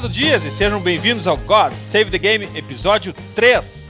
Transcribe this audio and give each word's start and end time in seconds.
Eduardo 0.00 0.08
Dias 0.08 0.42
e 0.46 0.50
sejam 0.50 0.80
bem-vindos 0.80 1.26
ao 1.26 1.36
God 1.36 1.74
Save 1.74 2.10
the 2.10 2.16
Game, 2.16 2.48
episódio 2.54 3.14
3. 3.34 3.86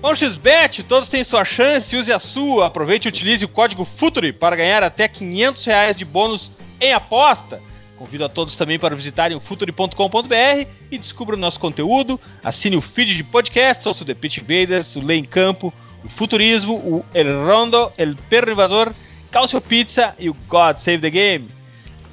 Com 0.00 0.14
XBet, 0.14 0.84
todos 0.84 1.08
têm 1.08 1.24
sua 1.24 1.44
chance, 1.44 1.96
use 1.96 2.12
a 2.12 2.20
sua. 2.20 2.66
Aproveite 2.66 3.08
e 3.08 3.10
utilize 3.10 3.44
o 3.44 3.48
código 3.48 3.84
FUTURE 3.84 4.32
para 4.32 4.54
ganhar 4.54 4.84
até 4.84 5.08
500 5.08 5.64
reais 5.64 5.96
de 5.96 6.04
bônus 6.04 6.52
em 6.80 6.92
aposta. 6.92 7.60
Convido 7.96 8.24
a 8.24 8.28
todos 8.28 8.54
também 8.54 8.78
para 8.78 8.94
visitarem 8.94 9.36
o 9.36 9.40
futuri.com.br 9.40 10.68
e 10.92 10.96
descubra 10.98 11.34
o 11.34 11.38
nosso 11.38 11.58
conteúdo. 11.58 12.20
Assine 12.44 12.76
o 12.76 12.80
feed 12.80 13.16
de 13.16 13.24
podcast, 13.24 13.88
ouça 13.88 14.04
o 14.04 14.06
The 14.06 14.14
Pitch 14.14 14.38
Invaders, 14.38 14.94
o 14.94 15.00
Lei 15.00 15.18
em 15.18 15.24
Campo, 15.24 15.74
o 16.04 16.08
Futurismo, 16.08 16.74
o 16.74 17.04
El 17.12 17.44
Rondo, 17.44 17.90
El 17.98 18.14
Perro 18.30 18.52
Invasor, 18.52 18.92
Calcio 19.32 19.60
Pizza 19.60 20.14
e 20.20 20.30
o 20.30 20.36
God 20.48 20.76
Save 20.76 20.98
the 20.98 21.10
Game. 21.10 21.48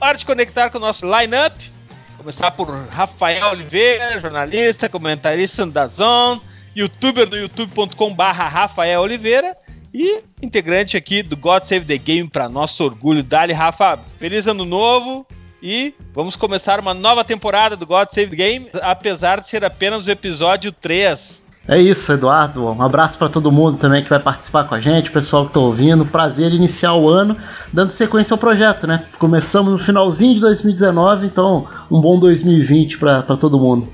Hora 0.02 0.18
de 0.18 0.26
conectar 0.26 0.72
com 0.72 0.80
o 0.80 0.82
nosso 0.82 1.06
lineup. 1.06 1.79
Começar 2.20 2.52
por 2.52 2.68
Rafael 2.92 3.52
Oliveira, 3.52 4.20
jornalista, 4.20 4.90
comentarista 4.90 5.66
da 5.66 5.88
Zone, 5.88 6.42
youtuber 6.76 7.26
do 7.26 7.38
youtube.com.br 7.38 8.24
Rafael 8.24 9.00
Oliveira 9.00 9.56
e 9.94 10.20
integrante 10.42 10.98
aqui 10.98 11.24
do 11.24 11.38
God 11.38 11.64
Save 11.64 11.86
the 11.86 11.98
Game 11.98 12.28
para 12.28 12.50
nosso 12.50 12.84
orgulho. 12.84 13.24
Dali, 13.24 13.54
Rafa, 13.54 14.02
feliz 14.20 14.48
ano 14.48 14.66
novo, 14.66 15.26
e 15.64 15.96
vamos 16.14 16.36
começar 16.36 16.78
uma 16.82 16.94
nova 16.94 17.24
temporada 17.24 17.78
do 17.78 17.88
God 17.88 18.10
Save 18.12 18.32
the 18.32 18.36
Game, 18.36 18.70
apesar 18.82 19.40
de 19.40 19.48
ser 19.48 19.64
apenas 19.64 20.06
o 20.06 20.12
episódio 20.12 20.74
3. 20.74 21.42
É 21.72 21.78
isso, 21.78 22.12
Eduardo. 22.12 22.66
Um 22.66 22.82
abraço 22.82 23.16
para 23.16 23.30
todo 23.30 23.52
mundo 23.52 23.78
também 23.78 24.04
que 24.04 24.10
vai 24.10 24.20
participar 24.20 24.64
com 24.64 24.74
a 24.74 24.82
gente, 24.82 25.12
pessoal 25.12 25.44
que 25.44 25.52
está 25.52 25.60
ouvindo. 25.60 26.04
Prazer 26.04 26.52
iniciar 26.52 26.96
o 26.96 27.08
ano 27.08 27.38
dando 27.72 27.92
sequência 27.92 28.34
ao 28.34 28.40
projeto, 28.40 28.88
né? 28.88 29.06
Começamos 29.20 29.72
no 29.72 29.78
finalzinho 29.78 30.34
de 30.34 30.40
2019, 30.40 31.28
então 31.28 31.68
um 31.92 32.02
bom 32.02 32.20
2020 32.20 32.98
para 32.98 33.22
todo 33.38 33.60
mundo. 33.60 33.94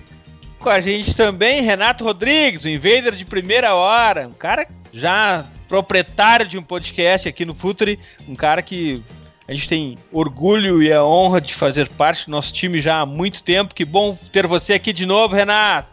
Com 0.57 0.69
a 0.69 0.79
gente 0.79 1.13
também 1.13 1.61
Renato 1.63 2.05
Rodrigues, 2.05 2.63
o 2.63 2.69
invader 2.69 3.13
de 3.13 3.25
primeira 3.25 3.75
hora, 3.75 4.25
um 4.25 4.33
cara 4.33 4.69
já 4.93 5.45
proprietário 5.67 6.47
de 6.47 6.57
um 6.57 6.63
podcast 6.63 7.27
aqui 7.27 7.43
no 7.43 7.53
Futuri, 7.53 7.99
um 8.25 8.35
cara 8.35 8.61
que 8.61 8.95
a 9.49 9.53
gente 9.53 9.67
tem 9.67 9.97
orgulho 10.13 10.81
e 10.81 10.93
a 10.93 11.03
honra 11.03 11.41
de 11.41 11.53
fazer 11.53 11.89
parte 11.89 12.27
do 12.27 12.31
nosso 12.31 12.53
time 12.53 12.79
já 12.79 13.01
há 13.01 13.05
muito 13.05 13.43
tempo. 13.43 13.75
Que 13.75 13.83
bom 13.83 14.17
ter 14.31 14.47
você 14.47 14.71
aqui 14.71 14.93
de 14.93 15.05
novo, 15.05 15.35
Renato. 15.35 15.89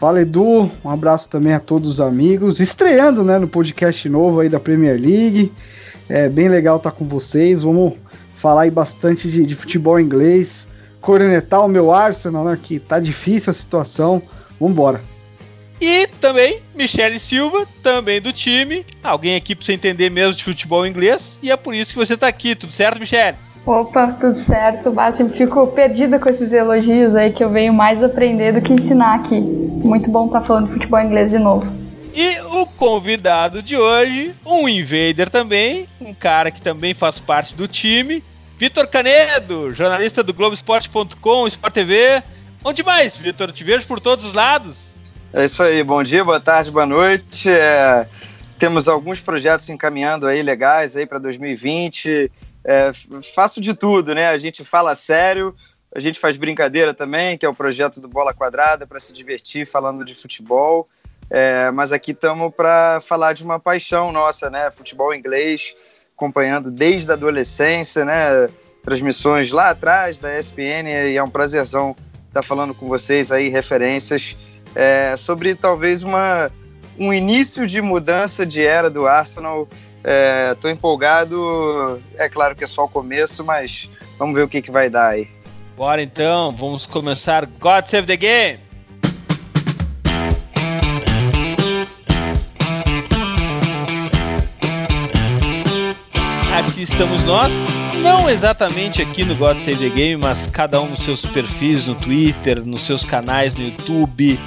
Fala 0.00 0.22
Edu, 0.22 0.72
um 0.82 0.88
abraço 0.88 1.28
também 1.28 1.52
a 1.52 1.60
todos 1.60 1.90
os 1.90 2.00
amigos. 2.00 2.58
Estreando 2.58 3.22
né, 3.22 3.38
no 3.38 3.46
podcast 3.46 4.08
novo 4.08 4.40
aí 4.40 4.48
da 4.48 4.58
Premier 4.58 4.98
League. 4.98 5.52
É 6.08 6.26
bem 6.26 6.48
legal 6.48 6.78
estar 6.78 6.92
com 6.92 7.06
vocês. 7.06 7.62
Vamos 7.62 7.98
falar 8.34 8.62
aí 8.62 8.70
bastante 8.70 9.30
de, 9.30 9.44
de 9.44 9.54
futebol 9.54 10.00
inglês. 10.00 10.66
Cornetar 11.02 11.66
o 11.66 11.68
meu 11.68 11.92
Arsenal, 11.92 12.46
né? 12.46 12.58
Que 12.60 12.78
tá 12.78 12.98
difícil 12.98 13.50
a 13.50 13.52
situação. 13.52 14.22
Vambora. 14.58 15.02
E 15.78 16.06
também 16.18 16.62
Michele 16.74 17.18
Silva, 17.18 17.68
também 17.82 18.22
do 18.22 18.32
time. 18.32 18.86
Alguém 19.02 19.36
aqui 19.36 19.54
você 19.54 19.74
entender 19.74 20.08
mesmo 20.08 20.32
de 20.32 20.44
futebol 20.44 20.86
inglês. 20.86 21.38
E 21.42 21.50
é 21.50 21.56
por 21.58 21.74
isso 21.74 21.92
que 21.92 21.98
você 21.98 22.16
tá 22.16 22.26
aqui. 22.26 22.54
Tudo 22.54 22.72
certo, 22.72 22.98
Michele? 22.98 23.36
Opa, 23.66 24.08
tudo 24.12 24.34
certo. 24.34 24.90
Bah, 24.90 25.12
sempre 25.12 25.38
fico 25.38 25.66
perdida 25.68 26.18
com 26.18 26.28
esses 26.28 26.52
elogios 26.52 27.14
aí 27.14 27.32
que 27.32 27.44
eu 27.44 27.50
venho 27.50 27.72
mais 27.72 28.02
aprender 28.02 28.52
do 28.52 28.60
que 28.60 28.72
ensinar 28.72 29.16
aqui. 29.16 29.40
Muito 29.40 30.10
bom 30.10 30.26
estar 30.26 30.40
tá 30.40 30.46
falando 30.46 30.68
de 30.68 30.72
futebol 30.74 31.00
inglês 31.00 31.30
de 31.30 31.38
novo. 31.38 31.66
E 32.14 32.40
o 32.40 32.66
convidado 32.66 33.62
de 33.62 33.76
hoje, 33.76 34.34
um 34.44 34.68
invader 34.68 35.30
também, 35.30 35.86
um 36.00 36.12
cara 36.12 36.50
que 36.50 36.60
também 36.60 36.92
faz 36.92 37.20
parte 37.20 37.54
do 37.54 37.68
time, 37.68 38.24
Vitor 38.58 38.86
Canedo, 38.88 39.72
jornalista 39.72 40.22
do 40.22 40.34
Globoesporte.com, 40.34 41.46
Sport 41.46 41.72
TV. 41.72 42.22
Onde 42.64 42.82
mais, 42.82 43.16
Vitor? 43.16 43.52
Te 43.52 43.62
vejo 43.62 43.86
por 43.86 44.00
todos 44.00 44.24
os 44.24 44.32
lados. 44.32 44.90
É 45.32 45.44
isso 45.44 45.62
aí, 45.62 45.82
bom 45.84 46.02
dia, 46.02 46.24
boa 46.24 46.40
tarde, 46.40 46.70
boa 46.70 46.84
noite. 46.84 47.48
É, 47.48 48.04
temos 48.58 48.88
alguns 48.88 49.20
projetos 49.20 49.68
encaminhando 49.68 50.26
aí 50.26 50.42
legais 50.42 50.96
aí 50.96 51.06
para 51.06 51.18
2020. 51.18 52.30
É, 52.64 52.92
faço 53.34 53.60
de 53.60 53.74
tudo, 53.74 54.14
né? 54.14 54.28
A 54.28 54.38
gente 54.38 54.64
fala 54.64 54.94
sério, 54.94 55.54
a 55.94 55.98
gente 55.98 56.18
faz 56.18 56.36
brincadeira 56.36 56.94
também, 56.94 57.36
que 57.36 57.46
é 57.46 57.48
o 57.48 57.54
projeto 57.54 58.00
do 58.00 58.08
Bola 58.08 58.34
Quadrada, 58.34 58.86
para 58.86 59.00
se 59.00 59.12
divertir 59.12 59.66
falando 59.66 60.04
de 60.04 60.14
futebol. 60.14 60.88
É, 61.30 61.70
mas 61.70 61.92
aqui 61.92 62.10
estamos 62.10 62.52
para 62.54 63.00
falar 63.00 63.32
de 63.32 63.44
uma 63.44 63.58
paixão 63.58 64.10
nossa, 64.12 64.50
né? 64.50 64.70
Futebol 64.70 65.14
inglês, 65.14 65.74
acompanhando 66.16 66.70
desde 66.70 67.10
a 67.10 67.14
adolescência, 67.14 68.04
né? 68.04 68.48
Transmissões 68.82 69.50
lá 69.50 69.70
atrás 69.70 70.18
da 70.18 70.38
ESPN 70.38 70.88
e 70.88 71.16
é 71.16 71.22
um 71.22 71.30
prazerzão 71.30 71.94
estar 72.26 72.42
falando 72.42 72.74
com 72.74 72.88
vocês 72.88 73.30
aí, 73.30 73.48
referências 73.48 74.36
é, 74.74 75.16
sobre 75.16 75.54
talvez 75.54 76.02
uma, 76.02 76.50
um 76.98 77.12
início 77.12 77.66
de 77.66 77.80
mudança 77.80 78.46
de 78.46 78.64
era 78.64 78.88
do 78.88 79.06
Arsenal. 79.06 79.66
Estou 80.00 80.70
é, 80.70 80.72
empolgado, 80.72 82.00
é 82.16 82.28
claro 82.28 82.56
que 82.56 82.64
é 82.64 82.66
só 82.66 82.84
o 82.84 82.88
começo, 82.88 83.44
mas 83.44 83.90
vamos 84.18 84.34
ver 84.34 84.42
o 84.42 84.48
que, 84.48 84.62
que 84.62 84.70
vai 84.70 84.88
dar 84.88 85.08
aí. 85.08 85.28
Bora 85.76 86.02
então, 86.02 86.52
vamos 86.52 86.86
começar 86.86 87.44
God 87.46 87.84
Save 87.84 88.06
the 88.06 88.16
Game! 88.16 88.60
Aqui 96.58 96.82
estamos 96.82 97.22
nós, 97.24 97.52
não 98.02 98.28
exatamente 98.28 99.00
aqui 99.00 99.24
no 99.24 99.34
God 99.34 99.58
Save 99.58 99.76
the 99.76 99.94
Game, 99.94 100.16
mas 100.16 100.46
cada 100.46 100.80
um 100.80 100.88
nos 100.88 101.02
seus 101.02 101.24
perfis 101.24 101.86
no 101.86 101.94
Twitter, 101.94 102.64
nos 102.64 102.82
seus 102.82 103.04
canais 103.04 103.54
no 103.54 103.64
YouTube, 103.64 104.38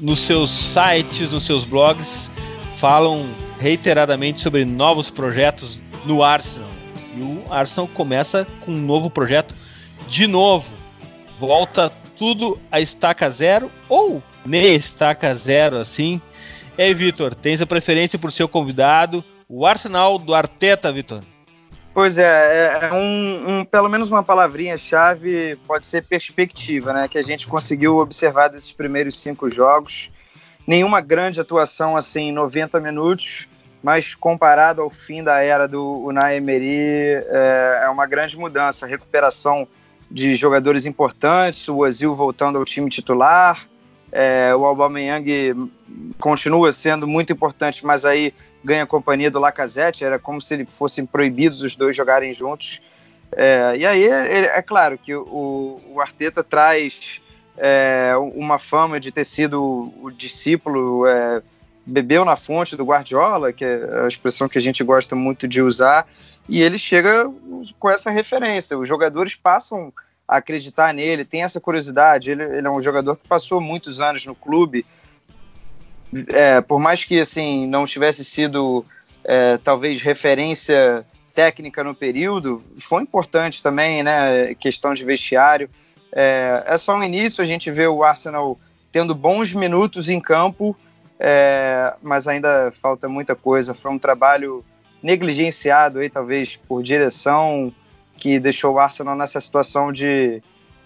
nos 0.00 0.20
seus 0.20 0.50
sites, 0.50 1.30
nos 1.30 1.44
seus 1.44 1.64
blogs, 1.64 2.30
falam 2.76 3.26
reiteradamente 3.64 4.42
sobre 4.42 4.62
novos 4.66 5.10
projetos 5.10 5.80
no 6.04 6.22
Arsenal. 6.22 6.68
E 7.16 7.22
o 7.22 7.42
Arsenal 7.50 7.88
começa 7.88 8.46
com 8.60 8.72
um 8.72 8.78
novo 8.78 9.08
projeto 9.08 9.54
de 10.06 10.26
novo. 10.26 10.70
Volta 11.40 11.90
tudo 12.18 12.60
a 12.70 12.78
estaca 12.78 13.30
zero 13.30 13.72
ou 13.88 14.22
nem 14.44 14.74
estaca 14.74 15.34
zero 15.34 15.78
assim. 15.78 16.20
E 16.76 16.82
aí, 16.82 16.92
Vitor, 16.92 17.34
tens 17.34 17.62
a 17.62 17.66
preferência 17.66 18.18
por 18.18 18.30
seu 18.30 18.46
convidado? 18.46 19.24
O 19.48 19.64
Arsenal 19.64 20.18
do 20.18 20.34
Arteta, 20.34 20.92
Vitor. 20.92 21.22
Pois 21.94 22.18
é, 22.18 22.24
é, 22.24 22.88
é 22.90 22.92
um, 22.92 23.60
um, 23.60 23.64
pelo 23.64 23.88
menos 23.88 24.08
uma 24.08 24.22
palavrinha-chave 24.22 25.56
pode 25.66 25.86
ser 25.86 26.02
perspectiva, 26.02 26.92
né? 26.92 27.08
Que 27.08 27.16
a 27.16 27.22
gente 27.22 27.46
conseguiu 27.46 27.96
observar 27.96 28.48
desses 28.48 28.72
primeiros 28.72 29.18
cinco 29.18 29.48
jogos. 29.48 30.10
Nenhuma 30.66 31.00
grande 31.00 31.40
atuação 31.40 31.96
assim 31.96 32.28
em 32.28 32.32
90 32.32 32.78
minutos, 32.80 33.46
mas 33.84 34.14
comparado 34.14 34.80
ao 34.80 34.88
fim 34.88 35.22
da 35.22 35.42
era 35.42 35.68
do 35.68 36.06
Unai 36.06 36.38
Emery, 36.38 37.22
é, 37.28 37.82
é 37.84 37.88
uma 37.90 38.06
grande 38.06 38.34
mudança. 38.34 38.86
Recuperação 38.86 39.68
de 40.10 40.34
jogadores 40.36 40.86
importantes, 40.86 41.68
o 41.68 41.76
Ozil 41.80 42.14
voltando 42.14 42.56
ao 42.56 42.64
time 42.64 42.88
titular, 42.88 43.68
é, 44.10 44.54
o 44.54 44.64
Aubameyang 44.64 45.70
continua 46.18 46.72
sendo 46.72 47.06
muito 47.06 47.34
importante, 47.34 47.84
mas 47.84 48.06
aí 48.06 48.32
ganha 48.64 48.86
companhia 48.86 49.30
do 49.30 49.38
Lacazette, 49.38 50.02
era 50.02 50.18
como 50.18 50.40
se 50.40 50.64
fossem 50.64 51.04
proibidos 51.04 51.60
os 51.60 51.76
dois 51.76 51.94
jogarem 51.94 52.32
juntos. 52.32 52.80
É, 53.32 53.76
e 53.76 53.84
aí 53.84 54.06
é, 54.06 54.56
é, 54.56 54.62
claro 54.62 54.96
que 54.96 55.14
o, 55.14 55.78
o 55.92 56.00
Arteta 56.00 56.42
traz 56.42 57.20
é, 57.58 58.14
uma 58.34 58.58
fama 58.58 58.98
de 58.98 59.12
ter 59.12 59.26
sido 59.26 59.92
o 60.00 60.10
discípulo, 60.10 61.06
é, 61.06 61.42
bebeu 61.86 62.24
na 62.24 62.36
fonte 62.36 62.76
do 62.76 62.84
Guardiola, 62.84 63.52
que 63.52 63.64
é 63.64 64.04
a 64.04 64.08
expressão 64.08 64.48
que 64.48 64.58
a 64.58 64.62
gente 64.62 64.82
gosta 64.82 65.14
muito 65.14 65.46
de 65.46 65.60
usar, 65.60 66.06
e 66.48 66.62
ele 66.62 66.78
chega 66.78 67.30
com 67.78 67.90
essa 67.90 68.10
referência. 68.10 68.78
Os 68.78 68.88
jogadores 68.88 69.34
passam 69.34 69.92
acreditar 70.26 70.92
nele, 70.94 71.24
tem 71.24 71.42
essa 71.42 71.60
curiosidade. 71.60 72.30
Ele, 72.30 72.42
ele 72.42 72.66
é 72.66 72.70
um 72.70 72.80
jogador 72.80 73.16
que 73.16 73.28
passou 73.28 73.60
muitos 73.60 74.00
anos 74.00 74.24
no 74.26 74.34
clube. 74.34 74.84
É, 76.28 76.60
por 76.60 76.78
mais 76.78 77.04
que 77.04 77.20
assim 77.20 77.66
não 77.66 77.86
tivesse 77.86 78.24
sido 78.24 78.84
é, 79.24 79.58
talvez 79.58 80.00
referência 80.00 81.04
técnica 81.34 81.82
no 81.82 81.94
período, 81.94 82.62
foi 82.78 83.02
importante 83.02 83.62
também, 83.62 84.02
né? 84.02 84.54
Questão 84.54 84.94
de 84.94 85.04
vestiário. 85.04 85.68
É, 86.12 86.62
é 86.66 86.76
só 86.76 86.96
um 86.96 87.02
início, 87.02 87.42
a 87.42 87.46
gente 87.46 87.70
vê 87.70 87.86
o 87.88 88.04
Arsenal 88.04 88.56
tendo 88.92 89.14
bons 89.14 89.52
minutos 89.52 90.08
em 90.08 90.20
campo, 90.20 90.76
é, 91.18 91.94
mas 92.02 92.26
ainda 92.26 92.72
falta 92.72 93.08
muita 93.08 93.34
coisa. 93.34 93.74
Foi 93.74 93.90
um 93.90 93.98
trabalho 93.98 94.64
negligenciado 95.02 95.98
aí, 95.98 96.08
talvez 96.08 96.56
por 96.56 96.82
direção, 96.82 97.72
que 98.16 98.38
deixou 98.38 98.74
o 98.74 98.78
Arsenal 98.78 99.16
nessa 99.16 99.40
situação 99.40 99.92
de, 99.92 100.42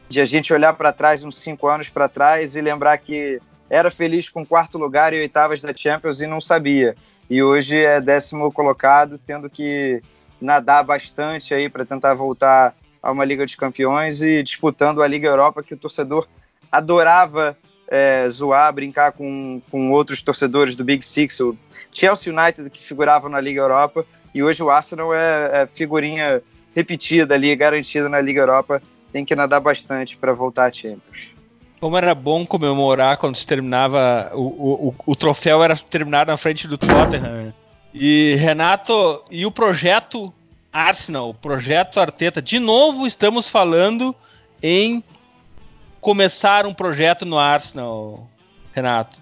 de 0.09 0.21
a 0.21 0.25
gente 0.25 0.53
olhar 0.53 0.73
para 0.75 0.93
trás 0.93 1.23
uns 1.23 1.39
cinco 1.39 1.69
anos 1.69 1.89
para 1.89 2.09
trás 2.09 2.57
e 2.57 2.61
lembrar 2.61 2.99
que 2.99 3.41
era 3.71 3.91
feliz 3.91 4.29
com 4.29 4.45
quarto 4.45 4.79
lugar 4.79 5.13
e 5.13 5.21
oitavas 5.21 5.61
da 5.61 5.75
Champions 5.75 6.21
e 6.21 6.27
não 6.27 6.41
sabia. 6.41 6.97
E 7.29 7.43
hoje 7.43 7.77
é 7.77 8.01
décimo 8.01 8.51
colocado, 8.51 9.19
tendo 9.19 9.51
que 9.51 10.03
nadar 10.41 10.83
bastante 10.83 11.53
aí 11.53 11.69
para 11.69 11.85
tentar 11.85 12.15
voltar 12.15 12.75
a 13.03 13.13
uma 13.13 13.25
Liga 13.25 13.45
dos 13.45 13.55
Campeões 13.55 14.23
e 14.23 14.43
disputando 14.43 15.03
a 15.03 15.07
Liga 15.07 15.29
Europa 15.29 15.63
que 15.63 15.75
o 15.75 15.77
torcedor 15.77 16.27
adorava 16.73 17.57
é, 17.89 18.29
zoar, 18.29 18.73
brincar 18.73 19.13
com, 19.13 19.61
com 19.71 19.91
outros 19.91 20.21
torcedores 20.21 20.75
do 20.75 20.85
Big 20.85 21.05
Six, 21.05 21.41
o 21.41 21.57
Chelsea 21.91 22.33
United 22.33 22.69
que 22.71 22.83
figurava 22.83 23.29
na 23.29 23.41
Liga 23.41 23.61
Europa 23.61 24.05
e 24.35 24.43
hoje 24.43 24.63
o 24.63 24.71
Arsenal 24.71 25.15
é, 25.15 25.63
é 25.63 25.67
figurinha 25.67 26.43
repetida 26.75 27.35
ali, 27.35 27.55
garantida 27.57 28.09
na 28.09 28.21
Liga 28.21 28.43
Europa. 28.43 28.83
Tem 29.13 29.25
que 29.25 29.35
nadar 29.35 29.61
bastante 29.61 30.17
para 30.17 30.35
voltar 30.35 30.67
a 30.67 30.73
Champions. 30.73 31.33
Como 31.81 31.97
era 31.97 32.15
bom 32.15 32.45
comemorar 32.45 33.17
quando 33.17 33.37
se 33.37 33.47
terminava 33.47 34.31
o, 34.35 34.89
o, 34.89 34.95
o 35.07 35.17
troféu 35.17 35.63
era 35.63 35.75
terminado 35.77 36.31
na 36.31 36.37
frente 36.37 36.69
do 36.69 36.77
Tottenham. 36.77 37.53
E 37.95 38.35
Renato, 38.39 39.25
e 39.31 39.47
o 39.47 39.51
projeto 39.51 40.33
Arsenal, 40.71 41.33
projeto 41.33 41.99
Arteta, 41.99 42.43
de 42.43 42.59
novo 42.59 43.07
estamos 43.07 43.49
falando 43.49 44.15
em 44.63 45.03
começar 46.09 46.65
um 46.65 46.73
projeto 46.73 47.27
no 47.27 47.39
Arsenal, 47.39 48.27
Renato. 48.73 49.21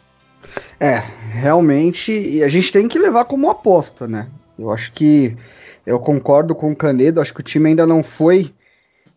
É, 0.78 1.02
realmente, 1.32 2.12
e 2.12 2.44
a 2.44 2.48
gente 2.48 2.70
tem 2.70 2.86
que 2.86 2.96
levar 2.96 3.24
como 3.24 3.50
aposta, 3.50 4.06
né? 4.06 4.28
Eu 4.56 4.70
acho 4.70 4.92
que 4.92 5.36
eu 5.84 5.98
concordo 5.98 6.54
com 6.54 6.70
o 6.70 6.76
Canedo, 6.76 7.20
acho 7.20 7.34
que 7.34 7.40
o 7.40 7.42
time 7.42 7.70
ainda 7.70 7.84
não 7.84 8.04
foi 8.04 8.54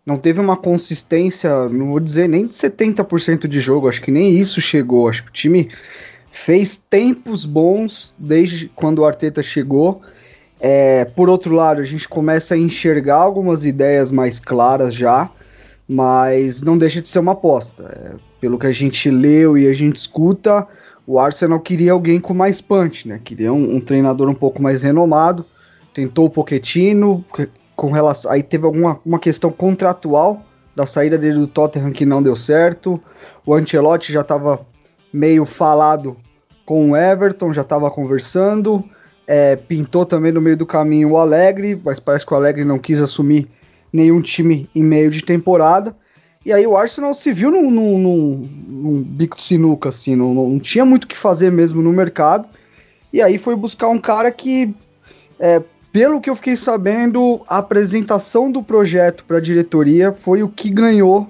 não 0.04 0.18
teve 0.18 0.40
uma 0.40 0.58
consistência, 0.58 1.70
não 1.70 1.92
vou 1.92 2.00
dizer 2.00 2.28
nem 2.28 2.48
de 2.48 2.56
70% 2.56 3.48
de 3.48 3.62
jogo, 3.62 3.88
acho 3.88 4.02
que 4.02 4.10
nem 4.10 4.32
isso 4.32 4.60
chegou. 4.60 5.08
Acho 5.08 5.26
que 5.26 5.30
o 5.30 5.34
time 5.34 5.70
fez 6.32 6.76
tempos 6.76 7.46
bons 7.46 8.16
desde 8.18 8.68
quando 8.70 9.00
o 9.00 9.06
Arteta 9.06 9.44
chegou. 9.44 10.02
É, 10.60 11.06
por 11.06 11.30
outro 11.30 11.54
lado, 11.54 11.82
a 11.82 11.86
gente 11.86 12.10
começa 12.10 12.56
a 12.56 12.58
enxergar 12.58 13.18
algumas 13.18 13.64
ideias 13.64 14.10
mais 14.10 14.40
claras 14.40 14.96
já, 14.96 15.30
mas 15.90 16.62
não 16.62 16.78
deixa 16.78 17.02
de 17.02 17.08
ser 17.08 17.18
uma 17.18 17.32
aposta. 17.32 17.84
É, 17.84 18.16
pelo 18.40 18.60
que 18.60 18.68
a 18.68 18.72
gente 18.72 19.10
leu 19.10 19.58
e 19.58 19.68
a 19.68 19.74
gente 19.74 19.96
escuta, 19.96 20.68
o 21.06 21.18
Arsenal 21.20 21.60
queria 21.60 21.94
alguém 21.94 22.20
com 22.20 22.36
mais 22.36 22.62
punch, 22.62 23.08
né? 23.08 23.20
Queria 23.24 23.52
um, 23.52 23.78
um 23.78 23.82
treinador 23.82 24.30
um 24.30 24.36
pouco 24.36 24.62
mais 24.62 24.84
renomado. 24.84 25.44
Tentou 25.92 26.28
o 26.28 26.30
Pochettino, 26.30 27.26
com 27.76 27.92
relação. 27.92 28.32
Aí 28.32 28.44
teve 28.44 28.66
alguma 28.66 29.00
uma 29.04 29.18
questão 29.18 29.52
contratual 29.52 30.46
da 30.76 30.86
saída 30.86 31.18
dele 31.18 31.40
do 31.40 31.48
Tottenham 31.48 31.92
que 31.92 32.06
não 32.06 32.22
deu 32.22 32.36
certo. 32.36 33.02
O 33.44 33.56
Ancelotti 33.56 34.14
já 34.14 34.22
estava 34.22 34.60
meio 35.12 35.44
falado 35.44 36.16
com 36.66 36.92
o 36.92 36.96
Everton, 36.96 37.52
já 37.52 37.64
estava 37.64 37.90
conversando. 37.90 38.84
É, 39.26 39.56
pintou 39.56 40.06
também 40.06 40.32
no 40.32 40.40
meio 40.40 40.56
do 40.56 40.66
caminho 40.66 41.12
o 41.12 41.18
Alegre, 41.18 41.80
mas 41.84 42.00
parece 42.00 42.26
que 42.26 42.34
o 42.34 42.36
Alegre 42.38 42.64
não 42.64 42.78
quis 42.78 43.02
assumir 43.02 43.48
nenhum 43.92 44.22
time 44.22 44.70
em 44.74 44.84
meio 44.84 45.10
de 45.10 45.24
temporada. 45.24 45.96
E 46.46 46.54
aí 46.54 46.66
o 46.66 46.78
Arsenal 46.78 47.14
se 47.14 47.34
viu 47.34 47.52
num, 47.52 47.70
num, 47.70 47.98
num, 47.98 48.50
num 48.68 49.02
bico 49.04 49.36
de 49.36 49.44
sinuca, 49.44 49.90
assim, 49.90 50.16
não, 50.16 50.34
não 50.34 50.60
tinha 50.60 50.86
muito 50.86 51.04
o 51.04 51.08
que 51.08 51.18
fazer 51.18 51.52
mesmo 51.52 51.82
no 51.82 51.92
mercado. 51.92 52.48
E 53.12 53.22
aí 53.22 53.38
foi 53.38 53.56
buscar 53.56 53.90
um 53.90 53.98
cara 53.98 54.32
que 54.32 54.74
é, 55.40 55.62
pelo 55.92 56.22
que 56.22 56.30
eu 56.30 56.36
fiquei 56.36 56.56
sabendo, 56.56 57.42
a 57.48 57.58
apresentação 57.58 58.52
do 58.52 58.62
projeto 58.62 59.24
para 59.26 59.38
a 59.38 59.42
diretoria 59.42 60.14
foi 60.14 60.44
o 60.44 60.50
que 60.50 60.70
ganhou 60.70 61.28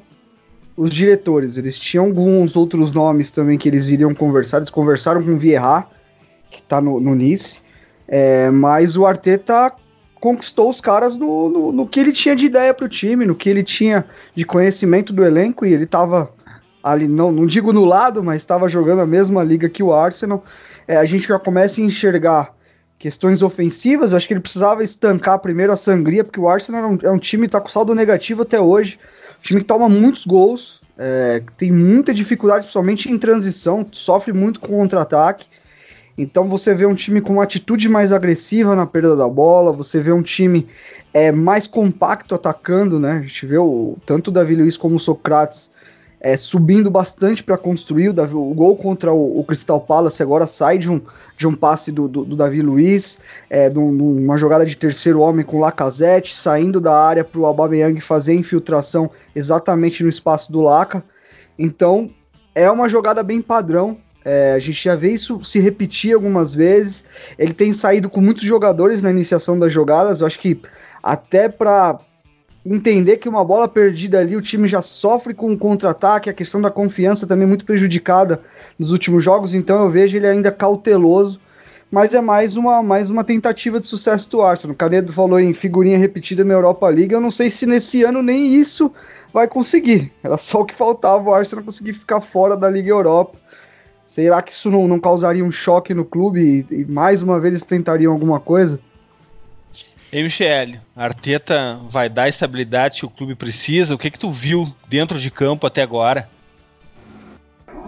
os 0.75 0.91
diretores. 0.91 1.57
Eles 1.57 1.79
tinham 1.79 2.05
alguns 2.05 2.55
outros 2.55 2.91
nomes 2.91 3.31
também 3.31 3.57
que 3.57 3.69
eles 3.69 3.87
iriam 3.89 4.13
conversar. 4.13 4.57
Eles 4.57 4.69
conversaram 4.69 5.23
com 5.23 5.31
o 5.31 5.37
Vieira, 5.37 5.85
que 6.51 6.59
está 6.59 6.81
no, 6.81 6.99
no, 6.99 7.15
Nice. 7.15 7.61
É, 8.07 8.49
mas 8.49 8.97
o 8.97 9.05
Arteta 9.05 9.73
conquistou 10.19 10.69
os 10.69 10.81
caras 10.81 11.17
no, 11.17 11.49
no, 11.49 11.71
no 11.71 11.87
que 11.87 11.99
ele 11.99 12.11
tinha 12.11 12.35
de 12.35 12.45
ideia 12.45 12.73
para 12.73 12.85
o 12.85 12.89
time, 12.89 13.25
no 13.25 13.35
que 13.35 13.49
ele 13.49 13.63
tinha 13.63 14.05
de 14.35 14.45
conhecimento 14.45 15.13
do 15.13 15.23
elenco. 15.23 15.65
E 15.65 15.73
ele 15.73 15.85
estava 15.85 16.31
ali, 16.83 17.07
não, 17.07 17.31
não 17.31 17.45
digo 17.45 17.71
no 17.71 17.85
lado, 17.85 18.23
mas 18.23 18.37
estava 18.37 18.67
jogando 18.69 19.01
a 19.01 19.07
mesma 19.07 19.43
liga 19.43 19.69
que 19.69 19.83
o 19.83 19.93
Arsenal. 19.93 20.43
É, 20.87 20.97
a 20.97 21.05
gente 21.05 21.27
já 21.27 21.39
começa 21.39 21.81
a 21.81 21.83
enxergar 21.83 22.53
questões 22.97 23.41
ofensivas, 23.41 24.13
acho 24.13 24.27
que 24.27 24.33
ele 24.33 24.41
precisava 24.41 24.83
estancar 24.83 25.39
primeiro 25.39 25.71
a 25.71 25.77
sangria, 25.77 26.23
porque 26.23 26.39
o 26.39 26.49
Arsenal 26.49 26.83
é 26.83 26.87
um, 26.87 26.97
é 27.03 27.11
um 27.11 27.17
time 27.17 27.43
que 27.43 27.47
está 27.47 27.61
com 27.61 27.69
saldo 27.69 27.95
negativo 27.95 28.41
até 28.41 28.59
hoje, 28.59 28.99
um 29.39 29.41
time 29.41 29.61
que 29.61 29.65
toma 29.65 29.87
muitos 29.87 30.25
gols, 30.25 30.81
é, 30.97 31.41
tem 31.57 31.71
muita 31.71 32.13
dificuldade, 32.13 32.63
principalmente 32.63 33.09
em 33.09 33.17
transição, 33.17 33.87
sofre 33.89 34.33
muito 34.33 34.59
com 34.59 34.67
contra-ataque. 34.67 35.47
Então 36.21 36.49
você 36.49 36.75
vê 36.75 36.85
um 36.85 36.93
time 36.93 37.21
com 37.21 37.31
uma 37.31 37.43
atitude 37.43 37.87
mais 37.87 38.11
agressiva 38.11 38.75
na 38.75 38.85
perda 38.85 39.15
da 39.15 39.27
bola, 39.29 39.71
você 39.71 40.01
vê 40.01 40.11
um 40.11 40.21
time 40.21 40.67
é, 41.13 41.31
mais 41.31 41.65
compacto 41.65 42.35
atacando, 42.35 42.99
né? 42.99 43.13
A 43.13 43.21
gente 43.21 43.45
vê 43.45 43.57
o, 43.57 43.95
tanto 44.05 44.27
o 44.27 44.31
Davi 44.31 44.53
Luiz 44.53 44.75
como 44.75 44.97
o 44.97 44.99
Socrates 44.99 45.71
é, 46.19 46.35
subindo 46.35 46.91
bastante 46.91 47.41
para 47.41 47.57
construir. 47.57 48.09
O, 48.09 48.13
Davi, 48.13 48.35
o, 48.35 48.53
gol 48.53 48.75
contra 48.75 49.13
o, 49.13 49.39
o, 49.39 49.43
Crystal 49.45 49.79
Palace 49.79 50.21
agora 50.21 50.45
sai 50.45 50.77
de 50.77 50.91
um, 50.91 50.99
de 51.37 51.47
um 51.47 51.55
passe 51.55 51.89
do, 51.89 52.05
do, 52.05 52.25
do 52.25 52.35
Davi 52.35 52.61
Luiz, 52.61 53.19
é, 53.49 53.69
de, 53.69 53.79
uma 53.79 54.37
jogada 54.37 54.65
de 54.65 54.75
terceiro 54.75 55.21
homem 55.21 55.45
com 55.45 55.55
o 55.55 55.61
Lacazette, 55.61 56.35
saindo 56.35 56.81
da 56.81 57.01
área 57.01 57.23
para 57.23 57.39
o 57.39 57.45
Aubameyang 57.45 58.01
fazer 58.01 58.33
infiltração 58.33 59.09
exatamente 59.33 60.03
no 60.03 60.09
espaço 60.09 60.51
do 60.51 60.59
Laca. 60.59 61.01
Então 61.57 62.09
é 62.53 62.69
uma 62.69 62.89
jogada 62.89 63.23
bem 63.23 63.41
padrão. 63.41 63.97
É, 64.23 64.53
a 64.53 64.59
gente 64.59 64.83
já 64.83 64.95
vê 64.95 65.13
isso 65.13 65.43
se 65.43 65.59
repetir 65.59 66.13
algumas 66.13 66.53
vezes. 66.53 67.03
Ele 67.37 67.53
tem 67.53 67.73
saído 67.73 68.09
com 68.09 68.21
muitos 68.21 68.43
jogadores 68.43 69.01
na 69.01 69.11
iniciação 69.11 69.57
das 69.57 69.71
jogadas. 69.71 70.21
Eu 70.21 70.27
acho 70.27 70.39
que 70.39 70.61
até 71.01 71.47
para 71.47 71.99
entender 72.65 73.17
que 73.17 73.29
uma 73.29 73.43
bola 73.43 73.67
perdida 73.67 74.19
ali, 74.19 74.35
o 74.35 74.41
time 74.41 74.67
já 74.67 74.81
sofre 74.81 75.33
com 75.33 75.51
o 75.51 75.57
contra-ataque, 75.57 76.29
a 76.29 76.33
questão 76.33 76.61
da 76.61 76.69
confiança 76.69 77.25
também 77.25 77.47
muito 77.47 77.65
prejudicada 77.65 78.41
nos 78.77 78.91
últimos 78.91 79.23
jogos, 79.23 79.53
então 79.53 79.83
eu 79.83 79.89
vejo 79.89 80.17
ele 80.17 80.27
ainda 80.27 80.51
cauteloso, 80.51 81.39
mas 81.89 82.13
é 82.13 82.21
mais 82.21 82.57
uma, 82.57 82.83
mais 82.83 83.09
uma 83.09 83.23
tentativa 83.23 83.79
de 83.79 83.87
sucesso 83.87 84.29
do 84.29 84.41
Arsenal. 84.41 84.73
O 84.73 84.77
Canedo 84.77 85.11
falou 85.11 85.39
em 85.39 85.53
figurinha 85.53 85.97
repetida 85.97 86.43
na 86.43 86.53
Europa 86.53 86.87
League, 86.89 87.13
eu 87.13 87.21
não 87.21 87.31
sei 87.31 87.49
se 87.49 87.65
nesse 87.65 88.03
ano 88.03 88.21
nem 88.21 88.53
isso 88.53 88.91
vai 89.33 89.47
conseguir. 89.47 90.11
Era 90.23 90.37
só 90.37 90.61
o 90.61 90.65
que 90.65 90.75
faltava 90.75 91.29
o 91.29 91.33
Arsenal 91.33 91.65
conseguir 91.65 91.93
ficar 91.93 92.21
fora 92.21 92.55
da 92.55 92.69
Liga 92.69 92.89
Europa. 92.89 93.37
Será 94.23 94.41
que 94.41 94.51
isso 94.51 94.69
não, 94.69 94.87
não 94.87 94.99
causaria 94.99 95.45
um 95.45 95.51
choque 95.51 95.93
no 95.93 96.03
clube 96.03 96.65
e, 96.69 96.81
e 96.81 96.85
mais 96.85 97.21
uma 97.21 97.39
vez 97.39 97.53
eles 97.53 97.65
tentariam 97.65 98.11
alguma 98.11 98.39
coisa? 98.39 98.79
Ei, 100.11 100.23
Michele, 100.23 100.81
Arteta 100.95 101.79
vai 101.87 102.09
dar 102.09 102.23
a 102.23 102.29
estabilidade 102.29 102.99
que 102.99 103.05
o 103.05 103.09
clube 103.09 103.35
precisa? 103.35 103.95
O 103.95 103.97
que 103.97 104.09
que 104.09 104.19
tu 104.19 104.31
viu 104.31 104.67
dentro 104.87 105.19
de 105.19 105.29
campo 105.31 105.67
até 105.67 105.83
agora? 105.83 106.27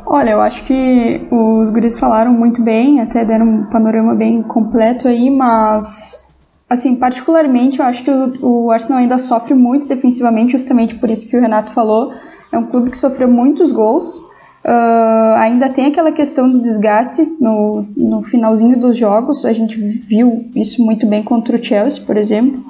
Olha, 0.06 0.32
eu 0.32 0.42
acho 0.42 0.64
que 0.66 1.28
os 1.32 1.70
guris 1.72 2.00
falaram 2.00 2.32
muito 2.32 2.62
bem, 2.62 3.02
até 3.02 3.26
deram 3.26 3.46
um 3.46 3.66
panorama 3.66 4.14
bem 4.14 4.42
completo 4.44 5.08
aí, 5.08 5.30
mas 5.30 6.28
assim, 6.70 6.96
particularmente 6.96 7.80
eu 7.80 7.86
acho 7.86 8.04
que 8.04 8.12
o, 8.12 8.66
o 8.66 8.72
Arsenal 8.72 9.00
ainda 9.00 9.18
sofre 9.18 9.54
muito 9.54 9.88
defensivamente, 9.88 10.54
justamente 10.54 10.96
por 10.96 11.10
isso 11.10 11.30
que 11.30 11.36
o 11.36 11.42
Renato 11.42 11.72
falou. 11.72 12.14
É 12.52 12.58
um 12.58 12.68
clube 12.68 12.92
que 12.92 12.98
sofreu 12.98 13.30
muitos 13.30 13.72
gols, 13.72 14.22
Uh, 14.64 15.36
ainda 15.38 15.70
tem 15.70 15.88
aquela 15.88 16.12
questão 16.12 16.48
do 16.48 16.62
desgaste 16.62 17.26
no, 17.40 17.84
no 17.98 18.22
finalzinho 18.24 18.80
dos 18.80 18.96
jogos, 18.96 19.44
a 19.44 19.54
gente 19.54 19.76
viu 19.76 20.46
isso 20.56 20.84
muito 20.84 21.08
bem 21.08 21.24
contra 21.24 21.58
o 21.58 21.64
Chelsea, 21.64 22.04
por 22.06 22.16
exemplo. 22.16 22.64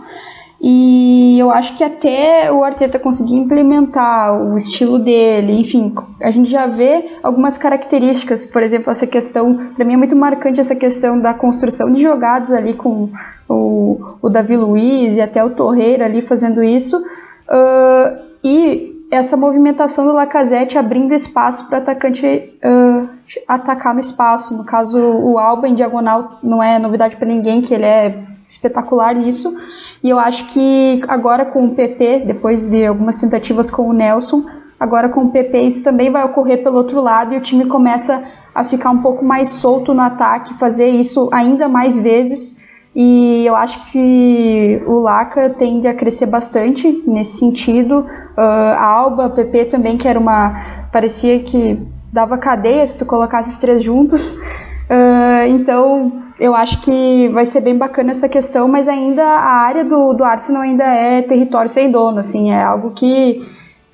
E 0.64 1.40
eu 1.40 1.50
acho 1.50 1.76
que 1.76 1.84
até 1.84 2.52
o 2.52 2.64
Arteta 2.64 3.00
conseguir 3.00 3.36
implementar 3.36 4.40
o 4.40 4.56
estilo 4.56 5.00
dele, 5.00 5.60
enfim, 5.60 5.92
a 6.22 6.30
gente 6.30 6.50
já 6.50 6.68
vê 6.68 7.18
algumas 7.24 7.58
características, 7.58 8.46
por 8.46 8.62
exemplo, 8.62 8.92
essa 8.92 9.08
questão, 9.08 9.72
para 9.76 9.84
mim 9.84 9.96
é 9.96 9.98
muito 9.98 10.16
marcante 10.16 10.60
essa 10.60 10.76
questão 10.76 11.20
da 11.20 11.34
construção 11.34 11.92
de 11.92 12.00
jogadas 12.00 12.54
ali 12.54 12.76
com 12.76 13.10
o, 13.50 14.00
o 14.22 14.30
Davi 14.30 14.56
Luiz 14.56 15.18
e 15.18 15.22
até 15.22 15.44
o 15.44 15.50
Torreira 15.50 16.06
ali 16.06 16.22
fazendo 16.22 16.64
isso. 16.64 16.96
Uh, 16.98 18.22
e 18.44 19.01
essa 19.12 19.36
movimentação 19.36 20.08
do 20.08 20.14
Lacazette 20.14 20.78
abrindo 20.78 21.14
espaço 21.14 21.68
para 21.68 21.80
o 21.80 21.82
atacante 21.82 22.26
uh, 22.26 23.10
atacar 23.46 23.94
no 23.94 24.00
espaço. 24.00 24.56
No 24.56 24.64
caso, 24.64 24.98
o 24.98 25.38
Alba 25.38 25.68
em 25.68 25.76
diagonal 25.76 26.40
não 26.42 26.64
é 26.64 26.80
novidade 26.80 27.18
para 27.18 27.28
ninguém, 27.28 27.62
que 27.62 27.74
ele 27.74 27.84
é 27.84 28.24
espetacular 28.50 29.14
nisso. 29.14 29.54
E 30.02 30.10
eu 30.10 30.18
acho 30.18 30.46
que 30.48 31.02
agora 31.10 31.46
com 31.46 31.66
o 31.66 31.76
PP, 31.76 32.24
depois 32.26 32.64
de 32.64 32.86
algumas 32.86 33.18
tentativas 33.18 33.70
com 33.70 33.90
o 33.90 33.94
Nelson, 33.94 34.46
agora 34.80 35.10
com 35.10 35.26
o 35.26 35.32
PP 35.32 35.62
isso 35.64 35.84
também 35.84 36.10
vai 36.10 36.24
ocorrer 36.24 36.64
pelo 36.64 36.78
outro 36.78 37.02
lado 37.02 37.34
e 37.34 37.38
o 37.38 37.42
time 37.42 37.66
começa 37.66 38.24
a 38.56 38.64
ficar 38.64 38.92
um 38.92 39.02
pouco 39.02 39.24
mais 39.26 39.50
solto 39.50 39.94
no 39.94 40.02
ataque, 40.02 40.54
fazer 40.54 40.88
isso 40.88 41.30
ainda 41.34 41.68
mais 41.68 41.98
vezes 41.98 42.58
e 42.94 43.46
eu 43.46 43.56
acho 43.56 43.90
que 43.90 44.82
o 44.86 45.00
Laca 45.00 45.50
tende 45.52 45.88
a 45.88 45.94
crescer 45.94 46.26
bastante 46.26 47.04
nesse 47.08 47.40
sentido. 47.40 48.00
Uh, 48.00 48.42
a 48.42 48.86
Alba, 48.86 49.28
a 49.28 49.30
PP 49.30 49.66
também, 49.66 49.98
que 49.98 50.08
era 50.08 50.20
uma. 50.20 50.88
parecia 50.92 51.40
que 51.40 51.80
dava 52.12 52.38
cadeia 52.38 52.86
se 52.86 53.00
tu 53.00 53.06
colocasse 53.06 53.52
os 53.52 53.58
três 53.58 53.82
juntos. 53.82 54.34
Uh, 54.34 55.48
então 55.48 56.22
eu 56.38 56.54
acho 56.54 56.82
que 56.82 57.30
vai 57.30 57.46
ser 57.46 57.62
bem 57.62 57.78
bacana 57.78 58.12
essa 58.12 58.28
questão, 58.28 58.68
mas 58.68 58.90
ainda 58.90 59.24
a 59.24 59.62
área 59.62 59.86
do, 59.86 60.14
do 60.14 60.24
Arsenal 60.24 60.64
ainda 60.64 60.84
é 60.84 61.22
território 61.22 61.70
sem 61.70 61.90
dono, 61.90 62.18
assim, 62.18 62.52
é 62.52 62.64
algo 62.64 62.92
que, 62.92 63.42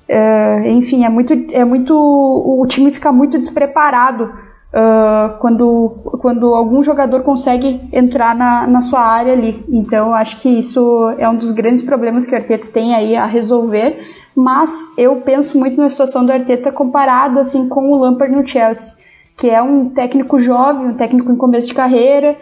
é, 0.08 0.70
enfim, 0.70 1.04
é 1.04 1.10
muito, 1.10 1.34
é 1.52 1.62
muito, 1.62 1.94
o 1.94 2.66
time 2.66 2.90
fica 2.90 3.12
muito 3.12 3.36
despreparado 3.36 4.32
uh, 4.72 5.38
quando, 5.38 5.90
quando 6.20 6.54
algum 6.54 6.82
jogador 6.82 7.22
consegue 7.22 7.88
entrar 7.92 8.34
na, 8.34 8.66
na 8.66 8.80
sua 8.80 9.00
área 9.00 9.32
ali. 9.32 9.64
Então, 9.68 10.14
acho 10.14 10.38
que 10.38 10.48
isso 10.48 11.14
é 11.18 11.28
um 11.28 11.36
dos 11.36 11.52
grandes 11.52 11.82
problemas 11.82 12.26
que 12.26 12.34
o 12.34 12.36
Arteta 12.36 12.68
tem 12.68 12.94
aí 12.94 13.16
a 13.16 13.26
resolver, 13.26 14.00
mas 14.34 14.88
eu 14.96 15.16
penso 15.16 15.58
muito 15.58 15.80
na 15.80 15.88
situação 15.88 16.24
do 16.24 16.32
Arteta 16.32 16.72
comparado, 16.72 17.38
assim, 17.38 17.68
com 17.68 17.92
o 17.92 17.98
Lampard 17.98 18.34
no 18.34 18.46
Chelsea 18.46 18.98
que 19.38 19.48
é 19.48 19.62
um 19.62 19.88
técnico 19.88 20.38
jovem, 20.38 20.88
um 20.88 20.94
técnico 20.94 21.30
em 21.30 21.36
começo 21.36 21.68
de 21.68 21.74
carreira, 21.74 22.36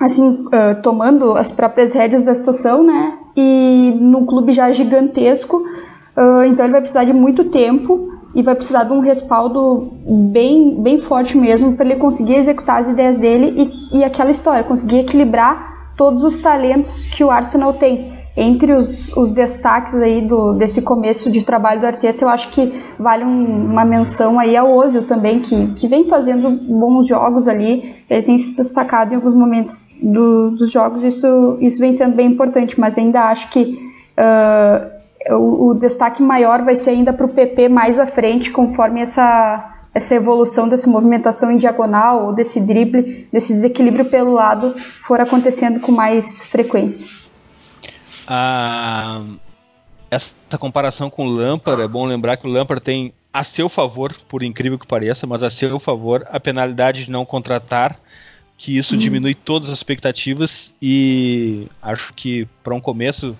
assim, 0.00 0.46
uh, 0.46 0.80
tomando 0.80 1.36
as 1.36 1.50
próprias 1.50 1.92
rédeas 1.92 2.22
da 2.22 2.34
situação, 2.36 2.84
né? 2.84 3.18
E 3.36 3.92
num 4.00 4.24
clube 4.24 4.52
já 4.52 4.70
gigantesco, 4.70 5.56
uh, 5.56 6.44
então 6.44 6.64
ele 6.64 6.72
vai 6.72 6.80
precisar 6.80 7.04
de 7.04 7.12
muito 7.12 7.46
tempo 7.46 8.12
e 8.38 8.42
vai 8.42 8.54
precisar 8.54 8.84
de 8.84 8.92
um 8.92 9.00
respaldo 9.00 9.92
bem, 10.30 10.80
bem 10.80 11.00
forte 11.00 11.36
mesmo 11.36 11.74
para 11.74 11.84
ele 11.86 11.96
conseguir 11.96 12.36
executar 12.36 12.78
as 12.78 12.88
ideias 12.88 13.16
dele 13.16 13.72
e, 13.92 13.98
e 13.98 14.04
aquela 14.04 14.30
história, 14.30 14.62
conseguir 14.62 15.00
equilibrar 15.00 15.92
todos 15.96 16.22
os 16.22 16.38
talentos 16.38 17.02
que 17.02 17.24
o 17.24 17.32
Arsenal 17.32 17.72
tem 17.72 18.16
entre 18.36 18.72
os, 18.72 19.12
os 19.16 19.32
destaques 19.32 19.96
aí 19.96 20.22
do, 20.22 20.52
desse 20.52 20.82
começo 20.82 21.28
de 21.32 21.44
trabalho 21.44 21.80
do 21.80 21.86
Arteta, 21.88 22.24
eu 22.24 22.28
acho 22.28 22.50
que 22.50 22.72
vale 22.96 23.24
um, 23.24 23.72
uma 23.72 23.84
menção 23.84 24.38
aí 24.38 24.56
ao 24.56 24.72
Ozil 24.72 25.04
também, 25.04 25.40
que, 25.40 25.72
que 25.72 25.88
vem 25.88 26.04
fazendo 26.04 26.48
bons 26.48 27.08
jogos 27.08 27.48
ali. 27.48 27.96
Ele 28.08 28.22
tem 28.22 28.38
se 28.38 28.54
destacado 28.54 29.12
em 29.12 29.16
alguns 29.16 29.34
momentos 29.34 29.88
do, 30.00 30.52
dos 30.52 30.70
jogos, 30.70 31.02
isso, 31.02 31.58
isso 31.60 31.80
vem 31.80 31.90
sendo 31.90 32.14
bem 32.14 32.28
importante, 32.28 32.78
mas 32.78 32.96
ainda 32.96 33.22
acho 33.22 33.50
que 33.50 33.76
uh, 34.16 34.97
o, 35.30 35.68
o, 35.68 35.74
destaque 35.74 36.22
maior 36.22 36.62
vai 36.62 36.74
ser 36.74 36.90
ainda 36.90 37.12
para 37.12 37.26
o 37.26 37.28
PP 37.28 37.68
mais 37.68 37.98
à 37.98 38.06
frente, 38.06 38.50
conforme 38.50 39.00
essa, 39.00 39.82
essa 39.94 40.14
evolução 40.14 40.68
dessa 40.68 40.88
movimentação 40.88 41.50
em 41.50 41.56
diagonal, 41.56 42.26
ou 42.26 42.32
desse 42.32 42.60
drible, 42.60 43.28
desse 43.32 43.52
desequilíbrio 43.52 44.04
pelo 44.06 44.32
lado, 44.32 44.74
for 45.06 45.20
acontecendo 45.20 45.80
com 45.80 45.92
mais 45.92 46.42
frequência 46.42 47.18
a, 48.28 49.22
essa 50.10 50.34
comparação 50.58 51.08
com 51.08 51.26
o 51.26 51.30
Lampard, 51.30 51.80
é 51.80 51.88
bom 51.88 52.04
lembrar 52.04 52.36
que 52.36 52.46
o 52.46 52.50
Lampard 52.50 52.82
tem 52.82 53.12
a 53.32 53.42
seu 53.42 53.68
favor, 53.68 54.14
por 54.28 54.42
incrível 54.42 54.78
que 54.78 54.86
pareça, 54.86 55.26
mas 55.26 55.42
a 55.42 55.48
seu 55.48 55.78
favor, 55.78 56.26
a 56.30 56.38
penalidade 56.38 57.06
de 57.06 57.10
não 57.10 57.24
contratar, 57.24 57.98
que 58.58 58.76
isso 58.76 58.94
hum. 58.94 58.98
diminui 58.98 59.34
todas 59.34 59.70
as 59.70 59.78
expectativas 59.78 60.74
e 60.82 61.66
acho 61.80 62.12
que 62.12 62.46
para 62.62 62.74
um 62.74 62.80
começo 62.80 63.36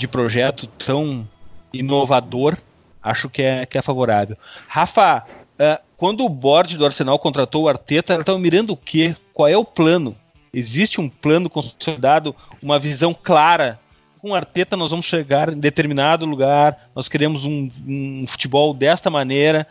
de 0.00 0.08
projeto 0.08 0.66
tão 0.66 1.28
inovador, 1.72 2.56
acho 3.02 3.28
que 3.28 3.42
é, 3.42 3.66
que 3.66 3.76
é 3.76 3.82
favorável. 3.82 4.36
Rafa, 4.66 5.24
uh, 5.24 5.82
quando 5.96 6.24
o 6.24 6.28
board 6.28 6.76
do 6.78 6.86
Arsenal 6.86 7.18
contratou 7.18 7.64
o 7.64 7.68
Arteta, 7.68 8.14
estão 8.14 8.38
mirando 8.38 8.72
o 8.72 8.76
quê? 8.76 9.14
Qual 9.32 9.46
é 9.46 9.56
o 9.56 9.64
plano? 9.64 10.16
Existe 10.52 11.00
um 11.00 11.08
plano 11.08 11.48
consolidado, 11.48 12.34
uma 12.62 12.78
visão 12.78 13.14
clara 13.14 13.78
com 14.20 14.30
o 14.30 14.34
Arteta 14.34 14.76
nós 14.76 14.90
vamos 14.90 15.06
chegar 15.06 15.50
em 15.50 15.58
determinado 15.58 16.26
lugar, 16.26 16.90
nós 16.94 17.08
queremos 17.08 17.44
um, 17.44 17.70
um 17.86 18.26
futebol 18.26 18.74
desta 18.74 19.08
maneira. 19.08 19.66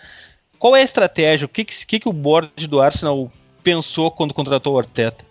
Qual 0.57 0.75
é 0.75 0.81
a 0.81 0.83
estratégia? 0.83 1.45
O 1.45 1.49
que, 1.49 1.63
que, 1.63 1.99
que 1.99 2.09
o 2.09 2.13
board 2.13 2.67
do 2.67 2.81
Arsenal 2.81 3.31
pensou 3.63 4.09
quando 4.09 4.33
contratou 4.33 4.73
o 4.73 4.79
Arteta? 4.79 5.23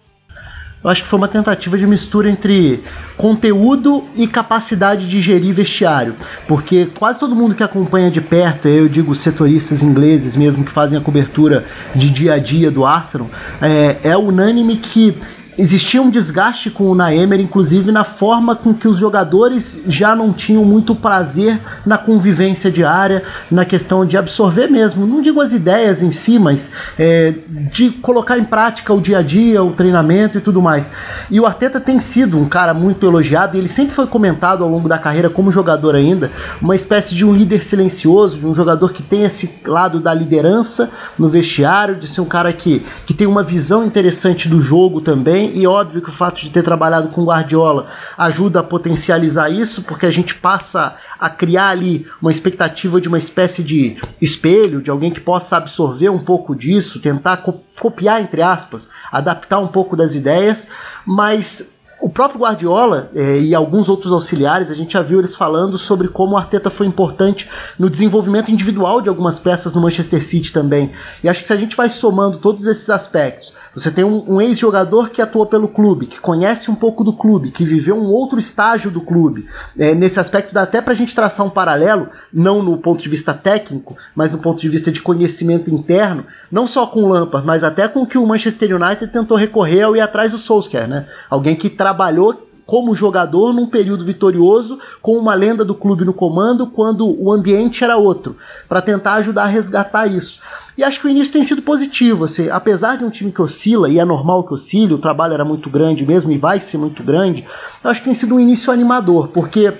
Eu 0.82 0.90
acho 0.90 1.02
que 1.02 1.08
foi 1.08 1.18
uma 1.18 1.26
tentativa 1.26 1.76
de 1.76 1.86
mistura 1.86 2.30
entre 2.30 2.84
conteúdo 3.16 4.04
e 4.14 4.28
capacidade 4.28 5.08
de 5.08 5.20
gerir 5.20 5.52
vestiário, 5.52 6.14
porque 6.46 6.86
quase 6.98 7.18
todo 7.18 7.34
mundo 7.34 7.54
que 7.54 7.64
acompanha 7.64 8.10
de 8.10 8.20
perto, 8.20 8.68
eu 8.68 8.88
digo 8.88 9.12
setoristas 9.14 9.82
ingleses 9.82 10.36
mesmo 10.36 10.64
que 10.64 10.70
fazem 10.70 10.96
a 10.96 11.00
cobertura 11.00 11.64
de 11.96 12.08
dia 12.10 12.34
a 12.34 12.38
dia 12.38 12.70
do 12.70 12.84
Arsenal, 12.84 13.28
é, 13.60 13.96
é 14.04 14.16
unânime 14.16 14.76
que 14.76 15.16
existia 15.58 16.00
um 16.00 16.08
desgaste 16.08 16.70
com 16.70 16.84
o 16.84 16.94
Naemer, 16.94 17.40
inclusive 17.40 17.90
na 17.90 18.04
forma 18.04 18.54
com 18.54 18.72
que 18.72 18.86
os 18.86 18.96
jogadores 18.96 19.82
já 19.88 20.14
não 20.14 20.32
tinham 20.32 20.64
muito 20.64 20.94
prazer 20.94 21.58
na 21.84 21.98
convivência 21.98 22.70
diária, 22.70 23.24
na 23.50 23.64
questão 23.64 24.06
de 24.06 24.16
absorver 24.16 24.68
mesmo, 24.68 25.04
não 25.04 25.20
digo 25.20 25.40
as 25.40 25.52
ideias 25.52 26.00
em 26.00 26.12
si, 26.12 26.38
mas 26.38 26.72
é, 26.96 27.34
de 27.48 27.90
colocar 27.90 28.38
em 28.38 28.44
prática 28.44 28.94
o 28.94 29.00
dia 29.00 29.18
a 29.18 29.22
dia, 29.22 29.62
o 29.62 29.72
treinamento 29.72 30.38
e 30.38 30.40
tudo 30.40 30.62
mais. 30.62 30.92
E 31.28 31.40
o 31.40 31.46
Arteta 31.46 31.80
tem 31.80 31.98
sido 31.98 32.38
um 32.38 32.48
cara 32.48 32.72
muito 32.72 33.04
elogiado 33.04 33.56
e 33.56 33.58
ele 33.58 33.68
sempre 33.68 33.94
foi 33.94 34.06
comentado 34.06 34.62
ao 34.62 34.70
longo 34.70 34.88
da 34.88 34.98
carreira 34.98 35.28
como 35.28 35.50
jogador 35.50 35.96
ainda, 35.96 36.30
uma 36.62 36.76
espécie 36.76 37.16
de 37.16 37.24
um 37.24 37.34
líder 37.34 37.64
silencioso, 37.64 38.38
de 38.38 38.46
um 38.46 38.54
jogador 38.54 38.92
que 38.92 39.02
tem 39.02 39.24
esse 39.24 39.58
lado 39.66 39.98
da 39.98 40.14
liderança 40.14 40.90
no 41.18 41.28
vestiário, 41.28 41.96
de 41.96 42.06
ser 42.06 42.20
um 42.20 42.26
cara 42.26 42.52
que, 42.52 42.86
que 43.04 43.12
tem 43.12 43.26
uma 43.26 43.42
visão 43.42 43.84
interessante 43.84 44.48
do 44.48 44.60
jogo 44.60 45.00
também 45.00 45.47
e 45.54 45.66
óbvio 45.66 46.02
que 46.02 46.08
o 46.08 46.12
fato 46.12 46.40
de 46.40 46.50
ter 46.50 46.62
trabalhado 46.62 47.08
com 47.08 47.24
Guardiola 47.24 47.88
ajuda 48.16 48.60
a 48.60 48.62
potencializar 48.62 49.50
isso, 49.50 49.82
porque 49.82 50.06
a 50.06 50.10
gente 50.10 50.34
passa 50.34 50.96
a 51.18 51.28
criar 51.28 51.70
ali 51.70 52.06
uma 52.22 52.30
expectativa 52.30 53.00
de 53.00 53.08
uma 53.08 53.18
espécie 53.18 53.62
de 53.62 53.96
espelho, 54.20 54.80
de 54.80 54.90
alguém 54.90 55.10
que 55.10 55.20
possa 55.20 55.56
absorver 55.56 56.08
um 56.08 56.18
pouco 56.18 56.54
disso, 56.54 57.00
tentar 57.00 57.44
copiar, 57.78 58.20
entre 58.20 58.42
aspas, 58.42 58.90
adaptar 59.10 59.58
um 59.58 59.68
pouco 59.68 59.96
das 59.96 60.14
ideias, 60.14 60.70
mas 61.04 61.78
o 62.00 62.08
próprio 62.08 62.40
Guardiola 62.40 63.10
eh, 63.14 63.40
e 63.40 63.54
alguns 63.54 63.88
outros 63.88 64.12
auxiliares, 64.12 64.70
a 64.70 64.74
gente 64.74 64.92
já 64.92 65.02
viu 65.02 65.18
eles 65.18 65.34
falando 65.34 65.76
sobre 65.76 66.08
como 66.08 66.34
o 66.34 66.36
Arteta 66.36 66.70
foi 66.70 66.86
importante 66.86 67.50
no 67.76 67.90
desenvolvimento 67.90 68.50
individual 68.50 69.00
de 69.00 69.08
algumas 69.08 69.40
peças 69.40 69.74
no 69.74 69.80
Manchester 69.80 70.24
City 70.24 70.52
também. 70.52 70.92
E 71.24 71.28
acho 71.28 71.42
que 71.42 71.48
se 71.48 71.52
a 71.52 71.56
gente 71.56 71.76
vai 71.76 71.90
somando 71.90 72.38
todos 72.38 72.66
esses 72.66 72.88
aspectos, 72.88 73.52
você 73.74 73.90
tem 73.90 74.04
um, 74.04 74.24
um 74.34 74.40
ex-jogador 74.40 75.10
que 75.10 75.22
atua 75.22 75.46
pelo 75.46 75.68
clube, 75.68 76.06
que 76.06 76.20
conhece 76.20 76.70
um 76.70 76.74
pouco 76.74 77.04
do 77.04 77.12
clube, 77.12 77.50
que 77.50 77.64
viveu 77.64 77.96
um 77.96 78.08
outro 78.08 78.38
estágio 78.38 78.90
do 78.90 79.00
clube. 79.00 79.46
É, 79.78 79.94
nesse 79.94 80.18
aspecto 80.18 80.54
dá 80.54 80.62
até 80.62 80.80
para 80.80 80.92
a 80.92 80.96
gente 80.96 81.14
traçar 81.14 81.46
um 81.46 81.50
paralelo, 81.50 82.08
não 82.32 82.62
no 82.62 82.78
ponto 82.78 83.02
de 83.02 83.08
vista 83.08 83.32
técnico, 83.34 83.96
mas 84.14 84.32
no 84.32 84.38
ponto 84.38 84.60
de 84.60 84.68
vista 84.68 84.90
de 84.90 85.02
conhecimento 85.02 85.70
interno, 85.70 86.24
não 86.50 86.66
só 86.66 86.86
com 86.86 87.04
o 87.04 87.08
Lampard, 87.08 87.46
mas 87.46 87.62
até 87.62 87.86
com 87.86 88.02
o 88.02 88.06
que 88.06 88.18
o 88.18 88.26
Manchester 88.26 88.74
United 88.74 89.12
tentou 89.12 89.36
recorrer 89.36 89.82
ao 89.82 89.96
ir 89.96 90.00
atrás 90.00 90.32
do 90.32 90.38
Solskjaer, 90.38 90.88
né? 90.88 91.06
Alguém 91.30 91.54
que 91.54 91.68
trabalhou 91.68 92.47
como 92.68 92.94
jogador 92.94 93.54
num 93.54 93.66
período 93.66 94.04
vitorioso, 94.04 94.78
com 95.00 95.16
uma 95.16 95.32
lenda 95.32 95.64
do 95.64 95.74
clube 95.74 96.04
no 96.04 96.12
comando, 96.12 96.66
quando 96.66 97.08
o 97.08 97.32
ambiente 97.32 97.82
era 97.82 97.96
outro, 97.96 98.36
para 98.68 98.82
tentar 98.82 99.14
ajudar 99.14 99.44
a 99.44 99.46
resgatar 99.46 100.06
isso. 100.06 100.42
E 100.76 100.84
acho 100.84 101.00
que 101.00 101.06
o 101.06 101.08
início 101.08 101.32
tem 101.32 101.42
sido 101.42 101.62
positivo. 101.62 102.26
Assim, 102.26 102.50
apesar 102.50 102.98
de 102.98 103.06
um 103.06 103.08
time 103.08 103.32
que 103.32 103.40
oscila, 103.40 103.88
e 103.88 103.98
é 103.98 104.04
normal 104.04 104.44
que 104.44 104.52
oscile, 104.52 104.92
o 104.92 104.98
trabalho 104.98 105.32
era 105.32 105.46
muito 105.46 105.70
grande 105.70 106.04
mesmo 106.04 106.30
e 106.30 106.36
vai 106.36 106.60
ser 106.60 106.76
muito 106.76 107.02
grande, 107.02 107.42
acho 107.82 108.00
que 108.00 108.04
tem 108.04 108.12
sido 108.12 108.34
um 108.34 108.40
início 108.40 108.70
animador, 108.70 109.28
porque 109.28 109.72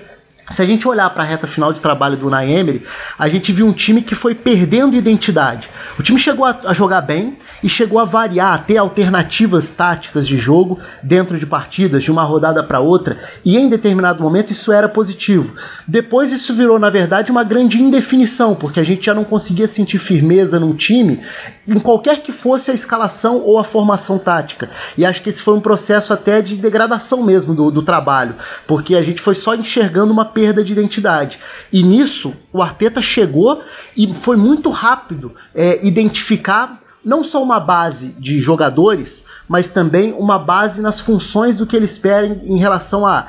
se 0.49 0.59
a 0.59 0.65
gente 0.65 0.87
olhar 0.87 1.11
para 1.11 1.21
a 1.21 1.27
reta 1.27 1.45
final 1.45 1.71
de 1.71 1.79
trabalho 1.79 2.17
do 2.17 2.27
Naemery, 2.27 2.83
a 3.19 3.29
gente 3.29 3.51
viu 3.51 3.67
um 3.67 3.71
time 3.71 4.01
que 4.01 4.15
foi 4.15 4.33
perdendo 4.33 4.95
identidade. 4.95 5.69
O 5.99 6.01
time 6.01 6.19
chegou 6.19 6.43
a, 6.43 6.59
a 6.65 6.73
jogar 6.73 7.01
bem, 7.01 7.37
e 7.63 7.69
chegou 7.69 7.99
a 7.99 8.05
variar, 8.05 8.53
a 8.53 8.57
ter 8.57 8.77
alternativas 8.77 9.73
táticas 9.73 10.27
de 10.27 10.37
jogo 10.37 10.79
dentro 11.03 11.37
de 11.37 11.45
partidas, 11.45 12.03
de 12.03 12.11
uma 12.11 12.23
rodada 12.23 12.63
para 12.63 12.79
outra, 12.79 13.17
e 13.43 13.57
em 13.57 13.69
determinado 13.69 14.21
momento 14.21 14.51
isso 14.51 14.71
era 14.71 14.87
positivo. 14.87 15.55
Depois 15.87 16.31
isso 16.31 16.53
virou, 16.53 16.79
na 16.79 16.89
verdade, 16.89 17.31
uma 17.31 17.43
grande 17.43 17.81
indefinição, 17.81 18.55
porque 18.55 18.79
a 18.79 18.83
gente 18.83 19.05
já 19.05 19.13
não 19.13 19.23
conseguia 19.23 19.67
sentir 19.67 19.99
firmeza 19.99 20.59
num 20.59 20.73
time, 20.73 21.21
em 21.67 21.79
qualquer 21.79 22.21
que 22.21 22.31
fosse 22.31 22.71
a 22.71 22.73
escalação 22.73 23.41
ou 23.41 23.59
a 23.59 23.63
formação 23.63 24.17
tática. 24.17 24.69
E 24.97 25.05
acho 25.05 25.21
que 25.21 25.29
esse 25.29 25.41
foi 25.41 25.53
um 25.53 25.61
processo 25.61 26.13
até 26.13 26.41
de 26.41 26.55
degradação 26.55 27.23
mesmo 27.23 27.53
do, 27.53 27.69
do 27.71 27.81
trabalho, 27.81 28.35
porque 28.67 28.95
a 28.95 29.01
gente 29.01 29.21
foi 29.21 29.35
só 29.35 29.53
enxergando 29.55 30.11
uma 30.11 30.25
perda 30.25 30.63
de 30.63 30.71
identidade. 30.71 31.39
E 31.71 31.83
nisso, 31.83 32.33
o 32.51 32.61
Arteta 32.61 33.01
chegou 33.01 33.61
e 33.95 34.13
foi 34.15 34.35
muito 34.35 34.69
rápido 34.69 35.33
é, 35.53 35.85
identificar 35.85 36.79
não 37.03 37.23
só 37.23 37.41
uma 37.41 37.59
base 37.59 38.09
de 38.19 38.39
jogadores, 38.39 39.27
mas 39.47 39.69
também 39.69 40.13
uma 40.13 40.37
base 40.37 40.81
nas 40.81 40.99
funções 40.99 41.57
do 41.57 41.65
que 41.65 41.75
ele 41.75 41.85
espera 41.85 42.25
em, 42.25 42.53
em 42.53 42.57
relação 42.57 43.05
a 43.05 43.27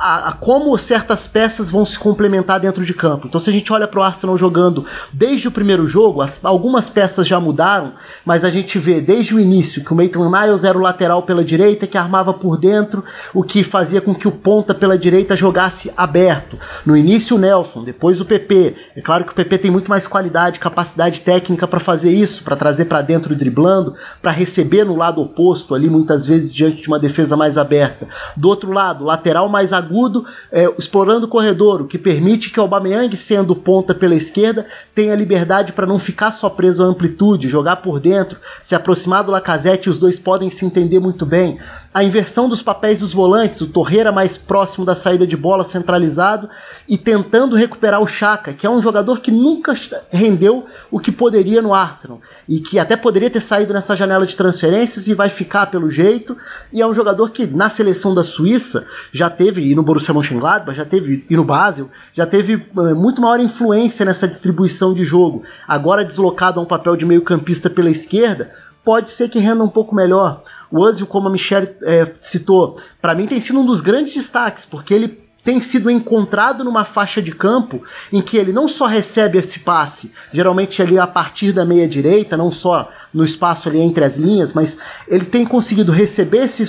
a, 0.00 0.30
a, 0.30 0.32
como 0.32 0.76
certas 0.78 1.28
peças 1.28 1.70
vão 1.70 1.84
se 1.84 1.98
complementar 1.98 2.58
dentro 2.58 2.82
de 2.86 2.94
campo. 2.94 3.26
Então, 3.26 3.38
se 3.38 3.50
a 3.50 3.52
gente 3.52 3.70
olha 3.70 3.86
para 3.86 4.00
o 4.00 4.02
Arsenal 4.02 4.38
jogando 4.38 4.86
desde 5.12 5.46
o 5.46 5.50
primeiro 5.50 5.86
jogo, 5.86 6.22
as, 6.22 6.42
algumas 6.42 6.88
peças 6.88 7.28
já 7.28 7.38
mudaram, 7.38 7.92
mas 8.24 8.42
a 8.42 8.48
gente 8.48 8.78
vê 8.78 9.02
desde 9.02 9.34
o 9.34 9.40
início 9.40 9.84
que 9.84 9.92
o 9.92 9.96
Maitland 9.96 10.32
Niles 10.32 10.64
era 10.64 10.78
o 10.78 10.80
lateral 10.80 11.22
pela 11.24 11.44
direita, 11.44 11.86
que 11.86 11.98
armava 11.98 12.32
por 12.32 12.56
dentro, 12.56 13.04
o 13.34 13.42
que 13.42 13.62
fazia 13.62 14.00
com 14.00 14.14
que 14.14 14.26
o 14.26 14.32
ponta 14.32 14.74
pela 14.74 14.96
direita 14.96 15.36
jogasse 15.36 15.92
aberto. 15.94 16.58
No 16.86 16.96
início, 16.96 17.36
o 17.36 17.38
Nelson, 17.38 17.84
depois 17.84 18.22
o 18.22 18.24
PP. 18.24 18.74
É 18.96 19.02
claro 19.02 19.24
que 19.24 19.32
o 19.32 19.34
PP 19.34 19.58
tem 19.58 19.70
muito 19.70 19.90
mais 19.90 20.06
qualidade, 20.06 20.58
capacidade 20.58 21.20
técnica 21.20 21.68
para 21.68 21.78
fazer 21.78 22.10
isso, 22.10 22.42
para 22.42 22.56
trazer 22.56 22.86
para 22.86 23.02
dentro 23.02 23.36
driblando, 23.36 23.94
para 24.22 24.30
receber 24.30 24.84
no 24.84 24.96
lado 24.96 25.20
oposto 25.20 25.74
ali, 25.74 25.90
muitas 25.90 26.26
vezes 26.26 26.54
diante 26.54 26.80
de 26.80 26.88
uma 26.88 26.98
defesa 26.98 27.36
mais 27.36 27.58
aberta. 27.58 28.08
Do 28.34 28.48
outro 28.48 28.72
lado, 28.72 29.04
lateral 29.04 29.46
mais 29.46 29.74
agudo 29.74 29.89
agudo, 29.90 30.24
é, 30.52 30.72
explorando 30.78 31.26
o 31.26 31.28
corredor, 31.28 31.82
o 31.82 31.86
que 31.86 31.98
permite 31.98 32.50
que 32.50 32.60
o 32.60 32.62
Aubameyang, 32.62 33.14
sendo 33.16 33.56
ponta 33.56 33.92
pela 33.94 34.14
esquerda, 34.14 34.66
tenha 34.94 35.14
liberdade 35.14 35.72
para 35.72 35.86
não 35.86 35.98
ficar 35.98 36.30
só 36.30 36.48
preso 36.48 36.82
à 36.82 36.86
amplitude, 36.86 37.48
jogar 37.48 37.76
por 37.76 37.98
dentro, 37.98 38.38
se 38.62 38.74
aproximar 38.74 39.24
do 39.24 39.32
Lacazette, 39.32 39.90
os 39.90 39.98
dois 39.98 40.18
podem 40.18 40.48
se 40.50 40.64
entender 40.64 41.00
muito 41.00 41.26
bem 41.26 41.58
a 41.92 42.04
inversão 42.04 42.48
dos 42.48 42.62
papéis 42.62 43.00
dos 43.00 43.12
volantes, 43.12 43.60
o 43.60 43.66
Torreira 43.66 44.12
mais 44.12 44.36
próximo 44.36 44.84
da 44.84 44.94
saída 44.94 45.26
de 45.26 45.36
bola 45.36 45.64
centralizado 45.64 46.48
e 46.88 46.96
tentando 46.96 47.56
recuperar 47.56 48.00
o 48.00 48.06
Chaka, 48.06 48.52
que 48.52 48.64
é 48.64 48.70
um 48.70 48.80
jogador 48.80 49.20
que 49.20 49.32
nunca 49.32 49.74
rendeu 50.08 50.66
o 50.88 51.00
que 51.00 51.10
poderia 51.10 51.60
no 51.60 51.74
Arsenal 51.74 52.20
e 52.48 52.60
que 52.60 52.78
até 52.78 52.96
poderia 52.96 53.28
ter 53.28 53.40
saído 53.40 53.72
nessa 53.74 53.96
janela 53.96 54.24
de 54.24 54.36
transferências 54.36 55.08
e 55.08 55.14
vai 55.14 55.28
ficar 55.28 55.66
pelo 55.66 55.90
jeito, 55.90 56.36
e 56.72 56.80
é 56.80 56.86
um 56.86 56.94
jogador 56.94 57.30
que 57.30 57.44
na 57.44 57.68
seleção 57.68 58.14
da 58.14 58.22
Suíça 58.22 58.86
já 59.12 59.28
teve 59.28 59.68
e 59.68 59.74
no 59.74 59.82
Borussia 59.82 60.14
Mönchengladbach, 60.14 60.76
já 60.76 60.84
teve 60.84 61.24
e 61.28 61.36
no 61.36 61.44
Basel, 61.44 61.90
já 62.14 62.24
teve 62.24 62.54
eh, 62.54 62.94
muito 62.94 63.20
maior 63.20 63.40
influência 63.40 64.06
nessa 64.06 64.28
distribuição 64.28 64.94
de 64.94 65.04
jogo. 65.04 65.42
Agora 65.66 66.04
deslocado 66.04 66.60
a 66.60 66.62
um 66.62 66.66
papel 66.66 66.94
de 66.94 67.04
meio-campista 67.04 67.68
pela 67.68 67.90
esquerda, 67.90 68.52
pode 68.84 69.10
ser 69.10 69.28
que 69.28 69.38
renda 69.38 69.64
um 69.64 69.68
pouco 69.68 69.94
melhor. 69.94 70.42
O 70.70 70.80
Ozil, 70.80 71.06
como 71.06 71.28
a 71.28 71.30
Michelle 71.30 71.74
é, 71.82 72.12
citou, 72.20 72.78
para 73.00 73.14
mim 73.14 73.26
tem 73.26 73.40
sido 73.40 73.60
um 73.60 73.66
dos 73.66 73.80
grandes 73.80 74.14
destaques, 74.14 74.64
porque 74.64 74.94
ele 74.94 75.30
tem 75.42 75.60
sido 75.60 75.90
encontrado 75.90 76.62
numa 76.62 76.84
faixa 76.84 77.20
de 77.22 77.32
campo 77.32 77.82
em 78.12 78.20
que 78.20 78.36
ele 78.36 78.52
não 78.52 78.68
só 78.68 78.86
recebe 78.86 79.38
esse 79.38 79.60
passe, 79.60 80.14
geralmente 80.32 80.82
ali 80.82 80.98
a 80.98 81.06
partir 81.06 81.52
da 81.52 81.64
meia 81.64 81.88
direita, 81.88 82.36
não 82.36 82.52
só 82.52 82.90
no 83.12 83.24
espaço 83.24 83.68
ali 83.68 83.80
entre 83.80 84.04
as 84.04 84.16
linhas, 84.16 84.52
mas 84.52 84.80
ele 85.08 85.24
tem 85.24 85.44
conseguido 85.44 85.90
receber 85.90 86.44
esse, 86.44 86.64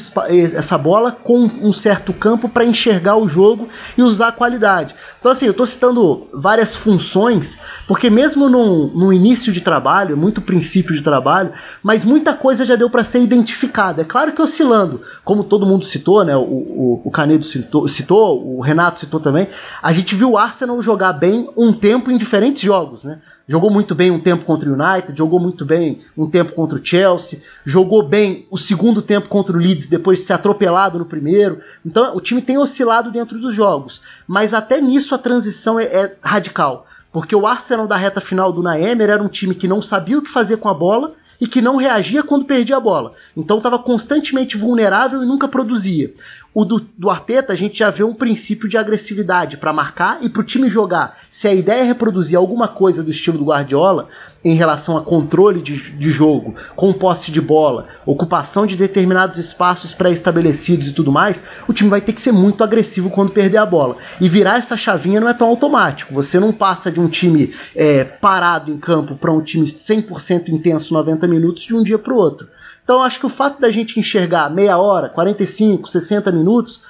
essa 0.56 0.78
bola 0.78 1.12
com 1.12 1.44
um 1.44 1.72
certo 1.72 2.12
campo 2.14 2.50
para 2.50 2.66
enxergar 2.66 3.16
o 3.18 3.28
jogo 3.28 3.70
e 3.98 4.02
usar 4.02 4.30
a 4.30 4.32
qualidade. 4.32 4.96
Então, 5.20 5.32
assim, 5.32 5.46
eu 5.46 5.52
estou 5.52 5.68
citando 5.68 6.28
várias 6.34 6.76
funções, 6.76 7.62
porque 7.88 8.10
mesmo 8.10 8.50
no, 8.50 9.14
início 9.14 9.54
de 9.54 9.62
trabalho, 9.62 10.18
muito 10.18 10.42
princípio 10.42 10.96
de 10.96 11.02
trabalho, 11.02 11.54
mas 11.84 12.04
muita 12.04 12.34
coisa 12.34 12.66
já 12.66 12.76
deu 12.76 12.90
para 12.90 13.04
ser 13.04 13.20
identificada. 13.20 14.02
É 14.02 14.06
claro 14.06 14.32
que 14.32 14.42
oscilando, 14.42 15.02
como 15.24 15.44
todo 15.44 15.66
mundo 15.66 15.86
citou, 15.86 16.26
né? 16.26 16.36
O, 16.36 16.42
o, 16.42 17.02
o 17.06 17.12
Canedo 17.12 17.46
citou, 17.46 17.88
citou, 17.88 18.58
o 18.58 18.62
Renato 18.62 19.00
citou 19.00 19.20
também, 19.20 19.48
a 19.82 19.94
gente 19.94 20.16
viu 20.16 20.32
o 20.32 20.38
Arsenal 20.38 20.82
jogar 20.82 21.14
bem 21.14 21.48
um 21.56 21.72
tempo 21.72 22.10
em 22.10 22.18
diferentes 22.18 22.62
jogos, 22.62 23.04
né? 23.04 23.20
Jogou 23.51 23.70
muito 23.70 23.93
bem 23.93 24.10
um 24.10 24.17
tempo 24.17 24.46
contra 24.46 24.70
o 24.70 24.74
United, 24.74 25.17
jogou 25.17 25.38
muito 25.38 25.65
bem 25.65 26.00
um 26.17 26.25
tempo 26.25 26.53
contra 26.53 26.77
o 26.77 26.81
Chelsea, 26.81 27.41
jogou 27.65 28.01
bem 28.01 28.48
o 28.50 28.58
segundo 28.58 29.01
tempo 29.01 29.27
contra 29.27 29.58
o 29.58 29.60
Leeds 29.60 29.88
depois 29.88 30.20
de 30.20 30.24
ser 30.24 30.31
atropelado 30.31 30.98
no 30.98 31.03
primeiro. 31.03 31.60
Então 31.86 32.15
o 32.15 32.22
time 32.22 32.41
tem 32.41 32.58
oscilado 32.58 33.12
dentro 33.12 33.38
dos 33.38 33.53
jogos, 33.53 34.03
mas 34.25 34.53
até 34.53 34.79
nisso 34.79 35.13
a 35.13 35.17
transição 35.17 35.77
é, 35.77 35.84
é 35.84 36.15
radical, 36.22 36.88
porque 37.12 37.36
o 37.36 37.46
Arsenal 37.46 37.88
da 37.88 37.98
reta 37.98 38.22
final 38.22 38.53
do 38.53 38.63
Naemer 38.63 39.10
era 39.10 39.22
um 39.22 39.27
time 39.27 39.53
que 39.53 39.67
não 39.67 39.81
sabia 39.81 40.17
o 40.17 40.22
que 40.22 40.31
fazer 40.31 40.55
com 40.55 40.70
a 40.70 40.74
bola 40.74 41.13
e 41.41 41.46
que 41.46 41.62
não 41.62 41.75
reagia 41.75 42.24
quando 42.24 42.46
perdia 42.46 42.77
a 42.77 42.79
bola. 42.79 43.15
Então 43.36 43.58
estava 43.58 43.77
constantemente 43.77 44.55
vulnerável 44.55 45.22
e 45.22 45.25
nunca 45.25 45.46
produzia. 45.46 46.14
O 46.53 46.64
do, 46.66 46.85
do 46.98 47.09
Arteta, 47.09 47.53
a 47.53 47.55
gente 47.55 47.79
já 47.79 47.90
vê 47.90 48.03
um 48.03 48.14
princípio 48.14 48.70
de 48.70 48.77
agressividade 48.77 49.57
para 49.57 49.74
marcar 49.74 50.20
e 50.22 50.29
para 50.29 50.42
o 50.42 50.46
time 50.46 50.70
jogar. 50.70 51.18
Se 51.42 51.48
a 51.48 51.54
ideia 51.56 51.82
é 51.82 51.86
reproduzir 51.86 52.38
alguma 52.38 52.68
coisa 52.68 53.01
do 53.01 53.10
estilo 53.10 53.40
do 53.40 53.46
Guardiola, 53.46 54.10
em 54.46 54.54
relação 54.54 54.96
a 54.96 55.01
controle 55.01 55.60
de, 55.60 55.75
de 55.94 56.12
jogo, 56.12 56.54
com 56.75 56.94
posse 56.94 57.32
de 57.32 57.42
bola, 57.42 57.88
ocupação 58.06 58.68
de 58.68 58.75
determinados 58.75 59.40
espaços 59.40 59.92
pré-estabelecidos 59.92 60.90
e 60.90 60.94
tudo 60.94 61.12
mais, 61.12 61.44
o 61.68 61.74
time 61.74 61.90
vai 61.90 62.00
ter 62.00 62.14
que 62.14 62.22
ser 62.22 62.32
muito 62.32 62.64
agressivo 62.64 63.10
quando 63.10 63.32
perder 63.32 63.58
a 63.58 63.66
bola. 63.66 63.98
E 64.20 64.30
virar 64.30 64.60
essa 64.60 64.77
chavinha 64.77 65.20
não 65.20 65.27
é 65.27 65.34
tão 65.34 65.48
automático. 65.48 66.14
Você 66.14 66.40
não 66.40 66.54
passa 66.54 66.92
de 66.92 67.00
um 67.00 67.08
time 67.08 67.56
é, 67.75 68.04
parado 68.04 68.70
em 68.70 68.77
campo 68.77 69.16
para 69.16 69.32
um 69.32 69.42
time 69.42 69.66
100% 69.66 70.50
intenso 70.50 70.94
90 70.94 71.27
minutos 71.27 71.64
de 71.64 71.74
um 71.74 71.82
dia 71.82 71.98
para 71.98 72.14
o 72.14 72.18
outro. 72.18 72.48
Então 72.84 73.01
acho 73.01 73.20
que 73.20 73.25
o 73.25 73.30
fato 73.30 73.60
da 73.60 73.72
gente 73.72 74.00
enxergar 74.00 74.48
meia 74.51 74.77
hora, 74.77 75.10
45, 75.10 75.90
60 75.90 76.32
minutos, 76.32 76.82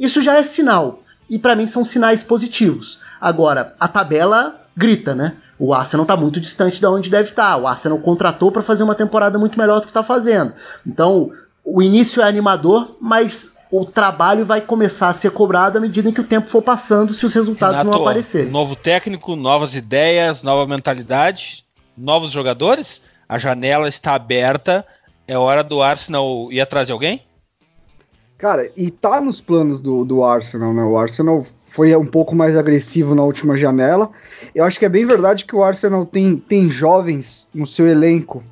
isso 0.00 0.20
já 0.20 0.34
é 0.34 0.42
sinal. 0.42 1.00
E 1.30 1.38
para 1.38 1.54
mim 1.54 1.68
são 1.68 1.84
sinais 1.84 2.24
positivos. 2.24 3.03
Agora, 3.20 3.74
a 3.78 3.88
tabela 3.88 4.60
grita, 4.76 5.14
né? 5.14 5.36
O 5.58 5.72
Arsenal 5.72 6.04
está 6.04 6.16
muito 6.16 6.40
distante 6.40 6.80
de 6.80 6.86
onde 6.86 7.08
deve 7.08 7.30
estar. 7.30 7.52
Tá. 7.52 7.56
O 7.56 7.66
Arsenal 7.66 7.98
contratou 7.98 8.50
para 8.50 8.62
fazer 8.62 8.82
uma 8.82 8.94
temporada 8.94 9.38
muito 9.38 9.58
melhor 9.58 9.80
do 9.80 9.82
que 9.82 9.90
está 9.90 10.02
fazendo. 10.02 10.52
Então, 10.86 11.30
o 11.64 11.80
início 11.80 12.20
é 12.20 12.28
animador, 12.28 12.96
mas 13.00 13.56
o 13.70 13.84
trabalho 13.84 14.44
vai 14.44 14.60
começar 14.60 15.08
a 15.08 15.14
ser 15.14 15.30
cobrado 15.30 15.78
à 15.78 15.80
medida 15.80 16.08
em 16.08 16.12
que 16.12 16.20
o 16.20 16.26
tempo 16.26 16.48
for 16.48 16.62
passando, 16.62 17.14
se 17.14 17.24
os 17.24 17.32
resultados 17.32 17.78
Renato, 17.78 17.96
não 17.96 18.04
aparecerem. 18.04 18.50
Novo 18.50 18.76
técnico, 18.76 19.36
novas 19.36 19.74
ideias, 19.74 20.42
nova 20.42 20.66
mentalidade, 20.66 21.64
novos 21.96 22.30
jogadores. 22.30 23.02
A 23.28 23.38
janela 23.38 23.88
está 23.88 24.14
aberta 24.14 24.84
é 25.26 25.38
hora 25.38 25.64
do 25.64 25.82
Arsenal 25.82 26.52
ir 26.52 26.60
atrás 26.60 26.86
de 26.86 26.92
alguém? 26.92 27.22
Cara, 28.36 28.70
e 28.76 28.90
tá 28.90 29.20
nos 29.20 29.40
planos 29.40 29.80
do, 29.80 30.04
do 30.04 30.22
Arsenal, 30.22 30.74
né? 30.74 30.82
O 30.82 30.98
Arsenal 30.98 31.44
foi 31.74 31.94
um 31.96 32.06
pouco 32.06 32.36
mais 32.36 32.56
agressivo 32.56 33.16
na 33.16 33.24
última 33.24 33.56
janela. 33.56 34.08
Eu 34.54 34.64
acho 34.64 34.78
que 34.78 34.84
é 34.84 34.88
bem 34.88 35.04
verdade 35.04 35.44
que 35.44 35.56
o 35.56 35.64
Arsenal 35.64 36.06
tem, 36.06 36.36
tem 36.36 36.70
jovens 36.70 37.48
no 37.52 37.66
seu 37.66 37.88
elenco 37.88 38.44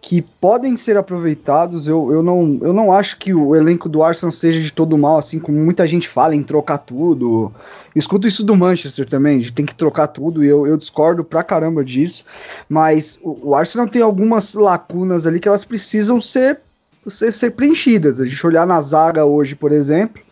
que 0.00 0.22
podem 0.22 0.74
ser 0.74 0.96
aproveitados. 0.96 1.86
Eu, 1.86 2.10
eu, 2.10 2.22
não, 2.22 2.58
eu 2.62 2.72
não 2.72 2.90
acho 2.90 3.18
que 3.18 3.34
o 3.34 3.54
elenco 3.54 3.90
do 3.90 4.02
Arsenal 4.02 4.32
seja 4.32 4.58
de 4.58 4.72
todo 4.72 4.96
mal, 4.96 5.18
assim 5.18 5.38
como 5.38 5.58
muita 5.58 5.86
gente 5.86 6.08
fala 6.08 6.34
em 6.34 6.42
trocar 6.42 6.78
tudo. 6.78 7.52
Escuto 7.94 8.26
isso 8.26 8.42
do 8.42 8.56
Manchester 8.56 9.06
também, 9.06 9.38
de 9.38 9.52
tem 9.52 9.66
que 9.66 9.74
trocar 9.74 10.06
tudo, 10.06 10.42
e 10.42 10.46
eu, 10.46 10.66
eu 10.66 10.78
discordo 10.78 11.22
pra 11.22 11.44
caramba 11.44 11.84
disso. 11.84 12.24
Mas 12.70 13.18
o, 13.22 13.50
o 13.50 13.54
Arsenal 13.54 13.86
tem 13.86 14.00
algumas 14.00 14.54
lacunas 14.54 15.26
ali 15.26 15.40
que 15.40 15.48
elas 15.48 15.66
precisam 15.66 16.22
ser, 16.22 16.60
ser, 17.06 17.32
ser 17.32 17.50
preenchidas. 17.50 18.18
A 18.18 18.24
gente 18.24 18.46
olhar 18.46 18.66
na 18.66 18.80
zaga 18.80 19.26
hoje, 19.26 19.54
por 19.54 19.72
exemplo. 19.72 20.24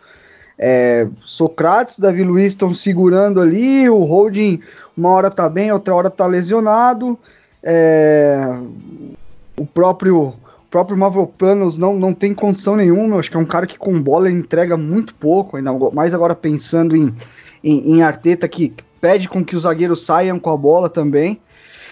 É, 0.58 1.08
Socrates, 1.22 1.98
Davi 1.98 2.22
Luiz 2.22 2.48
estão 2.48 2.72
segurando 2.72 3.40
ali, 3.40 3.88
o 3.88 4.04
Holding 4.04 4.60
uma 4.96 5.10
hora 5.10 5.30
tá 5.30 5.48
bem, 5.48 5.72
outra 5.72 5.94
hora 5.94 6.10
tá 6.10 6.26
lesionado. 6.26 7.18
É, 7.62 8.58
o 9.56 9.66
próprio 9.66 10.28
o 10.28 10.68
próprio 10.70 10.98
Mavropanos 10.98 11.78
não, 11.78 11.94
não 11.94 12.12
tem 12.12 12.34
condição 12.34 12.76
nenhuma. 12.76 13.18
Acho 13.18 13.30
que 13.30 13.36
é 13.36 13.40
um 13.40 13.46
cara 13.46 13.66
que 13.66 13.78
com 13.78 14.00
bola 14.00 14.30
entrega 14.30 14.76
muito 14.76 15.14
pouco, 15.14 15.56
ainda 15.56 15.72
mais 15.92 16.14
agora 16.14 16.34
pensando 16.34 16.96
em, 16.96 17.14
em, 17.62 17.94
em 17.94 18.02
Arteta 18.02 18.48
que 18.48 18.72
pede 19.00 19.28
com 19.28 19.44
que 19.44 19.54
os 19.54 19.62
zagueiros 19.62 20.04
saiam 20.04 20.38
com 20.38 20.50
a 20.50 20.56
bola 20.56 20.88
também. 20.88 21.40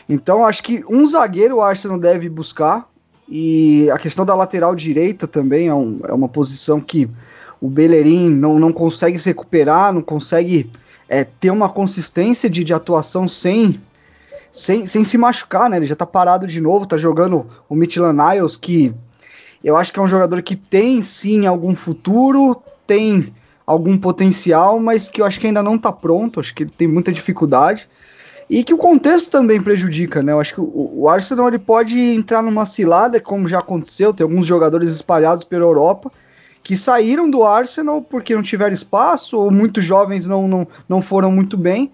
Então 0.08 0.44
acho 0.44 0.62
que 0.62 0.84
um 0.88 1.06
zagueiro 1.06 1.56
o 1.56 1.60
Arsenal 1.60 1.98
deve 1.98 2.28
buscar. 2.28 2.88
E 3.28 3.88
a 3.90 3.98
questão 3.98 4.26
da 4.26 4.34
lateral 4.34 4.74
direita 4.74 5.26
também 5.26 5.68
é, 5.68 5.74
um, 5.74 6.00
é 6.04 6.12
uma 6.12 6.28
posição 6.28 6.80
que 6.80 7.08
o 7.62 7.68
Bellerin 7.68 8.28
não, 8.28 8.58
não 8.58 8.72
consegue 8.72 9.20
se 9.20 9.26
recuperar, 9.26 9.92
não 9.92 10.02
consegue 10.02 10.68
é, 11.08 11.22
ter 11.22 11.52
uma 11.52 11.68
consistência 11.68 12.50
de, 12.50 12.64
de 12.64 12.74
atuação 12.74 13.28
sem 13.28 13.80
sem, 14.50 14.86
sem 14.86 15.02
se 15.02 15.16
machucar, 15.16 15.70
né? 15.70 15.78
Ele 15.78 15.86
já 15.86 15.96
tá 15.96 16.04
parado 16.04 16.46
de 16.46 16.60
novo, 16.60 16.84
tá 16.84 16.98
jogando 16.98 17.46
o 17.70 17.74
Midland 17.74 18.20
Niles, 18.20 18.54
que 18.54 18.92
eu 19.64 19.76
acho 19.76 19.90
que 19.90 19.98
é 19.98 20.02
um 20.02 20.08
jogador 20.08 20.42
que 20.42 20.54
tem 20.56 21.00
sim 21.00 21.46
algum 21.46 21.74
futuro, 21.74 22.60
tem 22.86 23.32
algum 23.64 23.96
potencial, 23.96 24.78
mas 24.78 25.08
que 25.08 25.22
eu 25.22 25.24
acho 25.24 25.40
que 25.40 25.46
ainda 25.46 25.62
não 25.62 25.78
tá 25.78 25.90
pronto, 25.90 26.40
acho 26.40 26.54
que 26.54 26.64
ele 26.64 26.70
tem 26.76 26.86
muita 26.86 27.10
dificuldade. 27.12 27.88
E 28.50 28.62
que 28.62 28.74
o 28.74 28.76
contexto 28.76 29.30
também 29.30 29.62
prejudica, 29.62 30.22
né? 30.22 30.32
Eu 30.32 30.40
acho 30.40 30.54
que 30.54 30.60
o, 30.60 30.90
o 30.94 31.08
Arsenal 31.08 31.48
ele 31.48 31.60
pode 31.60 31.98
entrar 31.98 32.42
numa 32.42 32.66
cilada, 32.66 33.18
como 33.20 33.48
já 33.48 33.60
aconteceu, 33.60 34.12
tem 34.12 34.24
alguns 34.24 34.46
jogadores 34.46 34.90
espalhados 34.90 35.44
pela 35.44 35.64
Europa 35.64 36.12
que 36.62 36.76
saíram 36.76 37.28
do 37.28 37.42
Arsenal 37.42 38.00
porque 38.00 38.34
não 38.34 38.42
tiveram 38.42 38.72
espaço, 38.72 39.36
ou 39.36 39.50
muitos 39.50 39.84
jovens 39.84 40.26
não, 40.26 40.46
não, 40.46 40.68
não 40.88 41.02
foram 41.02 41.32
muito 41.32 41.56
bem, 41.56 41.92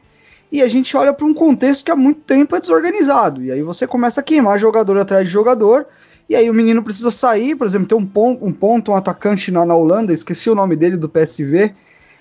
e 0.51 0.63
a 0.63 0.69
gente 0.69 0.97
olha 0.97 1.13
para 1.13 1.27
um 1.27 1.35
contexto 1.35 1.85
que 1.85 1.91
há 1.91 1.97
muito 1.97 2.21
tempo 2.21 2.57
é 2.57 2.61
desorganizado. 2.61 3.43
E 3.43 3.51
aí 3.53 3.63
você 3.63 3.87
começa 3.87 4.21
a 4.21 4.23
queimar 4.23 4.59
jogador 4.59 4.99
atrás 4.99 5.27
de 5.27 5.33
jogador, 5.33 5.87
e 6.29 6.37
aí 6.37 6.51
o 6.51 6.55
menino 6.55 6.83
precisa 6.83 7.11
sair, 7.11 7.55
por 7.55 7.67
exemplo, 7.67 7.89
tem 7.89 7.97
um 7.97 8.07
ponto, 8.07 8.45
um, 8.45 8.53
ponto, 8.53 8.91
um 8.91 8.95
atacante 8.95 9.51
na, 9.51 9.65
na 9.65 9.75
Holanda, 9.75 10.13
esqueci 10.13 10.51
o 10.51 10.55
nome 10.55 10.77
dele 10.77 10.97
do 10.97 11.09
PSV, 11.09 11.75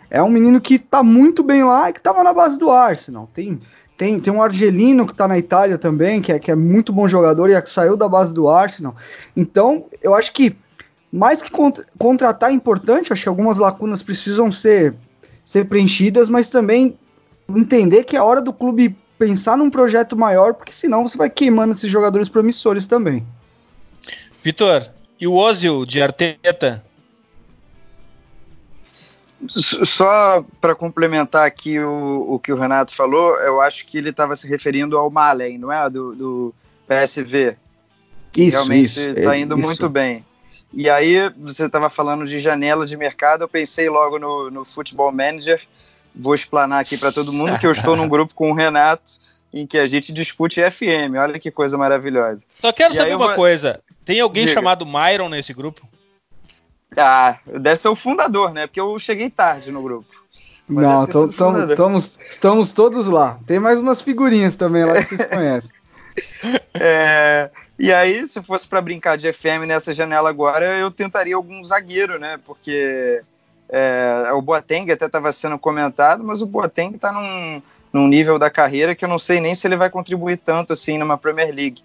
é 0.09 0.23
um 0.23 0.29
menino 0.29 0.61
que 0.61 0.79
tá 0.79 1.03
muito 1.03 1.43
bem 1.43 1.63
lá 1.63 1.89
e 1.89 1.93
que 1.93 2.01
tava 2.01 2.23
na 2.23 2.33
base 2.33 2.57
do 2.57 2.71
Arsenal. 2.71 3.29
Tem, 3.33 3.59
tem, 3.97 4.19
tem 4.21 4.31
um 4.31 4.41
argelino 4.41 5.05
que 5.05 5.13
tá 5.13 5.27
na 5.27 5.37
Itália 5.37 5.77
também, 5.77 6.21
que 6.21 6.31
é, 6.31 6.39
que 6.39 6.49
é 6.49 6.55
muito 6.55 6.93
bom 6.93 7.09
jogador 7.09 7.49
e 7.49 7.61
saiu 7.67 7.97
da 7.97 8.07
base 8.07 8.33
do 8.33 8.47
Arsenal. 8.47 8.95
Então, 9.35 9.85
eu 10.01 10.15
acho 10.15 10.31
que 10.31 10.55
mais 11.11 11.41
que 11.41 11.49
contra, 11.49 11.85
contratar 11.97 12.51
é 12.51 12.53
importante, 12.53 13.13
acho 13.13 13.23
que 13.23 13.29
algumas 13.29 13.57
lacunas 13.57 14.03
precisam 14.03 14.51
ser, 14.51 14.93
ser 15.43 15.65
preenchidas, 15.65 16.29
mas 16.29 16.49
também 16.49 16.97
entender 17.49 18.03
que 18.03 18.15
é 18.15 18.21
hora 18.21 18.41
do 18.41 18.51
clube 18.51 18.95
pensar 19.17 19.57
num 19.57 19.69
projeto 19.69 20.15
maior, 20.15 20.53
porque 20.53 20.71
senão 20.71 21.07
você 21.07 21.17
vai 21.17 21.29
queimando 21.29 21.73
esses 21.73 21.89
jogadores 21.89 22.29
promissores 22.29 22.85
também. 22.85 23.25
Vitor, 24.43 24.89
e 25.19 25.27
o 25.27 25.33
Ozil 25.33 25.85
de 25.85 26.01
Arteta? 26.01 26.83
Só 29.47 30.43
para 30.59 30.73
complementar 30.73 31.45
aqui 31.45 31.79
o, 31.79 32.25
o, 32.27 32.39
que 32.39 32.51
o 32.51 32.55
Renato 32.55 32.93
falou, 32.93 33.35
eu 33.39 33.61
acho 33.61 33.85
que 33.85 33.97
ele 33.97 34.09
estava 34.09 34.35
se 34.35 34.47
referindo 34.47 34.97
ao 34.97 35.11
Malen, 35.11 35.59
não 35.59 35.71
é? 35.71 35.87
Do, 35.89 36.15
do 36.15 36.55
PSV. 36.87 37.55
Que 38.31 38.43
isso, 38.43 38.57
realmente 38.57 38.99
está 38.99 39.35
é, 39.35 39.39
indo 39.39 39.57
isso. 39.57 39.67
muito 39.67 39.89
bem. 39.89 40.25
E 40.73 40.89
aí, 40.89 41.29
você 41.37 41.65
estava 41.65 41.89
falando 41.89 42.25
de 42.25 42.39
janela 42.39 42.85
de 42.85 42.97
mercado, 42.97 43.43
eu 43.43 43.47
pensei 43.47 43.89
logo 43.89 44.19
no, 44.19 44.51
no 44.51 44.65
Futebol 44.65 45.11
Manager. 45.11 45.61
Vou 46.13 46.35
explanar 46.35 46.81
aqui 46.81 46.97
para 46.97 47.11
todo 47.11 47.31
mundo 47.31 47.57
que 47.59 47.67
eu 47.67 47.71
estou 47.71 47.95
num 47.95 48.07
grupo 48.09 48.33
com 48.33 48.51
o 48.51 48.53
Renato 48.53 49.13
em 49.53 49.65
que 49.65 49.77
a 49.77 49.85
gente 49.85 50.11
discute 50.11 50.61
FM. 50.69 51.15
Olha 51.19 51.39
que 51.39 51.51
coisa 51.51 51.77
maravilhosa. 51.77 52.41
Só 52.51 52.71
quero 52.71 52.93
e 52.93 52.97
saber 52.97 53.15
uma 53.15 53.27
vou... 53.27 53.35
coisa: 53.35 53.81
tem 54.05 54.19
alguém 54.19 54.45
Diga. 54.45 54.55
chamado 54.55 54.85
Myron 54.85 55.29
nesse 55.29 55.53
grupo? 55.53 55.87
Ah, 56.95 57.37
deve 57.45 57.77
ser 57.77 57.89
o 57.89 57.95
fundador, 57.95 58.53
né? 58.53 58.65
Porque 58.65 58.79
eu 58.79 58.97
cheguei 58.97 59.29
tarde 59.29 59.71
no 59.71 59.81
grupo. 59.81 60.07
Mas 60.67 60.83
Não, 60.83 61.07
estamos 62.29 62.73
todos 62.73 63.07
lá. 63.07 63.39
Tem 63.45 63.59
mais 63.59 63.79
umas 63.79 64.01
figurinhas 64.01 64.55
também 64.55 64.83
lá 64.83 64.93
que 64.95 65.05
vocês 65.05 65.23
conhecem. 65.29 65.71
É, 66.79 67.49
e 67.79 67.91
aí, 67.91 68.27
se 68.27 68.41
fosse 68.43 68.67
para 68.67 68.79
brincar 68.81 69.17
de 69.17 69.33
FM 69.33 69.65
nessa 69.67 69.93
janela 69.93 70.29
agora, 70.29 70.77
eu 70.77 70.91
tentaria 70.91 71.35
algum 71.35 71.63
zagueiro, 71.63 72.19
né? 72.19 72.39
Porque 72.45 73.23
é, 73.67 74.29
o 74.33 74.41
Boateng 74.41 74.91
até 74.91 75.07
estava 75.07 75.31
sendo 75.31 75.57
comentado, 75.57 76.23
mas 76.23 76.41
o 76.41 76.45
Boateng 76.45 76.95
está 76.95 77.11
num, 77.11 77.61
num 77.91 78.07
nível 78.07 78.37
da 78.37 78.49
carreira 78.49 78.95
que 78.95 79.03
eu 79.03 79.09
não 79.09 79.17
sei 79.19 79.39
nem 79.39 79.55
se 79.55 79.67
ele 79.67 79.75
vai 79.75 79.89
contribuir 79.89 80.37
tanto 80.37 80.73
assim 80.73 80.97
numa 80.97 81.17
Premier 81.17 81.53
League. 81.53 81.81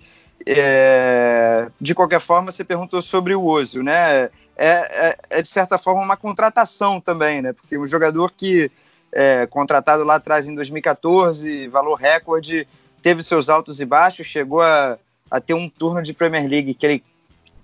É, 0.46 1.68
de 1.80 1.94
qualquer 1.94 2.20
forma, 2.20 2.50
você 2.50 2.64
perguntou 2.64 3.00
sobre 3.00 3.34
o 3.34 3.44
Ozil, 3.44 3.82
né? 3.82 4.24
É, 4.24 4.30
é, 4.56 5.18
é, 5.30 5.42
de 5.42 5.48
certa 5.48 5.78
forma 5.78 6.02
uma 6.02 6.16
contratação 6.16 7.00
também, 7.00 7.40
né? 7.40 7.52
Porque 7.52 7.78
um 7.78 7.86
jogador 7.86 8.32
que 8.32 8.70
é 9.12 9.46
contratado 9.46 10.04
lá 10.04 10.16
atrás 10.16 10.46
em 10.48 10.54
2014, 10.54 11.68
valor 11.68 11.94
recorde, 11.94 12.66
teve 13.02 13.22
seus 13.22 13.48
altos 13.48 13.80
e 13.80 13.84
baixos, 13.84 14.26
chegou 14.26 14.62
a, 14.62 14.98
a 15.30 15.40
ter 15.40 15.54
um 15.54 15.68
turno 15.68 16.02
de 16.02 16.12
Premier 16.12 16.48
League 16.48 16.74
que 16.74 16.86
ele 16.86 17.04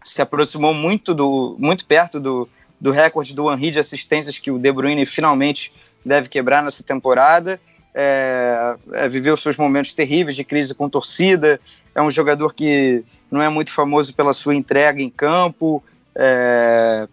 se 0.02 0.22
aproximou 0.22 0.74
muito 0.74 1.14
do 1.14 1.56
muito 1.58 1.86
perto 1.86 2.20
do, 2.20 2.48
do 2.80 2.90
recorde 2.90 3.34
do 3.34 3.50
Henry 3.52 3.70
de 3.70 3.78
assistências 3.78 4.38
que 4.38 4.50
o 4.50 4.58
De 4.58 4.72
Bruyne 4.72 5.04
finalmente 5.06 5.72
deve 6.04 6.28
quebrar 6.28 6.62
nessa 6.62 6.82
temporada. 6.82 7.60
É, 7.94 8.76
é, 8.92 9.08
viveu 9.08 9.36
seus 9.36 9.56
momentos 9.56 9.92
terríveis 9.92 10.36
de 10.36 10.44
crise 10.44 10.74
com 10.74 10.88
torcida. 10.88 11.60
É 11.94 12.02
um 12.02 12.10
jogador 12.10 12.54
que 12.54 13.04
não 13.30 13.42
é 13.42 13.48
muito 13.48 13.72
famoso 13.72 14.14
pela 14.14 14.32
sua 14.32 14.54
entrega 14.54 15.02
em 15.02 15.10
campo. 15.10 15.82
É, 16.14 17.08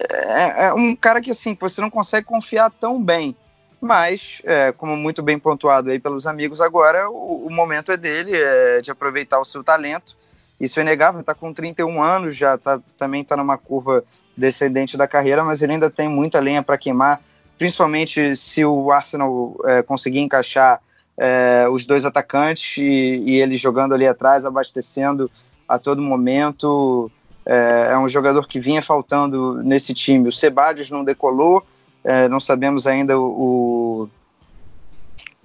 é, 0.00 0.66
é 0.66 0.72
um 0.72 0.96
cara 0.96 1.20
que 1.20 1.30
assim 1.30 1.56
você 1.58 1.80
não 1.80 1.90
consegue 1.90 2.26
confiar 2.26 2.70
tão 2.70 3.02
bem. 3.02 3.36
Mas, 3.80 4.42
é, 4.44 4.72
como 4.72 4.96
muito 4.96 5.22
bem 5.22 5.38
pontuado 5.38 5.90
aí 5.90 5.98
pelos 5.98 6.26
amigos, 6.26 6.60
agora 6.60 7.08
o, 7.08 7.46
o 7.46 7.50
momento 7.50 7.92
é 7.92 7.96
dele, 7.96 8.32
é 8.34 8.80
de 8.80 8.90
aproveitar 8.90 9.38
o 9.38 9.44
seu 9.44 9.62
talento. 9.62 10.16
Isso 10.60 10.80
é 10.80 10.82
inegável, 10.82 11.20
está 11.20 11.34
com 11.34 11.52
31 11.52 12.02
anos, 12.02 12.36
já 12.36 12.58
tá, 12.58 12.80
também 12.98 13.20
está 13.20 13.36
numa 13.36 13.56
curva 13.56 14.04
descendente 14.36 14.96
da 14.96 15.06
carreira, 15.06 15.44
mas 15.44 15.62
ele 15.62 15.72
ainda 15.72 15.90
tem 15.90 16.08
muita 16.08 16.40
lenha 16.40 16.62
para 16.62 16.78
queimar, 16.78 17.20
principalmente 17.56 18.34
se 18.34 18.64
o 18.64 18.90
Arsenal 18.90 19.56
é, 19.64 19.82
conseguir 19.82 20.20
encaixar 20.20 20.80
é, 21.16 21.66
os 21.68 21.84
dois 21.84 22.04
atacantes 22.04 22.78
e, 22.78 22.82
e, 23.26 23.40
ele 23.40 23.56
jogando 23.56 23.92
ali 23.92 24.06
atrás, 24.06 24.46
abastecendo 24.46 25.28
a 25.68 25.78
todo 25.78 26.00
momento. 26.00 27.10
É, 27.44 27.88
é, 27.92 27.98
um 27.98 28.08
jogador 28.08 28.46
que 28.46 28.60
vinha 28.60 28.80
faltando 28.80 29.62
nesse 29.62 29.92
time. 29.92 30.28
O 30.28 30.32
Sebadios 30.32 30.90
não 30.90 31.02
decolou, 31.02 31.64
é, 32.04 32.28
não 32.28 32.40
sabemos 32.40 32.86
ainda 32.86 33.18
o, 33.18 34.08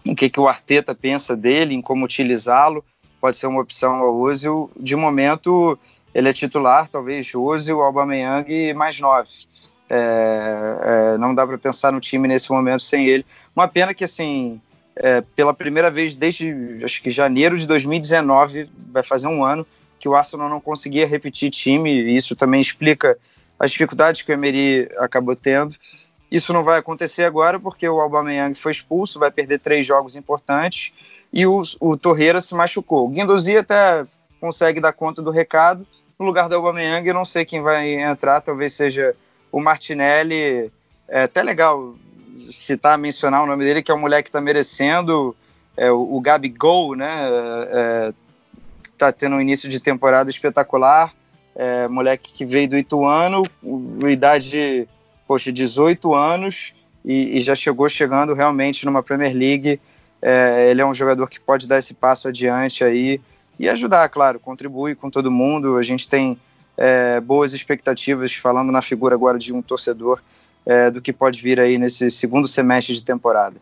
o, 0.06 0.12
o 0.12 0.16
que, 0.16 0.30
que 0.30 0.40
o 0.40 0.48
Arteta 0.48 0.94
pensa 0.94 1.36
dele, 1.36 1.74
em 1.74 1.82
como 1.82 2.06
utilizá-lo. 2.06 2.84
Pode 3.20 3.38
ser 3.38 3.48
uma 3.48 3.62
opção 3.62 3.96
ao 3.96 4.16
Ozil. 4.16 4.70
De 4.78 4.96
momento, 4.96 5.78
ele 6.14 6.30
é 6.30 6.34
titular, 6.34 6.88
talvez 6.88 7.34
Ozil, 7.34 7.82
Aubameyang 7.82 8.74
mais 8.74 9.00
nove. 9.00 9.30
É, 9.90 9.96
é, 9.96 11.18
não 11.18 11.36
dá 11.36 11.46
para 11.46 11.58
pensar 11.58 11.92
no 11.92 12.00
time 12.00 12.28
nesse 12.28 12.52
momento 12.52 12.82
sem 12.82 13.08
ele. 13.08 13.26
Uma 13.56 13.68
pena 13.68 13.94
que, 13.94 14.04
assim, 14.04 14.60
é, 14.96 15.22
pela 15.22 15.54
primeira 15.54 15.90
vez 15.90 16.16
desde, 16.16 16.82
acho 16.84 17.02
que 17.02 17.10
janeiro 17.10 17.58
de 17.58 17.68
2019, 17.68 18.70
vai 18.92 19.04
fazer 19.04 19.28
um 19.28 19.44
ano, 19.44 19.66
que 20.00 20.08
o 20.08 20.16
Arsenal 20.16 20.50
não 20.50 20.60
conseguia 20.60 21.08
repetir 21.08 21.50
time, 21.50 21.90
e 21.90 22.16
isso 22.16 22.36
também 22.36 22.60
explica 22.60 23.18
as 23.60 23.72
dificuldades 23.72 24.22
que 24.22 24.32
o 24.32 24.34
Emery 24.34 24.90
acabou 24.98 25.36
tendo. 25.36 25.76
Isso 26.34 26.52
não 26.52 26.64
vai 26.64 26.80
acontecer 26.80 27.26
agora 27.26 27.60
porque 27.60 27.88
o 27.88 28.02
Aubameyang 28.02 28.56
foi 28.56 28.72
expulso, 28.72 29.20
vai 29.20 29.30
perder 29.30 29.60
três 29.60 29.86
jogos 29.86 30.16
importantes 30.16 30.92
e 31.32 31.46
o, 31.46 31.62
o 31.80 31.96
Torreira 31.96 32.42
se 32.42 32.56
machucou. 32.56 33.06
O 33.06 33.10
Guendouzi 33.10 33.56
até 33.56 34.04
consegue 34.42 34.82
dar 34.82 34.94
conta 34.94 35.22
do 35.22 35.30
recado. 35.30 35.86
No 36.18 36.26
lugar 36.26 36.50
do 36.50 36.56
Aubameyang, 36.56 37.08
eu 37.08 37.14
não 37.14 37.24
sei 37.24 37.46
quem 37.46 37.62
vai 37.62 38.02
entrar, 38.02 38.42
talvez 38.42 38.74
seja 38.74 39.16
o 39.52 39.62
Martinelli. 39.62 40.72
É 41.08 41.22
até 41.22 41.44
legal 41.44 41.94
citar, 42.50 42.98
mencionar 42.98 43.44
o 43.44 43.46
nome 43.46 43.64
dele, 43.64 43.84
que 43.84 43.92
é 43.92 43.94
um 43.94 44.00
moleque 44.00 44.24
que 44.24 44.30
está 44.30 44.42
merecendo. 44.42 45.36
É, 45.78 45.92
o, 45.92 46.16
o 46.16 46.20
Gabigol, 46.20 46.96
né? 46.96 47.28
É, 47.70 48.14
tá 48.98 49.12
tendo 49.12 49.36
um 49.36 49.42
início 49.42 49.70
de 49.70 49.80
temporada 49.80 50.32
espetacular. 50.32 51.14
É, 51.56 51.88
moleque 51.88 52.34
que 52.34 52.44
veio 52.44 52.68
do 52.68 52.76
Ituano, 52.76 53.44
idade 54.10 54.90
poxa, 55.34 55.52
18 55.52 56.14
anos 56.14 56.76
e, 57.04 57.38
e 57.38 57.40
já 57.40 57.56
chegou 57.56 57.90
chegando 57.90 58.36
realmente 58.36 58.86
numa 58.86 59.02
Premier 59.02 59.34
League. 59.34 59.82
É, 60.22 60.70
ele 60.70 60.80
é 60.80 60.86
um 60.86 60.94
jogador 60.94 61.28
que 61.28 61.40
pode 61.40 61.68
dar 61.68 61.80
esse 61.80 61.96
passo 61.96 62.28
adiante 62.28 62.84
aí 62.84 63.20
e 63.58 63.68
ajudar, 63.68 64.08
claro, 64.10 64.40
contribui 64.40 64.94
com 64.94 65.10
todo 65.10 65.32
mundo. 65.32 65.78
A 65.78 65.82
gente 65.82 66.08
tem 66.08 66.38
é, 66.78 67.20
boas 67.20 67.52
expectativas, 67.52 68.36
falando 68.36 68.72
na 68.72 68.80
figura 68.80 69.16
agora 69.16 69.40
de 69.40 69.52
um 69.52 69.60
torcedor, 69.60 70.22
é, 70.68 70.92
do 70.92 71.02
que 71.02 71.12
pode 71.12 71.42
vir 71.42 71.60
aí 71.60 71.80
nesse 71.80 72.12
segundo 72.12 72.48
semestre 72.48 72.94
de 72.94 73.04
temporada. 73.04 73.56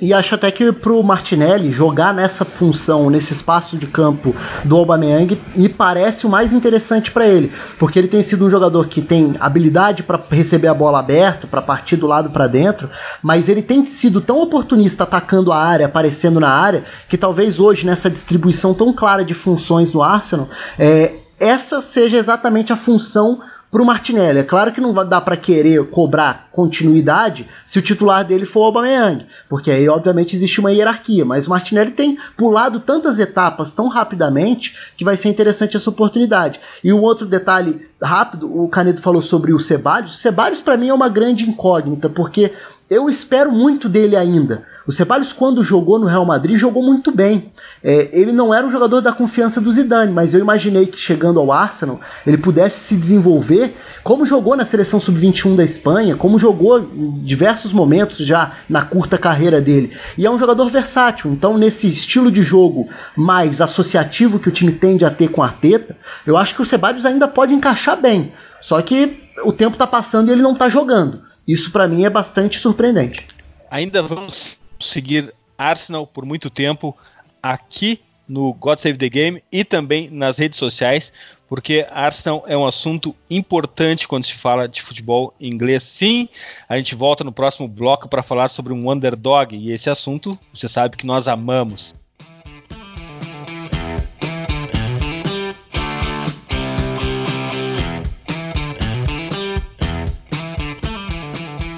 E 0.00 0.14
acho 0.14 0.36
até 0.36 0.48
que 0.48 0.70
pro 0.70 1.02
Martinelli 1.02 1.72
jogar 1.72 2.14
nessa 2.14 2.44
função, 2.44 3.10
nesse 3.10 3.32
espaço 3.32 3.76
de 3.76 3.88
campo 3.88 4.32
do 4.62 4.76
Aubameyang, 4.76 5.36
me 5.56 5.68
parece 5.68 6.24
o 6.24 6.28
mais 6.30 6.52
interessante 6.52 7.10
para 7.10 7.26
ele, 7.26 7.50
porque 7.80 7.98
ele 7.98 8.06
tem 8.06 8.22
sido 8.22 8.46
um 8.46 8.50
jogador 8.50 8.86
que 8.86 9.02
tem 9.02 9.34
habilidade 9.40 10.04
para 10.04 10.22
receber 10.30 10.68
a 10.68 10.74
bola 10.74 11.00
aberta, 11.00 11.48
para 11.48 11.60
partir 11.60 11.96
do 11.96 12.06
lado 12.06 12.30
para 12.30 12.46
dentro, 12.46 12.88
mas 13.20 13.48
ele 13.48 13.60
tem 13.60 13.84
sido 13.84 14.20
tão 14.20 14.40
oportunista 14.40 15.02
atacando 15.02 15.50
a 15.50 15.58
área, 15.58 15.86
aparecendo 15.86 16.38
na 16.38 16.50
área, 16.50 16.84
que 17.08 17.18
talvez 17.18 17.58
hoje 17.58 17.84
nessa 17.84 18.08
distribuição 18.08 18.74
tão 18.74 18.92
clara 18.92 19.24
de 19.24 19.34
funções 19.34 19.92
no 19.92 20.00
Arsenal, 20.00 20.48
é, 20.78 21.12
essa 21.40 21.82
seja 21.82 22.16
exatamente 22.16 22.72
a 22.72 22.76
função 22.76 23.40
para 23.72 23.82
o 23.82 23.86
Martinelli. 23.86 24.40
É 24.40 24.42
claro 24.42 24.70
que 24.70 24.82
não 24.82 24.92
vai 24.92 25.06
dar 25.06 25.22
para 25.22 25.34
querer 25.34 25.82
cobrar 25.86 26.50
continuidade 26.52 27.48
se 27.64 27.78
o 27.78 27.82
titular 27.82 28.22
dele 28.22 28.44
for 28.44 28.60
o 28.60 28.64
Aubameyang, 28.64 29.26
porque 29.48 29.70
aí 29.70 29.88
obviamente 29.88 30.36
existe 30.36 30.60
uma 30.60 30.70
hierarquia, 30.70 31.24
mas 31.24 31.46
o 31.46 31.50
Martinelli 31.50 31.90
tem 31.90 32.18
pulado 32.36 32.80
tantas 32.80 33.18
etapas 33.18 33.72
tão 33.72 33.88
rapidamente 33.88 34.76
que 34.94 35.04
vai 35.04 35.16
ser 35.16 35.30
interessante 35.30 35.74
essa 35.74 35.88
oportunidade. 35.88 36.60
E 36.84 36.92
um 36.92 37.00
outro 37.00 37.26
detalhe 37.26 37.88
rápido, 38.00 38.62
o 38.62 38.68
Canedo 38.68 39.00
falou 39.00 39.22
sobre 39.22 39.54
o 39.54 39.58
Sebadios. 39.58 40.16
O 40.16 40.18
Sebadios 40.18 40.60
para 40.60 40.76
mim 40.76 40.88
é 40.90 40.94
uma 40.94 41.08
grande 41.08 41.48
incógnita, 41.48 42.10
porque 42.10 42.52
eu 42.92 43.08
espero 43.08 43.50
muito 43.50 43.88
dele 43.88 44.14
ainda. 44.14 44.64
O 44.86 44.92
Ceballos, 44.92 45.32
quando 45.32 45.64
jogou 45.64 45.98
no 45.98 46.06
Real 46.06 46.26
Madrid, 46.26 46.58
jogou 46.58 46.82
muito 46.82 47.10
bem. 47.10 47.50
É, 47.82 48.10
ele 48.12 48.32
não 48.32 48.52
era 48.52 48.66
um 48.66 48.70
jogador 48.70 49.00
da 49.00 49.12
confiança 49.12 49.62
do 49.62 49.72
Zidane, 49.72 50.12
mas 50.12 50.34
eu 50.34 50.40
imaginei 50.40 50.84
que 50.86 50.98
chegando 50.98 51.40
ao 51.40 51.50
Arsenal 51.50 52.00
ele 52.26 52.36
pudesse 52.36 52.80
se 52.80 52.96
desenvolver, 52.96 53.74
como 54.04 54.26
jogou 54.26 54.54
na 54.56 54.66
seleção 54.66 55.00
sub-21 55.00 55.56
da 55.56 55.64
Espanha, 55.64 56.16
como 56.16 56.38
jogou 56.38 56.80
em 56.80 57.22
diversos 57.24 57.72
momentos 57.72 58.18
já 58.18 58.52
na 58.68 58.82
curta 58.82 59.16
carreira 59.16 59.58
dele. 59.58 59.96
E 60.18 60.26
é 60.26 60.30
um 60.30 60.38
jogador 60.38 60.68
versátil, 60.68 61.30
então 61.32 61.56
nesse 61.56 61.88
estilo 61.88 62.30
de 62.30 62.42
jogo 62.42 62.88
mais 63.16 63.62
associativo 63.62 64.38
que 64.38 64.50
o 64.50 64.52
time 64.52 64.72
tende 64.72 65.04
a 65.04 65.10
ter 65.10 65.28
com 65.28 65.42
a 65.42 65.46
Arteta, 65.46 65.96
eu 66.26 66.36
acho 66.36 66.54
que 66.54 66.60
o 66.60 66.66
Ceballos 66.66 67.06
ainda 67.06 67.26
pode 67.26 67.54
encaixar 67.54 67.98
bem. 67.98 68.34
Só 68.60 68.82
que 68.82 69.18
o 69.44 69.52
tempo 69.52 69.76
está 69.76 69.86
passando 69.86 70.28
e 70.28 70.32
ele 70.32 70.42
não 70.42 70.52
está 70.52 70.68
jogando. 70.68 71.31
Isso 71.46 71.70
para 71.70 71.88
mim 71.88 72.04
é 72.04 72.10
bastante 72.10 72.58
surpreendente. 72.58 73.26
Ainda 73.70 74.02
vamos 74.02 74.58
seguir 74.78 75.34
Arsenal 75.56 76.06
por 76.06 76.24
muito 76.24 76.50
tempo 76.50 76.96
aqui 77.42 78.00
no 78.28 78.52
God 78.54 78.78
Save 78.78 78.98
the 78.98 79.08
Game 79.08 79.42
e 79.50 79.64
também 79.64 80.08
nas 80.10 80.38
redes 80.38 80.58
sociais, 80.58 81.12
porque 81.48 81.86
Arsenal 81.90 82.44
é 82.46 82.56
um 82.56 82.66
assunto 82.66 83.14
importante 83.28 84.08
quando 84.08 84.24
se 84.24 84.34
fala 84.34 84.68
de 84.68 84.80
futebol 84.80 85.34
inglês. 85.40 85.82
Sim, 85.82 86.28
a 86.68 86.76
gente 86.76 86.94
volta 86.94 87.24
no 87.24 87.32
próximo 87.32 87.68
bloco 87.68 88.08
para 88.08 88.22
falar 88.22 88.48
sobre 88.48 88.72
um 88.72 88.90
underdog 88.90 89.54
e 89.54 89.70
esse 89.70 89.90
assunto 89.90 90.38
você 90.52 90.68
sabe 90.68 90.96
que 90.96 91.06
nós 91.06 91.28
amamos. 91.28 91.94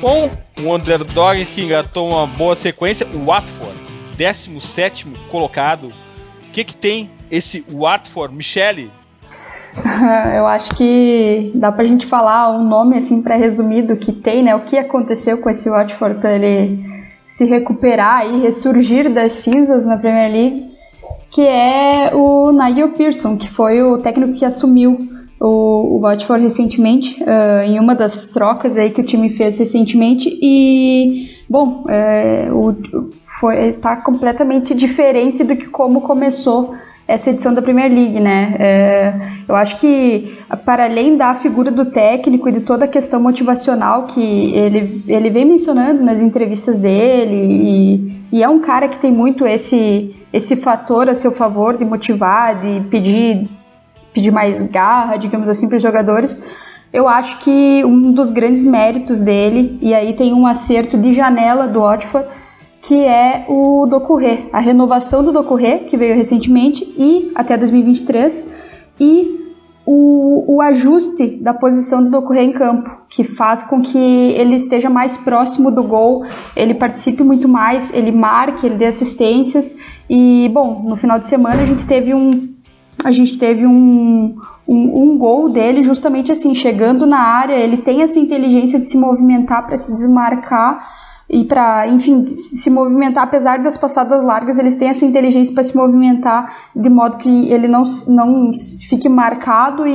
Com 0.04 0.28
um 0.62 0.74
underdog 0.74 1.42
que 1.46 1.62
engatou 1.62 2.10
uma 2.10 2.26
boa 2.26 2.54
sequência, 2.54 3.06
o 3.14 3.24
Watford, 3.24 3.80
17 4.18 5.06
colocado. 5.30 5.86
O 5.86 6.52
que, 6.52 6.62
que 6.62 6.76
tem 6.76 7.10
esse 7.30 7.64
Watford? 7.72 8.34
Michele? 8.34 8.90
Eu 10.36 10.46
acho 10.46 10.74
que 10.74 11.50
dá 11.54 11.72
pra 11.72 11.86
gente 11.86 12.04
falar 12.04 12.50
um 12.50 12.62
nome 12.62 12.98
assim 12.98 13.22
pré-resumido 13.22 13.96
que 13.96 14.12
tem, 14.12 14.42
né? 14.42 14.54
O 14.54 14.60
que 14.60 14.76
aconteceu 14.76 15.38
com 15.38 15.48
esse 15.48 15.70
Watford 15.70 16.20
para 16.20 16.34
ele 16.34 16.84
se 17.24 17.46
recuperar 17.46 18.26
e 18.26 18.42
ressurgir 18.42 19.10
das 19.10 19.32
cinzas 19.32 19.86
na 19.86 19.96
Premier 19.96 20.30
League, 20.30 20.70
que 21.30 21.40
é 21.40 22.14
o 22.14 22.52
Nigel 22.52 22.90
Pearson, 22.90 23.38
que 23.38 23.48
foi 23.48 23.82
o 23.82 23.96
técnico 23.96 24.34
que 24.34 24.44
assumiu 24.44 25.13
o, 25.44 25.96
o 25.96 26.00
Watford 26.00 26.42
recentemente, 26.42 27.22
uh, 27.22 27.64
em 27.66 27.78
uma 27.78 27.94
das 27.94 28.26
trocas 28.26 28.78
aí 28.78 28.90
que 28.90 29.02
o 29.02 29.04
time 29.04 29.34
fez 29.34 29.58
recentemente. 29.58 30.38
E, 30.40 31.28
bom, 31.48 31.84
é, 31.88 32.48
o, 32.50 32.74
foi, 33.38 33.72
tá 33.74 33.96
completamente 33.96 34.74
diferente 34.74 35.44
do 35.44 35.54
que 35.54 35.66
como 35.66 36.00
começou 36.00 36.74
essa 37.06 37.28
edição 37.28 37.52
da 37.52 37.60
Premier 37.60 37.92
League, 37.92 38.18
né? 38.18 38.56
É, 38.58 39.12
eu 39.46 39.54
acho 39.54 39.76
que, 39.76 40.38
para 40.64 40.84
além 40.84 41.18
da 41.18 41.34
figura 41.34 41.70
do 41.70 41.84
técnico 41.84 42.48
e 42.48 42.52
de 42.52 42.62
toda 42.62 42.86
a 42.86 42.88
questão 42.88 43.20
motivacional 43.20 44.04
que 44.04 44.22
ele, 44.54 45.04
ele 45.06 45.28
vem 45.28 45.44
mencionando 45.44 46.02
nas 46.02 46.22
entrevistas 46.22 46.78
dele, 46.78 47.36
e, 47.36 48.38
e 48.38 48.42
é 48.42 48.48
um 48.48 48.60
cara 48.60 48.88
que 48.88 48.98
tem 48.98 49.12
muito 49.12 49.46
esse, 49.46 50.16
esse 50.32 50.56
fator 50.56 51.10
a 51.10 51.14
seu 51.14 51.30
favor 51.30 51.76
de 51.76 51.84
motivar, 51.84 52.54
de 52.58 52.80
pedir 52.88 53.46
pedir 54.14 54.30
mais 54.30 54.64
garra, 54.64 55.16
digamos 55.16 55.48
assim, 55.48 55.68
para 55.68 55.76
os 55.76 55.82
jogadores. 55.82 56.42
Eu 56.92 57.08
acho 57.08 57.40
que 57.40 57.84
um 57.84 58.12
dos 58.12 58.30
grandes 58.30 58.64
méritos 58.64 59.20
dele, 59.20 59.76
e 59.82 59.92
aí 59.92 60.14
tem 60.14 60.32
um 60.32 60.46
acerto 60.46 60.96
de 60.96 61.12
janela 61.12 61.66
do 61.66 61.80
Watford, 61.80 62.28
que 62.80 62.94
é 62.94 63.44
o 63.48 63.86
Docuré, 63.86 64.44
a 64.52 64.60
renovação 64.60 65.24
do 65.24 65.32
Docuré, 65.32 65.78
que 65.78 65.96
veio 65.96 66.14
recentemente, 66.14 66.84
e 66.96 67.32
até 67.34 67.56
2023, 67.56 68.48
e 69.00 69.40
o, 69.84 70.56
o 70.56 70.62
ajuste 70.62 71.26
da 71.42 71.52
posição 71.52 72.04
do 72.04 72.10
Docuré 72.10 72.44
em 72.44 72.52
campo, 72.52 72.88
que 73.08 73.24
faz 73.24 73.62
com 73.62 73.82
que 73.82 73.98
ele 73.98 74.54
esteja 74.54 74.88
mais 74.88 75.16
próximo 75.16 75.70
do 75.70 75.82
gol, 75.82 76.24
ele 76.54 76.74
participe 76.74 77.24
muito 77.24 77.48
mais, 77.48 77.92
ele 77.92 78.12
marque, 78.12 78.66
ele 78.66 78.76
dê 78.76 78.86
assistências, 78.86 79.76
e, 80.08 80.48
bom, 80.54 80.84
no 80.86 80.94
final 80.94 81.18
de 81.18 81.26
semana 81.26 81.62
a 81.62 81.66
gente 81.66 81.84
teve 81.86 82.14
um 82.14 82.53
a 83.02 83.10
gente 83.10 83.38
teve 83.38 83.66
um, 83.66 84.36
um, 84.66 85.02
um, 85.02 85.18
gol 85.18 85.48
dele 85.48 85.82
justamente 85.82 86.30
assim, 86.30 86.54
chegando 86.54 87.06
na 87.06 87.18
área, 87.18 87.54
ele 87.54 87.78
tem 87.78 88.02
essa 88.02 88.18
inteligência 88.18 88.78
de 88.78 88.88
se 88.88 88.96
movimentar 88.96 89.66
para 89.66 89.76
se 89.76 89.92
desmarcar 89.92 90.94
e 91.28 91.44
para, 91.44 91.88
enfim, 91.88 92.36
se 92.36 92.68
movimentar, 92.68 93.24
apesar 93.24 93.58
das 93.58 93.78
passadas 93.78 94.22
largas, 94.22 94.58
eles 94.58 94.74
têm 94.74 94.88
essa 94.88 95.06
inteligência 95.06 95.54
para 95.54 95.64
se 95.64 95.74
movimentar 95.74 96.54
de 96.76 96.88
modo 96.90 97.16
que 97.16 97.50
ele 97.50 97.66
não, 97.66 97.84
não 98.08 98.52
fique 98.88 99.08
marcado 99.08 99.86
e, 99.86 99.90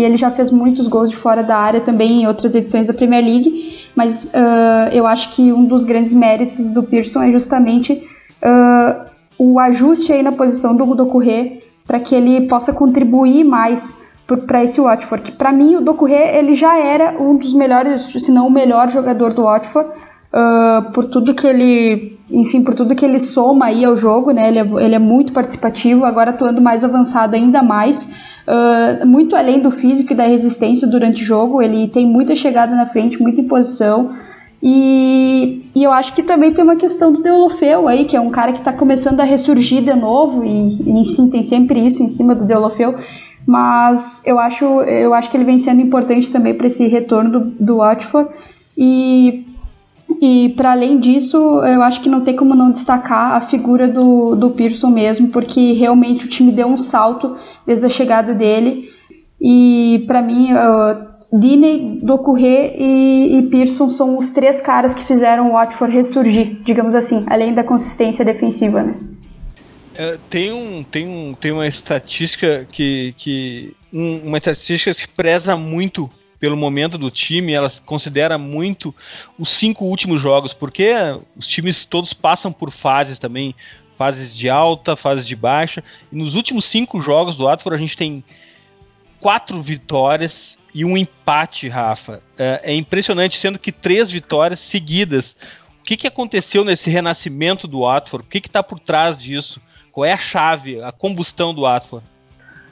e, 0.00 0.04
ele 0.04 0.16
já 0.16 0.30
fez 0.30 0.50
muitos 0.50 0.86
gols 0.86 1.08
de 1.08 1.16
fora 1.16 1.42
da 1.42 1.56
área 1.56 1.80
também 1.80 2.22
em 2.22 2.26
outras 2.26 2.54
edições 2.54 2.86
da 2.86 2.92
Premier 2.92 3.24
League, 3.24 3.78
mas 3.96 4.26
uh, 4.26 4.92
eu 4.92 5.06
acho 5.06 5.30
que 5.30 5.52
um 5.52 5.64
dos 5.64 5.84
grandes 5.84 6.12
méritos 6.12 6.68
do 6.68 6.82
Pearson 6.82 7.22
é 7.22 7.32
justamente 7.32 8.06
uh, 8.42 9.08
o 9.38 9.58
ajuste 9.58 10.12
aí 10.12 10.22
na 10.22 10.32
posição 10.32 10.76
do 10.76 10.84
Gudokuré 10.84 11.62
para 11.88 11.98
que 11.98 12.14
ele 12.14 12.42
possa 12.42 12.70
contribuir 12.70 13.42
mais 13.44 13.98
para 14.46 14.62
esse 14.62 14.78
Watford. 14.78 15.22
Que 15.22 15.32
para 15.32 15.50
mim 15.50 15.76
o 15.76 15.80
Doucouré 15.80 16.38
ele 16.38 16.54
já 16.54 16.78
era 16.78 17.16
um 17.18 17.36
dos 17.38 17.54
melhores, 17.54 18.02
se 18.02 18.30
não 18.30 18.46
o 18.46 18.50
melhor 18.50 18.90
jogador 18.90 19.32
do 19.32 19.44
Watford, 19.44 19.88
uh, 19.88 20.92
por 20.92 21.06
tudo 21.06 21.34
que 21.34 21.46
ele, 21.46 22.18
enfim, 22.30 22.62
por 22.62 22.74
tudo 22.74 22.94
que 22.94 23.06
ele 23.06 23.18
soma 23.18 23.66
aí 23.66 23.86
ao 23.86 23.96
jogo, 23.96 24.32
né? 24.32 24.48
Ele 24.48 24.58
é, 24.58 24.84
ele 24.84 24.94
é 24.94 24.98
muito 24.98 25.32
participativo, 25.32 26.04
agora 26.04 26.30
atuando 26.30 26.60
mais 26.60 26.84
avançado 26.84 27.34
ainda 27.34 27.62
mais. 27.62 28.04
Uh, 28.46 29.06
muito 29.06 29.34
além 29.34 29.60
do 29.60 29.70
físico 29.70 30.12
e 30.12 30.16
da 30.16 30.26
resistência 30.26 30.86
durante 30.86 31.22
o 31.22 31.26
jogo, 31.26 31.62
ele 31.62 31.88
tem 31.88 32.06
muita 32.06 32.36
chegada 32.36 32.76
na 32.76 32.84
frente, 32.84 33.20
muita 33.22 33.40
imposição. 33.40 34.10
E, 34.62 35.70
e, 35.74 35.84
eu 35.84 35.92
acho 35.92 36.14
que 36.14 36.22
também 36.22 36.52
tem 36.52 36.64
uma 36.64 36.76
questão 36.76 37.12
do 37.12 37.22
Deulofeu 37.22 37.86
aí, 37.86 38.04
que 38.04 38.16
é 38.16 38.20
um 38.20 38.30
cara 38.30 38.52
que 38.52 38.58
está 38.58 38.72
começando 38.72 39.20
a 39.20 39.24
ressurgir 39.24 39.84
de 39.84 39.94
novo, 39.94 40.44
e, 40.44 41.00
e 41.00 41.04
sim, 41.04 41.30
tem 41.30 41.42
sempre 41.42 41.84
isso 41.86 42.02
em 42.02 42.08
cima 42.08 42.34
do 42.34 42.44
Deulofeu, 42.44 42.96
mas 43.46 44.20
eu 44.26 44.38
acho, 44.38 44.64
eu 44.64 45.14
acho 45.14 45.30
que 45.30 45.36
ele 45.36 45.44
vem 45.44 45.58
sendo 45.58 45.80
importante 45.80 46.30
também 46.30 46.54
para 46.54 46.66
esse 46.66 46.86
retorno 46.88 47.30
do, 47.30 47.64
do 47.64 47.76
Watford, 47.76 48.30
e, 48.76 49.46
e 50.20 50.48
para 50.56 50.72
além 50.72 50.98
disso, 50.98 51.36
eu 51.36 51.80
acho 51.80 52.00
que 52.00 52.08
não 52.08 52.22
tem 52.22 52.34
como 52.34 52.56
não 52.56 52.72
destacar 52.72 53.34
a 53.34 53.40
figura 53.40 53.86
do, 53.86 54.34
do 54.34 54.50
Pearson 54.50 54.90
mesmo, 54.90 55.28
porque 55.28 55.72
realmente 55.74 56.26
o 56.26 56.28
time 56.28 56.50
deu 56.50 56.66
um 56.66 56.76
salto 56.76 57.36
desde 57.64 57.86
a 57.86 57.88
chegada 57.88 58.34
dele, 58.34 58.90
e 59.40 60.02
para 60.08 60.20
mim... 60.20 60.52
Uh, 60.52 61.17
Diney, 61.32 62.00
Docuré 62.02 62.74
e, 62.76 63.38
e 63.38 63.42
Pearson 63.50 63.90
são 63.90 64.16
os 64.16 64.30
três 64.30 64.60
caras 64.60 64.94
que 64.94 65.04
fizeram 65.04 65.50
o 65.50 65.52
Watford 65.52 65.94
ressurgir, 65.94 66.62
digamos 66.64 66.94
assim, 66.94 67.24
além 67.28 67.54
da 67.54 67.62
consistência 67.62 68.24
defensiva, 68.24 68.82
né? 68.82 68.94
É, 69.94 70.16
tem, 70.30 70.52
um, 70.52 70.82
tem, 70.84 71.06
um, 71.06 71.34
tem 71.34 71.52
uma 71.52 71.66
estatística 71.66 72.66
que, 72.70 73.14
que 73.18 73.74
um, 73.92 74.28
uma 74.28 74.38
estatística 74.38 74.94
que 74.94 75.08
preza 75.08 75.56
muito 75.56 76.08
pelo 76.38 76.56
momento 76.56 76.96
do 76.96 77.10
time, 77.10 77.52
ela 77.52 77.70
considera 77.84 78.38
muito 78.38 78.94
os 79.38 79.48
cinco 79.50 79.84
últimos 79.84 80.20
jogos, 80.20 80.54
porque 80.54 80.92
os 81.36 81.48
times 81.48 81.84
todos 81.84 82.12
passam 82.12 82.52
por 82.52 82.70
fases 82.70 83.18
também, 83.18 83.54
fases 83.96 84.34
de 84.34 84.48
alta, 84.48 84.94
fases 84.94 85.26
de 85.26 85.34
baixa, 85.34 85.82
e 86.12 86.16
nos 86.16 86.34
últimos 86.34 86.64
cinco 86.64 87.00
jogos 87.00 87.36
do 87.36 87.44
Watford 87.44 87.74
a 87.74 87.80
gente 87.80 87.96
tem 87.96 88.22
quatro 89.20 89.60
vitórias 89.60 90.57
e 90.78 90.84
um 90.84 90.96
empate, 90.96 91.68
Rafa. 91.68 92.22
É, 92.38 92.60
é 92.62 92.72
impressionante, 92.72 93.36
sendo 93.36 93.58
que 93.58 93.72
três 93.72 94.12
vitórias 94.12 94.60
seguidas. 94.60 95.34
O 95.80 95.82
que, 95.82 95.96
que 95.96 96.06
aconteceu 96.06 96.64
nesse 96.64 96.88
renascimento 96.88 97.66
do 97.66 97.80
Watford? 97.80 98.24
O 98.24 98.30
que 98.30 98.38
está 98.38 98.62
por 98.62 98.78
trás 98.78 99.18
disso? 99.18 99.60
Qual 99.90 100.04
é 100.04 100.12
a 100.12 100.16
chave, 100.16 100.80
a 100.80 100.92
combustão 100.92 101.52
do 101.52 101.62
Watford? 101.62 102.06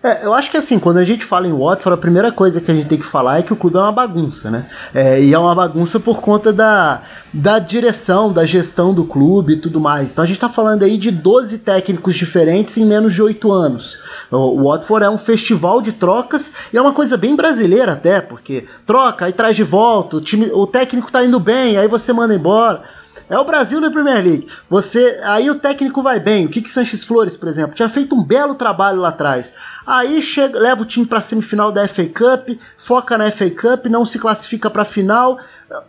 É, 0.07 0.25
eu 0.25 0.33
acho 0.33 0.53
que 0.53 0.57
assim, 0.57 0.79
quando 0.79 0.99
a 0.99 1.05
gente 1.05 1.25
fala 1.25 1.49
em 1.49 1.53
Watford, 1.53 1.95
a 1.95 2.01
primeira 2.01 2.31
coisa 2.31 2.61
que 2.61 2.71
a 2.71 2.75
gente 2.75 2.89
tem 2.89 2.99
que 2.99 3.05
falar 3.05 3.41
é 3.41 3.43
que 3.43 3.53
o 3.53 3.57
clube 3.57 3.77
é 3.77 3.81
uma 3.81 3.91
bagunça, 3.91 4.53
né? 4.53 4.71
É, 4.95 5.21
e 5.21 5.35
é 5.35 5.39
uma 5.39 5.53
bagunça 5.53 5.99
por 5.99 6.21
conta 6.21 6.53
da, 6.53 7.03
da 7.35 7.59
direção, 7.59 8.33
da 8.33 8.45
gestão 8.45 8.95
do 8.95 9.05
clube 9.05 9.55
e 9.55 9.61
tudo 9.61 9.81
mais. 9.81 10.13
Então 10.13 10.23
a 10.23 10.27
gente 10.27 10.37
está 10.37 10.49
falando 10.49 10.85
aí 10.85 10.97
de 10.97 11.11
12 11.11 11.59
técnicos 11.59 12.15
diferentes 12.15 12.77
em 12.77 12.85
menos 12.85 13.15
de 13.15 13.21
8 13.21 13.51
anos. 13.51 14.01
O 14.31 14.69
Watford 14.69 15.07
é 15.07 15.11
um 15.11 15.19
festival 15.19 15.83
de 15.83 15.91
trocas 15.91 16.55
e 16.73 16.77
é 16.77 16.81
uma 16.81 16.93
coisa 16.93 17.17
bem 17.17 17.35
brasileira 17.35 17.95
até, 17.95 18.21
porque 18.21 18.69
troca, 18.87 19.25
aí 19.25 19.33
traz 19.33 19.57
de 19.57 19.65
volta, 19.65 20.19
o, 20.19 20.21
time, 20.21 20.49
o 20.53 20.69
técnico 20.69 21.11
tá 21.11 21.25
indo 21.25 21.41
bem, 21.41 21.77
aí 21.77 21.89
você 21.89 22.13
manda 22.13 22.33
embora. 22.33 22.83
É 23.29 23.37
o 23.39 23.45
Brasil 23.45 23.81
na 23.81 23.91
Premier 23.91 24.23
League. 24.23 24.49
Você, 24.71 25.21
aí 25.25 25.51
o 25.51 25.57
técnico 25.57 26.01
vai 26.01 26.21
bem. 26.21 26.47
O 26.47 26.49
que 26.49 26.63
que 26.63 26.71
Sanches 26.71 27.03
Flores, 27.03 27.37
por 27.37 27.49
exemplo, 27.49 27.75
tinha 27.75 27.89
feito 27.89 28.15
um 28.15 28.23
belo 28.23 28.55
trabalho 28.55 29.01
lá 29.01 29.09
atrás. 29.09 29.55
Aí 29.85 30.23
chega, 30.23 30.59
leva 30.59 30.83
o 30.83 30.87
time 30.87 31.07
para 31.07 31.19
a 31.19 31.23
semifinal 31.23 31.73
da 31.73 31.89
FA 31.89 32.05
Cup, 32.05 32.59
foca 32.77 33.19
na 33.19 33.31
FA 33.31 33.51
Cup, 33.51 33.87
não 33.87 34.05
se 34.05 34.19
classifica 34.19 34.71
para 34.71 34.83
a 34.83 34.85
final, 34.85 35.39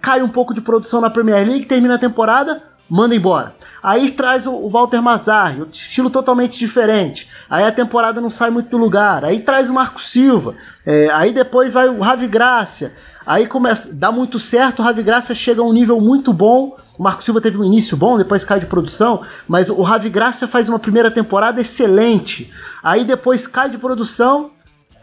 cai 0.02 0.22
um 0.24 0.30
pouco 0.30 0.54
de 0.54 0.62
produção 0.62 1.00
na 1.00 1.10
Premier 1.10 1.46
League, 1.48 1.66
termina 1.66 1.96
a 1.96 2.00
temporada, 2.00 2.62
manda 2.90 3.16
embora. 3.16 3.56
Aí 3.82 4.12
traz 4.12 4.48
o, 4.48 4.68
Walter 4.70 5.02
Mazzarri, 5.02 5.66
estilo 5.72 6.10
totalmente 6.10 6.58
diferente. 6.58 7.30
Aí 7.50 7.64
a 7.64 7.72
temporada 7.72 8.20
não 8.20 8.30
sai 8.30 8.50
muito 8.50 8.70
do 8.70 8.78
lugar. 8.78 9.24
Aí 9.24 9.40
traz 9.40 9.70
o 9.70 9.74
Marco 9.74 10.02
Silva. 10.02 10.56
É, 10.86 11.10
aí 11.12 11.34
depois 11.34 11.74
vai 11.74 11.88
o 11.88 12.00
Ravi 12.00 12.28
Gracia. 12.28 12.94
Aí 13.26 13.46
começa, 13.46 13.94
dá 13.94 14.10
muito 14.10 14.40
certo, 14.40 14.80
o 14.80 14.84
Ravi 14.84 15.04
Gracia 15.04 15.36
chega 15.36 15.62
a 15.62 15.66
um 15.66 15.74
nível 15.74 16.00
muito 16.00 16.32
bom. 16.32 16.78
O 16.98 17.04
Marco 17.04 17.22
Silva 17.22 17.42
teve 17.42 17.58
um 17.58 17.64
início 17.66 17.98
bom, 17.98 18.18
depois 18.18 18.46
cai 18.46 18.60
de 18.60 18.66
produção, 18.66 19.22
mas 19.48 19.70
o 19.70 19.82
Ravi 19.82 20.10
Gracia 20.10 20.48
faz 20.48 20.70
uma 20.70 20.80
primeira 20.80 21.12
temporada 21.12 21.60
excelente. 21.60 22.52
Aí 22.82 23.04
depois 23.04 23.46
cai 23.46 23.70
de 23.70 23.78
produção, 23.78 24.52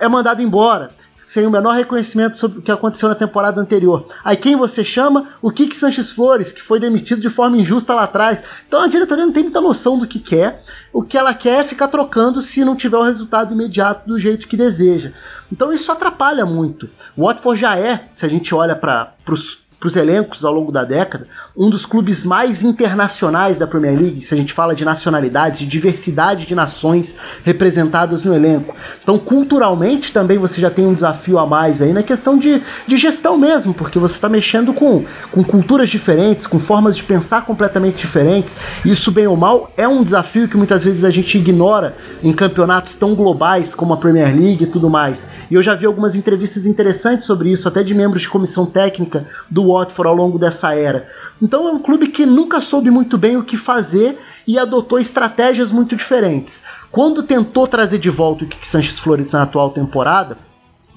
é 0.01 0.09
mandado 0.09 0.41
embora. 0.41 0.91
Sem 1.35 1.49
o 1.49 1.51
menor 1.51 1.75
reconhecimento 1.75 2.37
sobre 2.37 2.61
o 2.61 2.63
que 2.63 2.71
aconteceu 2.71 3.09
na 3.09 3.15
temporada 3.17 3.61
anterior. 3.61 4.07
Aí 4.25 4.37
quem 4.37 4.55
você 4.55 4.85
chama? 4.85 5.31
O 5.43 5.51
Kik 5.51 5.75
Sanches 5.75 6.13
Flores, 6.13 6.53
que 6.53 6.63
foi 6.63 6.79
demitido 6.79 7.21
de 7.21 7.29
forma 7.29 7.57
injusta 7.57 7.93
lá 7.93 8.05
atrás. 8.05 8.45
Então 8.69 8.81
a 8.81 8.87
diretoria 8.87 9.27
não 9.27 9.33
tem 9.33 9.43
muita 9.43 9.61
noção 9.61 9.99
do 9.99 10.07
que 10.07 10.21
quer. 10.21 10.63
O 10.93 11.03
que 11.03 11.19
ela 11.19 11.35
quer 11.35 11.59
é 11.59 11.65
ficar 11.65 11.89
trocando 11.89 12.41
se 12.41 12.65
não 12.65 12.77
tiver 12.77 12.99
o 12.99 13.03
resultado 13.03 13.53
imediato 13.53 14.07
do 14.07 14.17
jeito 14.17 14.47
que 14.47 14.57
deseja. 14.57 15.11
Então 15.51 15.73
isso 15.73 15.91
atrapalha 15.91 16.47
muito. 16.47 16.89
O 17.17 17.27
Watford 17.27 17.61
já 17.61 17.77
é, 17.77 18.09
se 18.15 18.25
a 18.25 18.29
gente 18.29 18.55
olha 18.55 18.77
para 18.77 19.13
os 19.29 19.64
para 19.85 19.89
os 19.89 19.97
elencos 19.97 20.47
ao 20.47 20.55
longo 20.55 20.73
da 20.73 20.83
década, 20.83 21.29
um 21.55 21.69
dos 21.69 21.85
clubes 21.85 22.25
mais 22.25 22.63
internacionais 22.63 23.59
da 23.59 23.67
Premier 23.67 23.99
League, 23.99 24.23
se 24.23 24.33
a 24.33 24.37
gente 24.37 24.51
fala 24.51 24.75
de 24.75 24.83
nacionalidade, 24.83 25.59
de 25.59 25.67
diversidade 25.67 26.47
de 26.47 26.55
nações 26.55 27.19
representadas 27.45 28.25
no 28.25 28.35
elenco. 28.35 28.75
Então, 29.03 29.19
culturalmente, 29.19 30.11
também 30.11 30.39
você 30.39 30.59
já 30.59 30.71
tem 30.71 30.87
um 30.87 30.95
desafio 30.95 31.39
a 31.39 31.47
mais 31.47 31.83
aí 31.83 31.93
na 31.93 32.03
questão 32.03 32.39
de, 32.39 32.63
de 32.87 32.97
gestão 32.97 33.37
mesmo, 33.37 33.75
porque 33.75 33.99
você 33.99 34.15
está 34.15 34.27
mexendo 34.27 34.73
com, 34.73 35.05
com 35.31 35.45
culturas 35.45 35.91
diferentes, 35.91 36.47
com 36.47 36.59
formas 36.59 36.97
de 36.97 37.03
pensar 37.03 37.45
completamente 37.45 37.99
diferentes. 37.99 38.57
Isso, 38.87 39.13
bem 39.13 39.27
ou 39.27 39.37
mal, 39.37 39.71
é 39.77 39.87
um 39.87 40.03
desafio 40.03 40.49
que 40.49 40.57
muitas 40.57 40.83
vezes 40.83 41.05
a 41.05 41.11
gente 41.11 41.37
ignora 41.37 41.95
em 42.23 42.33
campeonatos 42.33 42.97
tão 42.97 43.15
globais 43.15 43.75
como 43.75 43.93
a 43.93 43.99
Premier 43.99 44.35
League 44.35 44.65
e 44.65 44.67
tudo 44.67 44.89
mais. 44.89 45.27
E 45.51 45.55
eu 45.55 45.63
já 45.63 45.75
vi 45.75 45.85
algumas 45.85 46.17
entrevistas 46.17 46.65
interessantes 46.65 47.27
sobre 47.27 47.53
isso, 47.53 47.69
até 47.69 47.83
de 47.83 47.93
membros 47.93 48.23
de 48.23 48.31
comissão 48.31 48.65
técnica 48.65 49.27
do 49.51 49.74
Watford 49.75 50.09
ao 50.09 50.15
longo 50.15 50.39
dessa 50.39 50.75
era. 50.75 51.09
Então 51.41 51.69
é 51.69 51.73
um 51.73 51.79
clube 51.79 52.09
que 52.09 52.25
nunca 52.25 52.61
soube 52.61 52.91
muito 52.91 53.19
bem 53.19 53.37
o 53.37 53.45
que 53.45 53.57
fazer 53.57 54.19
e 54.47 54.59
adotou 54.59 54.99
estratégias 54.99 55.73
muito 55.73 55.97
diferentes. 55.97 56.65
Quando 56.91 57.23
tentou 57.23 57.67
trazer 57.67 57.99
de 57.99 58.11
volta 58.11 58.45
o 58.45 58.47
Kik 58.47 58.67
Sanches 58.67 58.99
Flores 58.99 59.33
na 59.33 59.43
atual 59.43 59.71
temporada, 59.71 60.39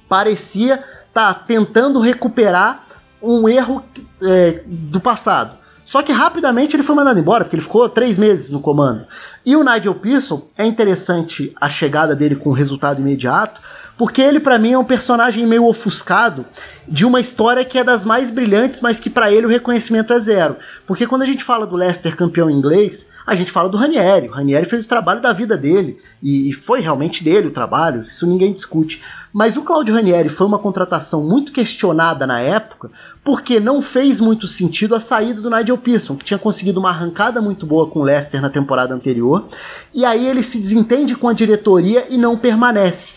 parecia 0.08 0.76
estar 1.08 1.34
tá 1.34 1.34
tentando 1.34 2.00
recuperar 2.00 2.86
um 3.22 3.48
erro 3.50 3.84
é, 4.22 4.64
do 4.66 5.00
passado. 5.00 5.58
Só 5.86 6.04
que 6.04 6.12
rapidamente 6.12 6.76
ele 6.76 6.84
foi 6.84 6.96
mandado 6.96 7.20
embora, 7.20 7.46
porque 7.46 7.56
ele 7.56 7.64
ficou 7.64 7.88
três 7.88 8.18
meses 8.18 8.52
no 8.52 8.60
comando. 8.60 9.08
E 9.46 9.56
o 9.56 9.64
Nigel 9.64 9.96
Pearson, 9.96 10.46
é 10.58 10.66
interessante 10.66 11.56
a 11.60 11.70
chegada 11.70 12.14
dele 12.14 12.36
com 12.36 12.52
resultado 12.52 13.00
imediato, 13.00 13.62
porque 13.98 14.22
ele 14.22 14.40
para 14.40 14.60
mim 14.60 14.74
é 14.74 14.78
um 14.78 14.84
personagem 14.84 15.46
meio 15.48 15.66
ofuscado 15.66 16.46
de 16.88 17.06
uma 17.06 17.20
história 17.20 17.66
que 17.66 17.78
é 17.78 17.84
das 17.84 18.06
mais 18.06 18.32
brilhantes, 18.32 18.80
mas 18.80 19.00
que 19.00 19.10
para 19.10 19.32
ele 19.32 19.46
o 19.46 19.50
reconhecimento 19.50 20.14
é 20.14 20.20
zero. 20.20 20.56
Porque 20.86 21.08
quando 21.08 21.24
a 21.24 21.26
gente 21.26 21.44
fala 21.44 21.66
do 21.66 21.76
Leicester 21.76 22.16
campeão 22.16 22.50
inglês, 22.50 23.12
a 23.26 23.36
gente 23.36 23.52
fala 23.52 23.68
do 23.68 23.76
Ranieri. 23.76 24.30
O 24.30 24.32
Ranieri 24.32 24.66
fez 24.66 24.86
o 24.86 24.90
trabalho 24.90 25.20
da 25.20 25.34
vida 25.34 25.58
dele 25.58 26.00
e 26.22 26.54
foi 26.54 26.80
realmente 26.80 27.24
dele 27.24 27.48
o 27.48 27.52
trabalho, 27.52 28.04
isso 28.04 28.28
ninguém 28.28 28.54
discute. 28.54 29.02
Mas 29.34 29.58
o 29.58 29.62
Claudio 29.62 29.94
Ranieri 29.94 30.30
foi 30.30 30.48
uma 30.48 30.58
contratação 30.58 31.24
muito 31.24 31.52
questionada 31.52 32.26
na 32.26 32.40
época, 32.40 32.90
porque 33.24 33.60
não 33.60 33.82
fez 33.82 34.22
muito 34.22 34.48
sentido 34.48 34.96
a 34.96 35.00
saída 35.00 35.42
do 35.42 35.50
Nigel 35.50 35.78
Pearson, 35.78 36.16
que 36.16 36.26
tinha 36.26 36.40
conseguido 36.40 36.80
uma 36.80 36.90
arrancada 36.90 37.42
muito 37.42 37.66
boa 37.66 37.88
com 37.88 38.00
o 38.00 38.04
Leicester 38.04 38.42
na 38.42 38.50
temporada 38.50 38.96
anterior, 38.96 39.46
e 39.94 40.06
aí 40.06 40.26
ele 40.26 40.42
se 40.42 40.60
desentende 40.60 41.14
com 41.14 41.28
a 41.28 41.34
diretoria 41.34 42.08
e 42.10 42.18
não 42.18 42.38
permanece 42.38 43.16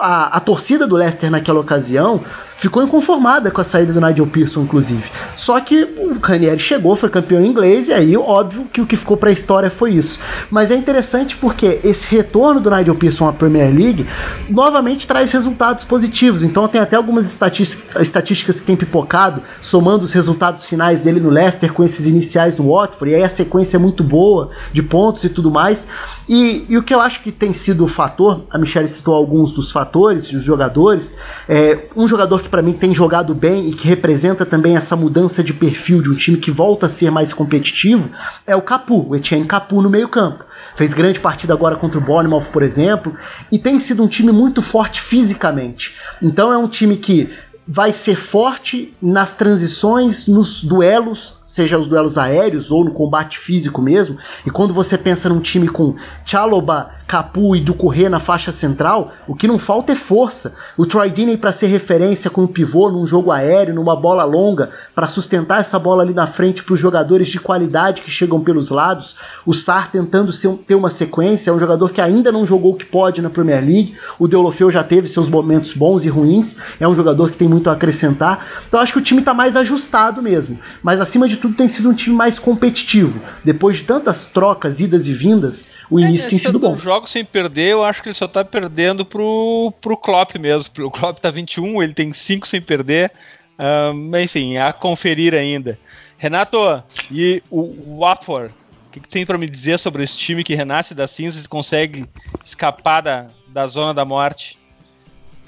a, 0.00 0.36
a 0.36 0.40
torcida 0.40 0.86
do 0.86 0.96
Leicester 0.96 1.30
naquela 1.30 1.60
ocasião 1.60 2.22
ficou 2.56 2.82
inconformada 2.82 3.50
com 3.50 3.60
a 3.60 3.64
saída 3.64 3.92
do 3.92 4.00
Nigel 4.00 4.26
Pearson, 4.26 4.62
inclusive. 4.62 5.04
Só 5.36 5.60
que 5.60 5.84
o 5.98 6.18
Ranieri 6.22 6.58
chegou, 6.58 6.94
foi 6.96 7.08
campeão 7.08 7.44
inglês, 7.44 7.88
e 7.88 7.92
aí, 7.92 8.16
óbvio, 8.16 8.66
que 8.72 8.80
o 8.80 8.86
que 8.86 8.96
ficou 8.96 9.16
para 9.16 9.30
a 9.30 9.32
história 9.32 9.68
foi 9.68 9.92
isso. 9.92 10.20
Mas 10.50 10.70
é 10.70 10.76
interessante 10.76 11.36
porque 11.36 11.80
esse 11.84 12.14
retorno 12.14 12.60
do 12.60 12.70
Nigel 12.70 12.94
Pearson 12.94 13.28
à 13.28 13.32
Premier 13.32 13.74
League 13.74 14.06
novamente 14.48 15.06
traz 15.06 15.32
resultados 15.32 15.84
positivos. 15.84 16.42
Então, 16.42 16.66
tem 16.68 16.80
até 16.80 16.96
algumas 16.96 17.26
estatísticas 17.26 18.60
que 18.60 18.66
tem 18.66 18.76
pipocado, 18.76 19.42
somando 19.60 20.04
os 20.04 20.12
resultados 20.12 20.64
finais 20.64 21.02
dele 21.02 21.20
no 21.20 21.30
Leicester 21.30 21.72
com 21.72 21.82
esses 21.82 22.06
iniciais 22.06 22.56
no 22.56 22.72
Watford, 22.72 23.12
e 23.12 23.16
aí 23.16 23.22
a 23.22 23.28
sequência 23.28 23.76
é 23.76 23.80
muito 23.80 24.02
boa 24.02 24.50
de 24.72 24.82
pontos 24.82 25.24
e 25.24 25.28
tudo 25.28 25.50
mais. 25.50 25.88
E, 26.28 26.64
e 26.68 26.78
o 26.78 26.82
que 26.82 26.94
eu 26.94 27.00
acho 27.00 27.22
que 27.22 27.30
tem 27.30 27.52
sido 27.52 27.84
o 27.84 27.88
fator, 27.88 28.46
a 28.50 28.58
Michelle 28.58 28.88
citou 28.88 29.14
alguns 29.14 29.52
dos 29.52 29.70
fatores, 29.70 30.26
dos 30.28 30.42
jogadores, 30.42 31.14
é, 31.48 31.86
um 31.94 32.08
jogador 32.08 32.42
que 32.42 32.48
para 32.48 32.62
mim 32.62 32.72
tem 32.72 32.94
jogado 32.94 33.34
bem 33.34 33.68
e 33.68 33.74
que 33.74 33.86
representa 33.86 34.46
também 34.46 34.76
essa 34.76 34.96
mudança 34.96 35.42
de 35.42 35.52
perfil 35.52 36.00
de 36.00 36.10
um 36.10 36.14
time 36.14 36.38
que 36.38 36.50
volta 36.50 36.86
a 36.86 36.88
ser 36.88 37.10
mais 37.10 37.32
competitivo 37.32 38.10
é 38.46 38.56
o 38.56 38.62
Capu, 38.62 39.08
o 39.08 39.16
Etienne 39.16 39.46
Capu 39.46 39.82
no 39.82 39.90
meio-campo. 39.90 40.44
Fez 40.74 40.92
grande 40.92 41.20
partida 41.20 41.52
agora 41.52 41.76
contra 41.76 41.98
o 41.98 42.02
Bournemouth, 42.02 42.50
por 42.52 42.62
exemplo, 42.62 43.14
e 43.52 43.58
tem 43.58 43.78
sido 43.78 44.02
um 44.02 44.08
time 44.08 44.32
muito 44.32 44.60
forte 44.60 45.00
fisicamente. 45.00 45.94
Então 46.20 46.52
é 46.52 46.58
um 46.58 46.66
time 46.66 46.96
que 46.96 47.30
vai 47.66 47.92
ser 47.92 48.16
forte 48.16 48.94
nas 49.00 49.36
transições, 49.36 50.26
nos 50.26 50.62
duelos, 50.62 51.38
seja 51.54 51.78
os 51.78 51.86
duelos 51.86 52.18
aéreos 52.18 52.72
ou 52.72 52.84
no 52.84 52.90
combate 52.90 53.38
físico 53.38 53.80
mesmo. 53.80 54.18
E 54.44 54.50
quando 54.50 54.74
você 54.74 54.98
pensa 54.98 55.28
num 55.28 55.38
time 55.38 55.68
com 55.68 55.94
Chaloba, 56.24 56.90
Capu 57.06 57.54
e 57.54 57.60
do 57.60 57.74
Correr 57.74 58.08
na 58.08 58.18
faixa 58.18 58.50
central, 58.50 59.12
o 59.28 59.36
que 59.36 59.46
não 59.46 59.56
falta 59.56 59.92
é 59.92 59.94
força. 59.94 60.56
O 60.76 60.84
Troy 60.84 61.10
Deeney 61.10 61.36
para 61.36 61.52
ser 61.52 61.68
referência 61.68 62.28
como 62.28 62.48
pivô 62.48 62.90
num 62.90 63.06
jogo 63.06 63.30
aéreo, 63.30 63.72
numa 63.72 63.94
bola 63.94 64.24
longa, 64.24 64.70
para 64.96 65.06
sustentar 65.06 65.60
essa 65.60 65.78
bola 65.78 66.02
ali 66.02 66.12
na 66.12 66.26
frente 66.26 66.64
para 66.64 66.74
os 66.74 66.80
jogadores 66.80 67.28
de 67.28 67.38
qualidade 67.38 68.02
que 68.02 68.10
chegam 68.10 68.40
pelos 68.40 68.70
lados. 68.70 69.16
O 69.46 69.54
Sar 69.54 69.92
tentando 69.92 70.32
ser, 70.32 70.52
ter 70.66 70.74
uma 70.74 70.90
sequência, 70.90 71.52
é 71.52 71.54
um 71.54 71.60
jogador 71.60 71.92
que 71.92 72.00
ainda 72.00 72.32
não 72.32 72.44
jogou 72.44 72.72
o 72.72 72.76
que 72.76 72.84
pode 72.84 73.22
na 73.22 73.30
Premier 73.30 73.64
League. 73.64 73.94
O 74.18 74.26
Deulofeu 74.26 74.72
já 74.72 74.82
teve 74.82 75.06
seus 75.06 75.28
momentos 75.28 75.72
bons 75.72 76.04
e 76.04 76.08
ruins, 76.08 76.56
é 76.80 76.88
um 76.88 76.96
jogador 76.96 77.30
que 77.30 77.36
tem 77.36 77.46
muito 77.46 77.70
a 77.70 77.74
acrescentar. 77.74 78.44
Então 78.66 78.80
acho 78.80 78.92
que 78.92 78.98
o 78.98 79.02
time 79.02 79.20
está 79.20 79.32
mais 79.32 79.54
ajustado 79.54 80.20
mesmo. 80.20 80.58
Mas 80.82 81.00
acima 81.00 81.28
de 81.28 81.43
tudo 81.44 81.56
tem 81.56 81.68
sido 81.68 81.90
um 81.90 81.94
time 81.94 82.16
mais 82.16 82.38
competitivo. 82.38 83.20
Depois 83.44 83.76
de 83.76 83.82
tantas 83.82 84.24
trocas, 84.24 84.80
idas 84.80 85.06
e 85.06 85.12
vindas, 85.12 85.74
o 85.90 86.00
é, 86.00 86.04
início 86.04 86.30
tem 86.30 86.38
sido 86.38 86.58
bom 86.58 86.74
jogos 86.74 87.10
sem 87.10 87.22
perder, 87.22 87.72
eu 87.72 87.84
acho 87.84 88.02
que 88.02 88.08
ele 88.08 88.14
só 88.14 88.26
tá 88.26 88.42
perdendo 88.42 89.04
pro, 89.04 89.70
pro 89.78 89.94
Klopp 89.94 90.36
mesmo. 90.38 90.72
O 90.86 90.90
Klopp 90.90 91.18
tá 91.18 91.30
21, 91.30 91.82
ele 91.82 91.92
tem 91.92 92.14
5 92.14 92.48
sem 92.48 92.62
perder. 92.62 93.12
Um, 93.58 94.16
enfim, 94.16 94.56
a 94.56 94.72
conferir 94.72 95.34
ainda. 95.34 95.78
Renato, 96.16 96.82
e 97.10 97.42
o 97.50 97.98
Watford? 98.00 98.54
O 98.88 98.90
que, 98.90 99.00
que 99.00 99.08
tem 99.08 99.26
para 99.26 99.36
me 99.36 99.48
dizer 99.48 99.78
sobre 99.78 100.02
esse 100.02 100.16
time 100.16 100.42
que 100.42 100.54
renasce 100.54 100.94
das 100.94 101.10
cinzas 101.10 101.44
e 101.44 101.48
consegue 101.48 102.06
escapar 102.42 103.02
da, 103.02 103.26
da 103.48 103.66
zona 103.66 103.92
da 103.92 104.04
morte? 104.04 104.58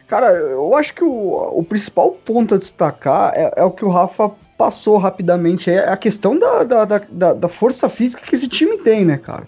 Cara, 0.07 0.27
eu 0.33 0.75
acho 0.77 0.95
que 0.95 1.03
o, 1.03 1.59
o 1.59 1.64
principal 1.64 2.12
ponto 2.12 2.55
a 2.55 2.59
destacar 2.59 3.33
é, 3.35 3.53
é, 3.57 3.64
o 3.64 3.73
que 3.73 3.85
o 3.85 3.88
Rafa 3.88 4.31
passou 4.57 4.97
rapidamente, 4.97 5.71
é 5.71 5.88
a 5.88 5.97
questão 5.97 6.38
da, 6.38 6.62
da, 6.62 6.85
da, 6.85 7.33
da 7.35 7.49
força 7.49 7.88
física 7.88 8.25
que 8.25 8.35
esse 8.35 8.49
time 8.49 8.79
tem, 8.79 9.05
né, 9.05 9.19
cara? 9.19 9.47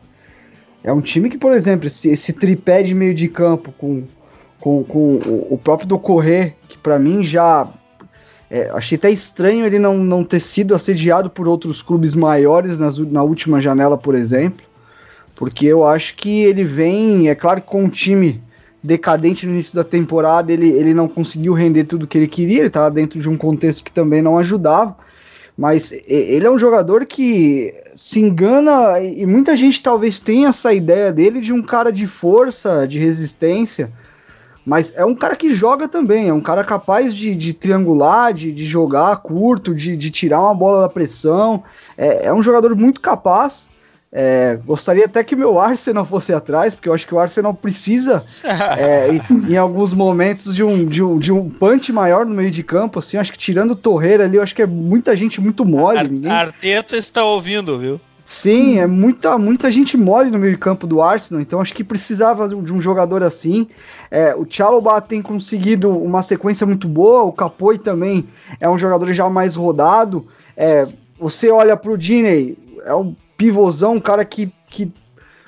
É 0.83 0.93
um 0.93 1.01
time 1.01 1.31
que, 1.31 1.39
por 1.39 1.53
exemplo, 1.53 1.87
esse, 1.87 2.09
esse 2.11 2.33
tripé 2.33 2.83
de 2.83 2.95
meio 2.95 3.15
de 3.15 3.29
campo 3.29 3.73
com, 3.79 4.05
com, 4.61 4.85
com 4.85 5.15
o, 5.17 5.55
o 5.55 5.59
próprio 5.59 5.89
do 5.89 5.99
Correr, 5.99 6.55
que 6.69 6.77
para 6.79 6.99
mim 6.99 7.23
já. 7.23 7.69
É, 8.51 8.71
achei 8.71 8.97
até 8.97 9.11
estranho 9.11 9.67
ele 9.67 9.79
não, 9.79 9.99
não 9.99 10.25
ter 10.25 10.41
sido 10.41 10.75
assediado 10.75 11.29
por 11.29 11.47
outros 11.47 11.83
clubes 11.83 12.15
maiores 12.15 12.79
nas, 12.79 12.99
na 12.99 13.23
última 13.23 13.61
janela, 13.61 13.99
por 13.99 14.15
exemplo. 14.15 14.65
Porque 15.35 15.67
eu 15.67 15.87
acho 15.87 16.17
que 16.17 16.45
ele 16.45 16.65
vem, 16.65 17.29
é 17.29 17.35
claro 17.35 17.61
que 17.61 17.67
com 17.67 17.85
um 17.85 17.91
time 17.91 18.43
decadente 18.89 19.47
no 19.47 19.53
início 19.53 19.77
da 19.77 19.85
temporada, 19.85 20.51
ele, 20.51 20.69
ele 20.71 20.95
não 20.95 21.07
conseguiu 21.07 21.53
render 21.53 21.85
tudo 21.85 22.07
que 22.07 22.17
ele 22.17 22.27
queria, 22.27 22.61
ele 22.61 22.69
estava 22.69 22.91
dentro 22.91 23.21
de 23.21 23.29
um 23.29 23.37
contexto 23.37 23.85
que 23.85 23.93
também 23.93 24.23
não 24.23 24.39
ajudava. 24.39 24.97
Mas 25.57 25.93
ele 26.07 26.47
é 26.47 26.51
um 26.51 26.59
jogador 26.59 27.05
que 27.05 27.75
se 27.95 28.21
engana 28.21 29.01
e 29.01 29.27
muita 29.27 29.57
gente 29.57 29.83
talvez 29.83 30.21
tenha 30.21 30.49
essa 30.49 30.73
ideia 30.73 31.13
dele 31.13 31.41
de 31.41 31.53
um 31.53 31.61
cara 31.61 31.93
de 31.93 32.07
força, 32.07 32.87
de 32.87 32.99
resistência. 32.99 33.93
Mas 34.65 34.93
é 34.95 35.05
um 35.05 35.15
cara 35.15 35.35
que 35.35 35.53
joga 35.53 35.89
também, 35.89 36.29
é 36.29 36.33
um 36.33 36.41
cara 36.41 36.63
capaz 36.63 37.15
de, 37.15 37.35
de 37.35 37.53
triangular, 37.53 38.33
de, 38.33 38.53
de, 38.53 38.65
jogar 38.67 39.17
curto, 39.17 39.75
de, 39.75 39.97
de, 39.97 40.11
tirar 40.11 40.41
uma 40.43 40.55
bola 40.55 40.83
da 40.83 40.89
pressão. 40.89 41.65
É, 41.97 42.27
é 42.27 42.33
um 42.33 42.43
jogador 42.43 42.77
muito 42.77 43.01
capaz. 43.01 43.69
É, 44.11 44.59
gostaria 44.65 45.05
até 45.05 45.23
que 45.23 45.37
meu 45.37 45.61
Arsenal 45.61 46.05
fosse 46.05 46.33
atrás, 46.33 46.75
porque 46.75 46.89
eu 46.89 46.95
acho 46.95 47.07
que 47.07 47.15
o 47.15 47.19
Arsenal 47.19 47.53
precisa, 47.53 48.25
é, 48.43 49.11
em, 49.11 49.53
em, 49.53 49.57
alguns 49.57 49.93
momentos, 49.93 50.55
de 50.55 50.65
um, 50.65 50.87
de, 50.87 51.03
um, 51.03 51.19
de 51.19 51.31
um 51.31 51.51
punch 51.51 51.93
maior 51.93 52.25
no 52.25 52.35
meio 52.35 52.51
de 52.51 52.63
campo. 52.63 52.99
Assim, 52.99 53.19
acho 53.19 53.33
que 53.33 53.39
tirando 53.39 53.73
o 53.73 53.77
Torreira 53.77 54.25
ali, 54.25 54.37
eu 54.37 54.43
acho 54.43 54.55
que 54.55 54.63
é 54.63 54.67
muita 54.67 55.15
gente 55.15 55.41
muito 55.41 55.65
mole. 55.65 55.99
Ar 55.99 56.09
ninguém... 56.09 56.31
Arteta 56.31 56.97
está 56.97 57.23
ouvindo, 57.23 57.79
viu? 57.79 58.01
Sim, 58.25 58.79
é 58.79 58.87
muita, 58.87 59.39
muita 59.39 59.71
gente 59.71 59.97
mole 59.97 60.31
no 60.31 60.39
meio 60.39 60.53
de 60.53 60.59
campo 60.59 60.87
do 60.87 61.01
Arsenal, 61.01 61.41
então 61.41 61.63
acho 61.63 61.73
que 61.73 61.83
precisava 61.83 62.47
de 62.47 62.73
um 62.75 62.79
jogador 62.79 63.23
assim. 63.23 63.67
É, 64.11 64.35
o 64.35 64.47
Chalobah 64.49 65.01
tem 65.01 65.23
conseguido 65.23 65.89
uma 65.91 66.23
sequência 66.23 66.67
muito 66.67 66.87
boa, 66.87 67.23
o 67.23 67.33
Capoi 67.33 67.79
também 67.79 68.29
é 68.61 68.69
um 68.69 68.77
jogador 68.77 69.11
já 69.15 69.31
mais 69.31 69.55
rodado. 69.55 70.27
É, 70.55 70.85
você 71.19 71.51
olha 71.51 71.75
para 71.75 71.91
o 71.91 71.97
Diney, 71.97 72.59
é 72.85 72.95
um 72.95 73.17
pivôzão, 73.39 73.95
um 73.95 74.01
cara 74.01 74.25
que, 74.25 74.53
que 74.67 74.93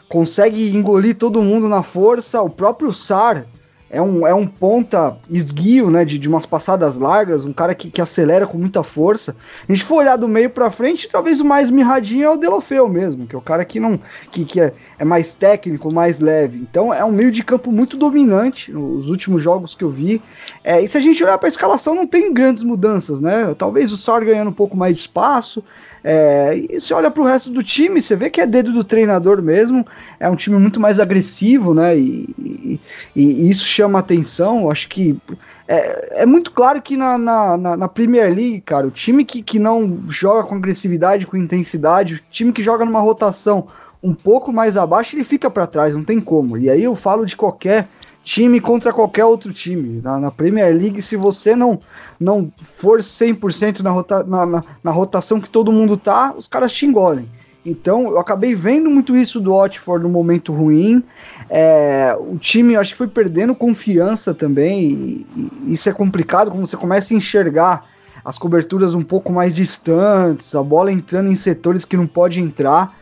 consegue 0.09 0.75
engolir 0.75 1.19
todo 1.19 1.43
mundo 1.43 1.69
na 1.69 1.83
força. 1.83 2.41
O 2.41 2.49
próprio 2.49 2.95
Sar 2.95 3.45
é 3.91 4.01
um, 4.01 4.25
é 4.25 4.33
um 4.33 4.47
ponta 4.47 5.17
esguio, 5.29 5.91
né, 5.91 6.05
de, 6.05 6.17
de 6.17 6.29
umas 6.29 6.47
passadas 6.47 6.97
largas, 6.97 7.45
um 7.45 7.53
cara 7.53 7.75
que, 7.75 7.91
que 7.91 8.01
acelera 8.01 8.47
com 8.47 8.57
muita 8.57 8.85
força. 8.85 9.35
A 9.69 9.73
gente 9.73 9.85
for 9.85 9.97
olhar 9.97 10.17
do 10.17 10.29
meio 10.29 10.49
para 10.49 10.71
frente, 10.71 11.09
talvez 11.09 11.41
o 11.41 11.45
mais 11.45 11.71
mirradinho 11.71 12.25
é 12.25 12.31
o 12.31 12.37
Delofeu 12.37 12.89
mesmo, 12.89 13.27
que 13.27 13.35
é 13.35 13.39
o 13.39 13.43
cara 13.43 13.65
que 13.65 13.81
não 13.81 13.99
que, 14.31 14.45
que 14.45 14.61
é, 14.61 14.73
é 14.97 15.05
mais 15.05 15.35
técnico, 15.35 15.93
mais 15.93 16.21
leve. 16.21 16.59
Então 16.59 16.95
é 16.95 17.05
um 17.05 17.11
meio 17.11 17.33
de 17.33 17.43
campo 17.43 17.73
muito 17.73 17.99
dominante 17.99 18.71
nos 18.71 19.11
últimos 19.11 19.43
jogos 19.43 19.75
que 19.75 19.83
eu 19.83 19.91
vi. 19.91 20.23
É, 20.63 20.81
e 20.81 20.87
se 20.87 20.97
a 20.97 21.01
gente 21.01 21.23
olhar 21.25 21.37
para 21.39 21.49
a 21.49 21.51
escalação, 21.51 21.95
não 21.95 22.07
tem 22.07 22.33
grandes 22.33 22.63
mudanças, 22.63 23.21
né? 23.21 23.53
Talvez 23.59 23.93
o 23.93 23.99
Sar 23.99 24.25
ganhando 24.25 24.51
um 24.51 24.55
pouco 24.55 24.77
mais 24.77 24.95
de 24.95 25.01
espaço, 25.01 25.65
é, 26.03 26.57
e 26.57 26.81
você 26.81 26.95
olha 26.95 27.11
para 27.11 27.23
o 27.23 27.27
resto 27.27 27.51
do 27.51 27.63
time, 27.63 28.01
você 28.01 28.17
vê 28.17 28.31
que 28.31 28.41
é 28.41 28.47
dedo 28.47 28.73
do 28.73 28.83
treinador 28.83 29.43
mesmo. 29.43 29.87
É 30.19 30.29
um 30.29 30.37
time 30.37 30.59
muito 30.59 30.81
mais 30.81 30.99
agressivo, 30.99 31.75
né? 31.75 31.97
E, 31.97 32.29
e, 32.39 32.81
e 33.15 33.51
isso 33.51 33.65
chama 33.81 33.99
atenção. 33.99 34.71
Acho 34.71 34.89
que 34.89 35.19
é, 35.67 36.23
é 36.23 36.27
muito 36.27 36.51
claro 36.51 36.83
que 36.83 36.97
na, 36.97 37.17
na, 37.17 37.77
na, 37.77 37.89
Premier 37.89 38.27
League, 38.27 38.61
cara, 38.61 38.87
o 38.87 38.91
time 38.91 39.25
que, 39.25 39.43
que 39.43 39.59
não 39.59 40.01
joga 40.09 40.47
com 40.47 40.57
agressividade, 40.57 41.27
com 41.27 41.37
intensidade, 41.37 42.15
o 42.15 42.21
time 42.31 42.53
que 42.53 42.63
joga 42.63 42.85
numa 42.85 43.01
rotação 43.01 43.69
um 44.03 44.15
pouco 44.15 44.53
mais 44.53 44.77
abaixo, 44.77 45.15
ele 45.15 45.25
fica 45.25 45.51
para 45.51 45.67
trás, 45.67 45.95
não 45.95 46.05
tem 46.05 46.21
como. 46.21 46.57
E 46.57 46.71
aí 46.71 46.83
eu 46.83 46.95
falo 46.95 47.27
de 47.27 47.37
qualquer 47.37 47.89
time 48.23 48.61
contra 48.61 48.93
qualquer 48.93 49.25
outro 49.25 49.53
time. 49.53 50.01
Na, 50.03 50.19
na 50.19 50.31
Premier 50.31 50.75
League, 50.75 51.03
se 51.03 51.17
você 51.17 51.55
não, 51.55 51.79
não 52.19 52.51
for 52.63 53.01
100% 53.01 53.81
na, 53.81 53.91
rota, 53.91 54.25
na, 54.25 54.47
na, 54.47 54.65
na 54.83 54.91
rotação 54.91 55.41
que 55.41 55.51
todo 55.51 55.73
mundo 55.73 55.97
tá, 55.97 56.35
os 56.37 56.47
caras 56.47 56.73
te 56.73 56.87
engolem. 56.87 57.29
Então, 57.65 58.11
eu 58.11 58.19
acabei 58.19 58.55
vendo 58.55 58.91
muito 58.91 59.15
isso 59.15 59.39
do 59.39 59.55
Watford 59.55 60.03
no 60.03 60.09
momento 60.09 60.53
ruim. 60.53 61.05
É, 61.49 62.17
o 62.19 62.39
time, 62.39 62.77
acho 62.77 62.93
que 62.93 62.99
foi 62.99 63.09
perdendo 63.09 63.55
confiança 63.55 64.33
também. 64.33 64.81
E, 64.81 65.27
e 65.67 65.73
isso 65.75 65.89
é 65.89 65.93
complicado 65.93 66.51
quando 66.51 66.67
você 66.67 66.77
começa 66.77 67.13
a 67.13 67.17
enxergar 67.17 67.85
as 68.25 68.39
coberturas 68.39 68.95
um 68.95 69.03
pouco 69.03 69.33
mais 69.33 69.55
distantes, 69.55 70.55
a 70.55 70.63
bola 70.63 70.93
entrando 70.93 71.31
em 71.31 71.37
setores 71.37 71.85
que 71.85 71.97
não 71.97 72.07
pode 72.07 72.41
entrar. 72.41 72.97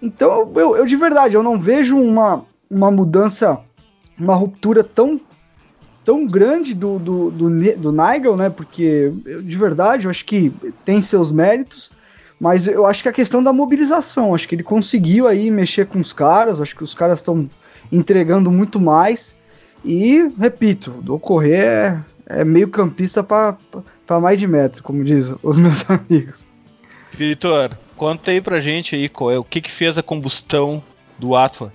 Então, 0.00 0.52
eu, 0.54 0.76
eu 0.76 0.86
de 0.86 0.96
verdade, 0.96 1.34
eu 1.34 1.42
não 1.42 1.58
vejo 1.58 1.96
uma, 1.96 2.44
uma 2.70 2.90
mudança 2.90 3.60
uma 4.18 4.34
ruptura 4.34 4.84
tão 4.84 5.20
tão 6.04 6.26
grande 6.26 6.74
do, 6.74 6.98
do, 6.98 7.30
do, 7.30 7.48
do 7.78 7.92
Nigel, 7.92 8.36
né? 8.36 8.50
Porque 8.50 9.10
eu, 9.24 9.40
de 9.40 9.56
verdade 9.56 10.04
eu 10.04 10.10
acho 10.10 10.24
que 10.26 10.52
tem 10.84 11.00
seus 11.00 11.32
méritos, 11.32 11.90
mas 12.40 12.66
eu 12.66 12.84
acho 12.84 13.02
que 13.02 13.08
a 13.08 13.12
questão 13.12 13.42
da 13.42 13.52
mobilização, 13.52 14.34
acho 14.34 14.48
que 14.48 14.54
ele 14.54 14.62
conseguiu 14.62 15.26
aí 15.26 15.50
mexer 15.50 15.86
com 15.86 16.00
os 16.00 16.12
caras, 16.12 16.60
acho 16.60 16.74
que 16.74 16.82
os 16.82 16.94
caras 16.94 17.20
estão 17.20 17.48
entregando 17.90 18.50
muito 18.50 18.80
mais. 18.80 19.36
E, 19.84 20.32
repito, 20.38 20.90
do 20.90 21.18
correr 21.18 21.64
é, 21.64 22.00
é 22.26 22.44
meio 22.44 22.68
campista 22.68 23.22
para 23.22 24.20
mais 24.20 24.38
de 24.38 24.46
metro, 24.46 24.82
como 24.82 25.04
dizem 25.04 25.36
os 25.42 25.58
meus 25.58 25.88
amigos. 25.90 26.48
Vitor, 27.12 27.76
conta 27.96 28.30
aí 28.30 28.40
pra 28.40 28.60
gente 28.60 28.96
aí 28.96 29.08
qual 29.08 29.30
é, 29.30 29.38
o 29.38 29.44
que, 29.44 29.60
que 29.60 29.70
fez 29.70 29.96
a 29.96 30.02
combustão 30.02 30.82
do 31.18 31.36
Atlas. 31.36 31.70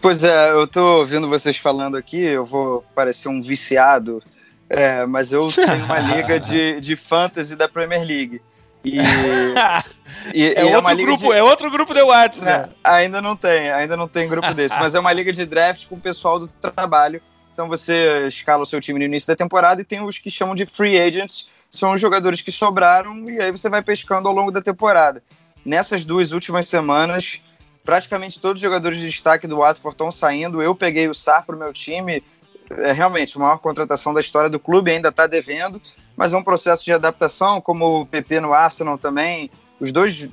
Pois 0.00 0.24
é, 0.24 0.50
eu 0.52 0.66
tô 0.66 0.98
ouvindo 0.98 1.28
vocês 1.28 1.56
falando 1.56 1.96
aqui, 1.96 2.18
eu 2.18 2.44
vou 2.44 2.84
parecer 2.94 3.28
um 3.28 3.42
viciado, 3.42 4.22
é, 4.68 5.04
mas 5.06 5.32
eu 5.32 5.50
tenho 5.50 5.84
uma 5.84 5.98
liga 5.98 6.38
de, 6.38 6.80
de 6.80 6.94
fantasy 6.94 7.56
da 7.56 7.68
Premier 7.68 8.04
League. 8.04 8.40
E, 8.84 8.98
e, 10.34 10.44
é, 10.44 10.62
e 10.62 10.74
outro 10.74 10.90
é, 10.90 10.96
grupo, 10.96 11.28
de... 11.28 11.32
é 11.32 11.42
outro 11.42 11.70
grupo 11.70 11.94
de 11.94 12.02
WhatsApp, 12.02 12.44
né? 12.44 12.68
É, 12.84 12.90
ainda 12.90 13.20
não 13.20 13.36
tem, 13.36 13.70
ainda 13.70 13.96
não 13.96 14.08
tem 14.08 14.28
grupo 14.28 14.52
desse, 14.54 14.76
mas 14.80 14.94
é 14.94 15.00
uma 15.00 15.12
liga 15.12 15.32
de 15.32 15.44
draft 15.44 15.86
com 15.88 15.96
o 15.96 16.00
pessoal 16.00 16.38
do 16.38 16.48
trabalho. 16.48 17.20
Então 17.52 17.68
você 17.68 18.26
escala 18.28 18.62
o 18.62 18.66
seu 18.66 18.80
time 18.80 18.98
no 18.98 19.04
início 19.04 19.26
da 19.26 19.34
temporada 19.34 19.80
e 19.80 19.84
tem 19.84 20.04
os 20.04 20.18
que 20.18 20.30
chamam 20.30 20.54
de 20.54 20.64
free 20.64 20.98
agents, 20.98 21.48
são 21.68 21.92
os 21.92 22.00
jogadores 22.00 22.40
que 22.40 22.52
sobraram 22.52 23.28
e 23.28 23.40
aí 23.40 23.50
você 23.50 23.68
vai 23.68 23.82
pescando 23.82 24.28
ao 24.28 24.34
longo 24.34 24.50
da 24.50 24.62
temporada. 24.62 25.22
Nessas 25.64 26.04
duas 26.04 26.30
últimas 26.32 26.68
semanas, 26.68 27.42
praticamente 27.84 28.40
todos 28.40 28.60
os 28.60 28.62
jogadores 28.62 28.98
de 28.98 29.06
destaque 29.06 29.46
do 29.46 29.58
Watford 29.58 29.94
estão 29.94 30.10
saindo. 30.10 30.62
Eu 30.62 30.74
peguei 30.74 31.08
o 31.08 31.14
Sar 31.14 31.44
para 31.44 31.56
o 31.56 31.58
meu 31.58 31.72
time. 31.72 32.22
É 32.70 32.92
realmente 32.92 33.36
a 33.36 33.40
maior 33.40 33.58
contratação 33.58 34.12
da 34.12 34.20
história 34.20 34.50
do 34.50 34.58
clube, 34.58 34.90
ainda 34.90 35.08
está 35.08 35.26
devendo, 35.26 35.80
mas 36.16 36.32
é 36.32 36.36
um 36.36 36.42
processo 36.42 36.84
de 36.84 36.92
adaptação, 36.92 37.60
como 37.60 38.02
o 38.02 38.06
PP 38.06 38.40
no 38.40 38.52
Arsenal 38.52 38.98
também, 38.98 39.50
os 39.80 39.92
dois 39.92 40.28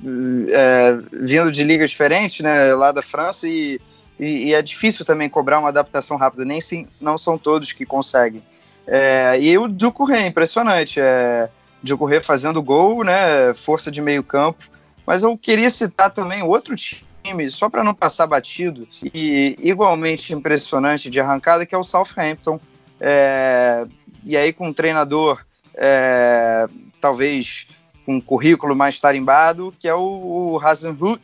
é, 0.50 0.98
vindo 1.12 1.50
de 1.50 1.64
ligas 1.64 1.90
diferentes, 1.90 2.40
né, 2.40 2.74
lá 2.74 2.92
da 2.92 3.02
França, 3.02 3.48
e, 3.48 3.80
e, 4.18 4.48
e, 4.48 4.54
é 4.54 4.60
difícil 4.60 5.04
também 5.04 5.28
cobrar 5.28 5.58
uma 5.58 5.68
adaptação 5.68 6.16
rápida, 6.16 6.44
nem 6.44 6.60
sim, 6.60 6.86
não 7.00 7.16
são 7.16 7.38
todos 7.38 7.72
que 7.72 7.86
conseguem. 7.86 8.42
É, 8.86 9.38
e 9.40 9.56
o 9.56 9.68
Ducuré, 9.68 10.26
impressionante, 10.26 11.00
é, 11.00 11.48
Ducuré 11.82 12.20
fazendo 12.20 12.62
gol, 12.62 13.04
né, 13.04 13.54
força 13.54 13.90
de 13.90 14.00
meio 14.00 14.22
campo, 14.22 14.64
mas 15.06 15.22
eu 15.22 15.38
queria 15.38 15.70
citar 15.70 16.10
também 16.10 16.42
outro 16.42 16.74
time 16.74 17.06
time, 17.26 17.48
só 17.50 17.68
para 17.68 17.82
não 17.82 17.94
passar 17.94 18.26
batido, 18.26 18.86
e 19.14 19.56
igualmente 19.60 20.32
impressionante 20.32 21.10
de 21.10 21.20
arrancada, 21.20 21.66
que 21.66 21.74
é 21.74 21.78
o 21.78 21.84
Southampton. 21.84 22.60
É, 23.00 23.84
e 24.24 24.36
aí 24.36 24.52
com 24.52 24.68
um 24.68 24.72
treinador, 24.72 25.44
é, 25.74 26.66
talvez 27.00 27.66
com 28.04 28.14
um 28.14 28.20
currículo 28.20 28.74
mais 28.74 29.00
tarimbado, 29.00 29.74
que 29.78 29.88
é 29.88 29.94
o, 29.94 30.54
o 30.54 30.58
Hasenhut. 30.58 31.20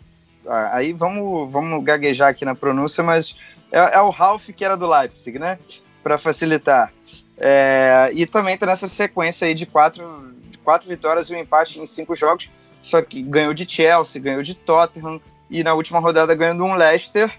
Aí 0.73 0.93
vamos, 0.93 1.51
vamos 1.51 1.85
gaguejar 1.85 2.29
aqui 2.31 2.45
na 2.45 2.55
pronúncia, 2.55 3.03
mas 3.03 3.37
é, 3.71 3.97
é 3.97 4.01
o 4.01 4.11
Ralph 4.11 4.49
que 4.49 4.65
era 4.65 4.77
do 4.77 4.89
Leipzig, 4.89 5.39
né? 5.39 5.59
Para 6.03 6.19
facilitar. 6.19 6.93
É, 7.39 8.11
e 8.13 8.27
também 8.27 8.55
está 8.55 8.67
nessa 8.67 8.89
sequência 8.89 9.47
aí 9.47 9.55
de 9.55 9.67
quatro, 9.67 10.35
de 10.51 10.59
quatro 10.59 10.89
vitórias 10.89 11.31
e 11.31 11.35
um 11.35 11.39
empate 11.39 11.81
em 11.81 11.87
cinco 11.87 12.15
jogos. 12.15 12.51
Só 12.83 13.01
que 13.01 13.23
ganhou 13.23 13.55
de 13.55 13.69
Chelsea, 13.71 14.21
ganhou 14.21 14.43
de 14.43 14.55
Tottenham, 14.55 15.21
e 15.51 15.63
na 15.63 15.75
última 15.75 15.99
rodada 15.99 16.35
ganhando 16.35 16.65
um 16.65 16.75
Leicester, 16.75 17.31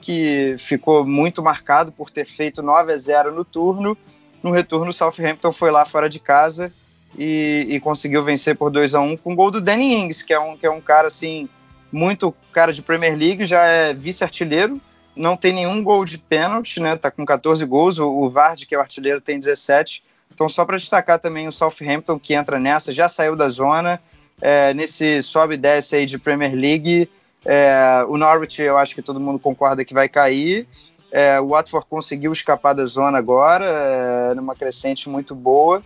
que 0.00 0.56
ficou 0.58 1.06
muito 1.06 1.42
marcado 1.42 1.92
por 1.92 2.10
ter 2.10 2.26
feito 2.26 2.62
9 2.62 2.92
a 2.92 2.96
0 2.96 3.32
no 3.32 3.44
turno. 3.44 3.96
No 4.42 4.50
retorno, 4.50 4.90
o 4.90 4.92
Southampton 4.92 5.52
foi 5.52 5.70
lá 5.70 5.86
fora 5.86 6.08
de 6.08 6.18
casa 6.18 6.72
e, 7.16 7.66
e 7.68 7.80
conseguiu 7.80 8.24
vencer 8.24 8.56
por 8.56 8.70
2 8.70 8.94
a 8.94 9.00
1 9.00 9.16
com 9.16 9.32
o 9.32 9.36
gol 9.36 9.50
do 9.50 9.60
Danny 9.60 9.94
Ings, 9.94 10.22
que 10.22 10.32
é 10.32 10.40
um, 10.40 10.56
que 10.56 10.66
é 10.66 10.70
um 10.70 10.80
cara 10.80 11.06
assim, 11.06 11.48
muito 11.90 12.34
cara 12.52 12.72
de 12.72 12.82
Premier 12.82 13.16
League, 13.16 13.44
já 13.44 13.64
é 13.64 13.94
vice-artilheiro, 13.94 14.80
não 15.14 15.36
tem 15.36 15.52
nenhum 15.52 15.82
gol 15.84 16.04
de 16.04 16.18
pênalti, 16.18 16.80
né? 16.80 16.96
Tá 16.96 17.10
com 17.10 17.24
14 17.24 17.64
gols, 17.64 17.98
o, 17.98 18.08
o 18.08 18.30
Vard, 18.30 18.66
que 18.66 18.74
é 18.74 18.78
o 18.78 18.80
artilheiro, 18.80 19.20
tem 19.20 19.38
17. 19.38 20.02
Então, 20.34 20.48
só 20.48 20.64
para 20.64 20.78
destacar 20.78 21.18
também 21.18 21.46
o 21.46 21.52
Southampton 21.52 22.18
que 22.18 22.34
entra 22.34 22.58
nessa, 22.58 22.92
já 22.92 23.08
saiu 23.08 23.36
da 23.36 23.48
zona, 23.48 24.00
é, 24.40 24.72
nesse 24.72 25.22
sobe 25.22 25.54
e 25.54 25.58
desce 25.58 25.96
aí 25.96 26.06
de 26.06 26.18
Premier 26.18 26.54
League 26.54 27.08
é, 27.44 28.04
o 28.08 28.16
Norwich, 28.16 28.62
eu 28.62 28.78
acho 28.78 28.94
que 28.94 29.02
todo 29.02 29.20
mundo 29.20 29.38
concorda 29.38 29.84
que 29.84 29.94
vai 29.94 30.08
cair. 30.08 30.66
É, 31.10 31.38
o 31.40 31.48
Watford 31.48 31.86
conseguiu 31.88 32.32
escapar 32.32 32.72
da 32.72 32.86
zona 32.86 33.18
agora, 33.18 33.66
é, 33.66 34.34
numa 34.34 34.54
crescente 34.54 35.08
muito 35.08 35.34
boa. 35.34 35.82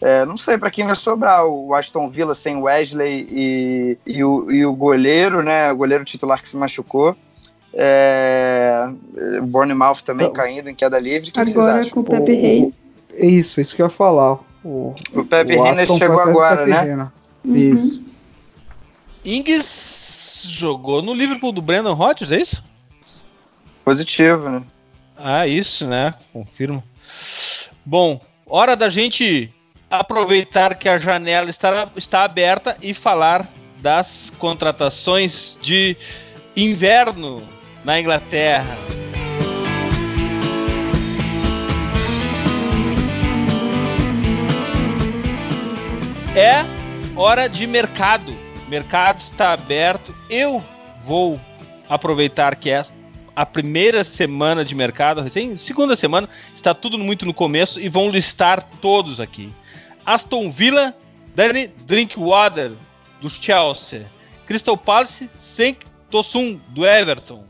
É, 0.00 0.24
não 0.24 0.38
sei 0.38 0.56
para 0.56 0.70
quem 0.70 0.86
vai 0.86 0.96
sobrar. 0.96 1.44
O 1.44 1.74
Aston 1.74 2.08
Villa 2.08 2.34
sem 2.34 2.56
Wesley 2.56 3.26
e, 3.30 3.98
e, 4.06 4.24
o, 4.24 4.50
e 4.50 4.64
o 4.64 4.72
goleiro, 4.72 5.42
né? 5.42 5.70
O 5.70 5.76
goleiro 5.76 6.04
titular 6.04 6.40
que 6.40 6.48
se 6.48 6.56
machucou. 6.56 7.14
É, 7.74 8.88
o 9.38 9.42
Bournemouth 9.42 10.00
também 10.04 10.26
então, 10.26 10.34
caindo 10.34 10.70
em 10.70 10.74
queda 10.74 10.98
livre. 10.98 11.30
Que 11.30 11.40
agora 11.40 11.88
com 11.90 12.00
o 12.00 12.04
Pepe 12.04 12.32
Reina. 12.32 12.72
Isso, 13.14 13.60
isso 13.60 13.76
que 13.76 13.82
eu 13.82 13.86
ia 13.86 13.90
falar. 13.90 14.38
O, 14.64 14.94
o 15.12 15.24
Pepe 15.24 15.56
Reina 15.56 15.84
chegou 15.84 16.20
agora, 16.20 16.66
né? 16.66 17.10
Uhum. 17.44 17.56
Isso. 17.56 18.02
Ings 19.24 19.89
jogou 20.48 21.02
no 21.02 21.14
Liverpool 21.14 21.52
do 21.52 21.62
Brandon 21.62 21.94
Rodgers, 21.94 22.32
é 22.32 22.40
isso? 22.40 22.64
Positivo, 23.84 24.48
né? 24.48 24.62
Ah, 25.16 25.46
isso, 25.46 25.86
né? 25.86 26.14
Confirmo. 26.32 26.82
Bom, 27.84 28.20
hora 28.46 28.76
da 28.76 28.88
gente 28.88 29.52
aproveitar 29.90 30.74
que 30.76 30.88
a 30.88 30.98
janela 30.98 31.50
está, 31.50 31.88
está 31.96 32.24
aberta 32.24 32.76
e 32.80 32.94
falar 32.94 33.48
das 33.80 34.30
contratações 34.38 35.58
de 35.60 35.96
inverno 36.56 37.46
na 37.84 37.98
Inglaterra. 37.98 38.76
É 46.36 46.64
hora 47.16 47.48
de 47.48 47.66
mercado 47.66 48.49
mercado 48.70 49.20
está 49.20 49.52
aberto. 49.52 50.14
Eu 50.30 50.64
vou 51.04 51.40
aproveitar 51.88 52.54
que 52.54 52.70
é 52.70 52.84
a 53.34 53.44
primeira 53.44 54.04
semana 54.04 54.64
de 54.64 54.74
mercado, 54.74 55.20
recém, 55.20 55.56
segunda 55.56 55.96
semana, 55.96 56.28
está 56.54 56.72
tudo 56.72 56.98
muito 56.98 57.26
no 57.26 57.34
começo 57.34 57.80
e 57.80 57.88
vão 57.88 58.10
listar 58.10 58.62
todos 58.80 59.18
aqui. 59.18 59.52
Aston 60.06 60.50
Villa, 60.50 60.94
Danny 61.34 61.66
Drinkwater, 61.84 62.72
do 63.20 63.28
Chelsea. 63.28 64.06
Crystal 64.46 64.76
Palace, 64.76 65.28
Senk 65.36 65.84
Tosun, 66.10 66.60
do 66.68 66.86
Everton. 66.86 67.44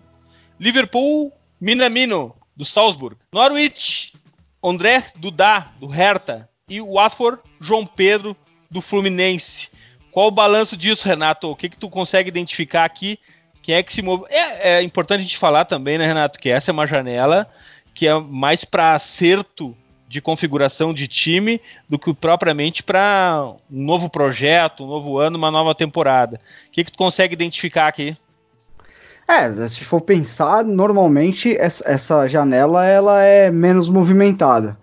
Liverpool, 0.58 1.32
Minamino, 1.60 2.34
do 2.56 2.64
Salzburg. 2.64 3.16
Norwich, 3.32 4.14
André 4.62 5.04
Dudá, 5.16 5.72
do 5.78 5.86
Hertha, 5.86 6.48
e 6.68 6.80
Watford, 6.80 7.42
João 7.58 7.84
Pedro, 7.84 8.36
do 8.70 8.80
Fluminense. 8.80 9.70
Qual 10.10 10.26
o 10.26 10.30
balanço 10.30 10.76
disso, 10.76 11.06
Renato? 11.06 11.50
O 11.50 11.56
que, 11.56 11.68
que 11.68 11.76
tu 11.76 11.88
consegue 11.88 12.28
identificar 12.28 12.84
aqui? 12.84 13.18
Quem 13.62 13.74
é 13.74 13.82
que 13.82 13.92
se 13.92 14.02
move? 14.02 14.24
É, 14.28 14.78
é 14.78 14.82
importante 14.82 15.20
a 15.20 15.22
gente 15.22 15.38
falar 15.38 15.64
também, 15.64 15.98
né, 15.98 16.06
Renato, 16.06 16.38
que 16.38 16.48
essa 16.48 16.70
é 16.70 16.72
uma 16.72 16.86
janela 16.86 17.48
que 17.94 18.06
é 18.06 18.18
mais 18.18 18.64
para 18.64 18.94
acerto 18.94 19.76
de 20.08 20.20
configuração 20.20 20.92
de 20.92 21.06
time 21.06 21.60
do 21.88 21.98
que 21.98 22.12
propriamente 22.12 22.82
para 22.82 23.52
um 23.70 23.84
novo 23.84 24.08
projeto, 24.08 24.84
um 24.84 24.88
novo 24.88 25.18
ano, 25.18 25.38
uma 25.38 25.52
nova 25.52 25.74
temporada. 25.74 26.40
O 26.66 26.70
que, 26.72 26.82
que 26.82 26.90
tu 26.90 26.98
consegue 26.98 27.34
identificar 27.34 27.86
aqui? 27.86 28.16
É, 29.28 29.68
se 29.68 29.84
for 29.84 30.00
pensar, 30.00 30.64
normalmente 30.64 31.56
essa 31.56 32.26
janela 32.26 32.84
ela 32.84 33.22
é 33.22 33.48
menos 33.48 33.88
movimentada. 33.88 34.76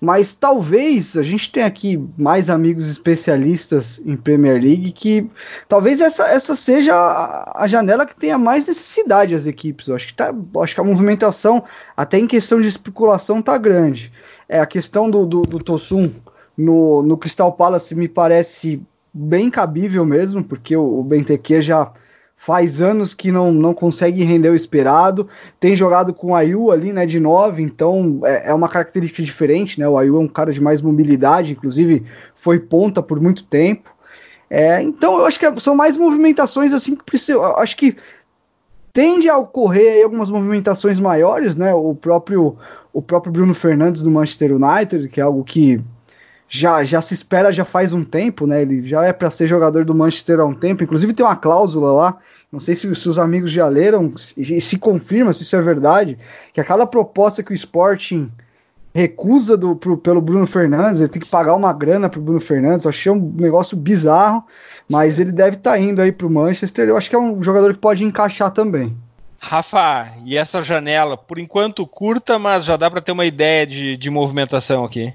Mas 0.00 0.34
talvez 0.34 1.14
a 1.14 1.22
gente 1.22 1.52
tenha 1.52 1.66
aqui 1.66 2.02
mais 2.16 2.48
amigos 2.48 2.88
especialistas 2.88 4.00
em 4.04 4.16
Premier 4.16 4.54
League 4.54 4.92
que 4.92 5.28
talvez 5.68 6.00
essa, 6.00 6.24
essa 6.24 6.56
seja 6.56 6.94
a, 6.94 7.64
a 7.64 7.68
janela 7.68 8.06
que 8.06 8.16
tenha 8.16 8.38
mais 8.38 8.66
necessidade 8.66 9.34
as 9.34 9.44
equipes. 9.44 9.88
Eu 9.88 9.94
acho 9.94 10.06
que, 10.06 10.14
tá, 10.14 10.32
acho 10.62 10.74
que 10.74 10.80
a 10.80 10.84
movimentação, 10.84 11.62
até 11.94 12.18
em 12.18 12.26
questão 12.26 12.60
de 12.60 12.68
especulação, 12.68 13.42
tá 13.42 13.58
grande. 13.58 14.10
É, 14.48 14.58
a 14.58 14.66
questão 14.66 15.10
do, 15.10 15.26
do, 15.26 15.42
do 15.42 15.58
Tossum 15.58 16.04
no, 16.56 17.02
no 17.02 17.18
Crystal 17.18 17.52
Palace 17.52 17.94
me 17.94 18.08
parece 18.08 18.82
bem 19.12 19.50
cabível 19.50 20.06
mesmo, 20.06 20.42
porque 20.42 20.74
o, 20.74 21.00
o 21.00 21.04
Benteke 21.04 21.60
já 21.60 21.92
faz 22.42 22.80
anos 22.80 23.12
que 23.12 23.30
não, 23.30 23.52
não 23.52 23.74
consegue 23.74 24.24
render 24.24 24.48
o 24.48 24.56
esperado. 24.56 25.28
Tem 25.60 25.76
jogado 25.76 26.14
com 26.14 26.28
o 26.28 26.34
Ayu 26.34 26.70
ali, 26.70 26.90
né, 26.90 27.04
de 27.04 27.20
9, 27.20 27.62
então 27.62 28.22
é, 28.24 28.48
é, 28.48 28.54
uma 28.54 28.66
característica 28.66 29.22
diferente, 29.22 29.78
né? 29.78 29.86
O 29.86 29.98
Ayu 29.98 30.16
é 30.16 30.20
um 30.20 30.26
cara 30.26 30.50
de 30.50 30.58
mais 30.58 30.80
mobilidade, 30.80 31.52
inclusive 31.52 32.02
foi 32.34 32.58
ponta 32.58 33.02
por 33.02 33.20
muito 33.20 33.44
tempo. 33.44 33.94
É, 34.48 34.82
então 34.82 35.18
eu 35.18 35.26
acho 35.26 35.38
que 35.38 35.60
são 35.60 35.76
mais 35.76 35.98
movimentações 35.98 36.72
assim 36.72 36.96
que 36.96 37.04
precisa. 37.04 37.38
Acho 37.56 37.76
que 37.76 37.94
tende 38.90 39.28
a 39.28 39.36
ocorrer 39.36 40.02
algumas 40.02 40.30
movimentações 40.30 40.98
maiores, 40.98 41.54
né? 41.54 41.74
O 41.74 41.94
próprio 41.94 42.56
o 42.90 43.02
próprio 43.02 43.34
Bruno 43.34 43.52
Fernandes 43.52 44.02
do 44.02 44.10
Manchester 44.10 44.56
United, 44.56 45.10
que 45.10 45.20
é 45.20 45.22
algo 45.22 45.44
que 45.44 45.78
já, 46.52 46.82
já 46.82 47.00
se 47.00 47.14
espera 47.14 47.52
já 47.52 47.64
faz 47.64 47.92
um 47.92 48.02
tempo, 48.02 48.44
né? 48.44 48.62
Ele 48.62 48.82
já 48.82 49.04
é 49.04 49.12
para 49.12 49.30
ser 49.30 49.46
jogador 49.46 49.84
do 49.84 49.94
Manchester 49.94 50.40
há 50.40 50.44
um 50.44 50.52
tempo. 50.52 50.82
Inclusive 50.82 51.12
tem 51.12 51.24
uma 51.24 51.36
cláusula 51.36 51.92
lá, 51.92 52.16
não 52.50 52.58
sei 52.58 52.74
se, 52.74 52.92
se 52.92 53.08
os 53.08 53.20
amigos 53.20 53.52
já 53.52 53.68
leram 53.68 54.12
e 54.36 54.60
se 54.60 54.76
confirma 54.76 55.32
se 55.32 55.44
isso 55.44 55.54
é 55.54 55.62
verdade, 55.62 56.18
que 56.52 56.60
a 56.60 56.64
cada 56.64 56.84
proposta 56.84 57.40
que 57.44 57.52
o 57.52 57.54
Sporting 57.54 58.28
recusa 58.92 59.56
do, 59.56 59.76
pro, 59.76 59.96
pelo 59.96 60.20
Bruno 60.20 60.44
Fernandes, 60.44 61.00
ele 61.00 61.08
tem 61.08 61.22
que 61.22 61.28
pagar 61.28 61.54
uma 61.54 61.72
grana 61.72 62.08
pro 62.08 62.20
Bruno 62.20 62.40
Fernandes. 62.40 62.84
Eu 62.84 62.88
achei 62.88 63.12
um 63.12 63.32
negócio 63.36 63.76
bizarro, 63.76 64.44
mas 64.88 65.20
ele 65.20 65.30
deve 65.30 65.56
estar 65.56 65.72
tá 65.72 65.78
indo 65.78 66.02
aí 66.02 66.10
pro 66.10 66.28
Manchester. 66.28 66.88
Eu 66.88 66.96
acho 66.96 67.08
que 67.08 67.14
é 67.14 67.18
um 67.18 67.40
jogador 67.40 67.72
que 67.72 67.78
pode 67.78 68.02
encaixar 68.02 68.50
também. 68.50 68.96
Rafa, 69.38 70.08
e 70.24 70.36
essa 70.36 70.64
janela, 70.64 71.16
por 71.16 71.38
enquanto 71.38 71.86
curta, 71.86 72.40
mas 72.40 72.64
já 72.64 72.76
dá 72.76 72.90
para 72.90 73.00
ter 73.00 73.12
uma 73.12 73.24
ideia 73.24 73.64
de, 73.64 73.96
de 73.96 74.10
movimentação 74.10 74.84
aqui. 74.84 75.14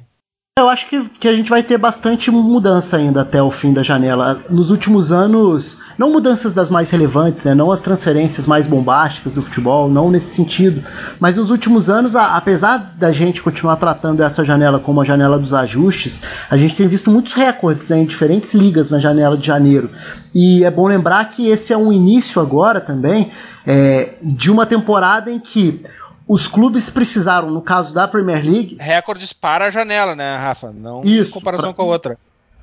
Eu 0.57 0.69
acho 0.69 0.87
que, 0.87 1.09
que 1.19 1.27
a 1.27 1.35
gente 1.35 1.49
vai 1.49 1.61
ter 1.61 1.77
bastante 1.77 2.31
mudança 2.31 2.95
ainda 2.95 3.23
até 3.23 3.43
o 3.43 3.51
fim 3.51 3.73
da 3.73 3.83
janela. 3.83 4.41
Nos 4.49 4.71
últimos 4.71 5.11
anos, 5.11 5.81
não 5.97 6.09
mudanças 6.09 6.53
das 6.53 6.71
mais 6.71 6.89
relevantes, 6.89 7.43
né? 7.43 7.53
não 7.53 7.73
as 7.73 7.81
transferências 7.81 8.47
mais 8.47 8.65
bombásticas 8.65 9.33
do 9.33 9.41
futebol, 9.41 9.89
não 9.89 10.09
nesse 10.09 10.33
sentido, 10.33 10.81
mas 11.19 11.35
nos 11.35 11.51
últimos 11.51 11.89
anos, 11.89 12.15
a, 12.15 12.37
apesar 12.37 12.95
da 12.97 13.11
gente 13.11 13.41
continuar 13.41 13.75
tratando 13.75 14.23
essa 14.23 14.45
janela 14.45 14.79
como 14.79 15.01
a 15.01 15.03
janela 15.03 15.37
dos 15.37 15.53
ajustes, 15.53 16.21
a 16.49 16.55
gente 16.55 16.73
tem 16.73 16.87
visto 16.87 17.11
muitos 17.11 17.33
recordes 17.33 17.89
né, 17.89 17.97
em 17.97 18.05
diferentes 18.05 18.53
ligas 18.53 18.89
na 18.89 18.97
janela 18.97 19.35
de 19.35 19.45
janeiro. 19.45 19.89
E 20.33 20.63
é 20.63 20.71
bom 20.71 20.87
lembrar 20.87 21.31
que 21.31 21.49
esse 21.49 21.73
é 21.73 21.77
um 21.77 21.91
início 21.91 22.41
agora 22.41 22.79
também 22.79 23.29
é, 23.67 24.13
de 24.21 24.49
uma 24.49 24.65
temporada 24.65 25.29
em 25.29 25.37
que 25.37 25.83
os 26.27 26.47
clubes 26.47 26.89
precisaram, 26.89 27.51
no 27.51 27.61
caso 27.61 27.93
da 27.93 28.07
Premier 28.07 28.43
League. 28.43 28.77
Recordes 28.79 29.31
para 29.31 29.65
a 29.65 29.71
janela, 29.71 30.15
né, 30.15 30.37
Rafa? 30.37 30.71
Não 30.71 31.01
Isso, 31.03 31.29
em 31.29 31.33
comparação 31.33 31.73
pra... 31.73 31.73
com 31.73 31.81
a 31.83 31.85
outra. 31.85 32.17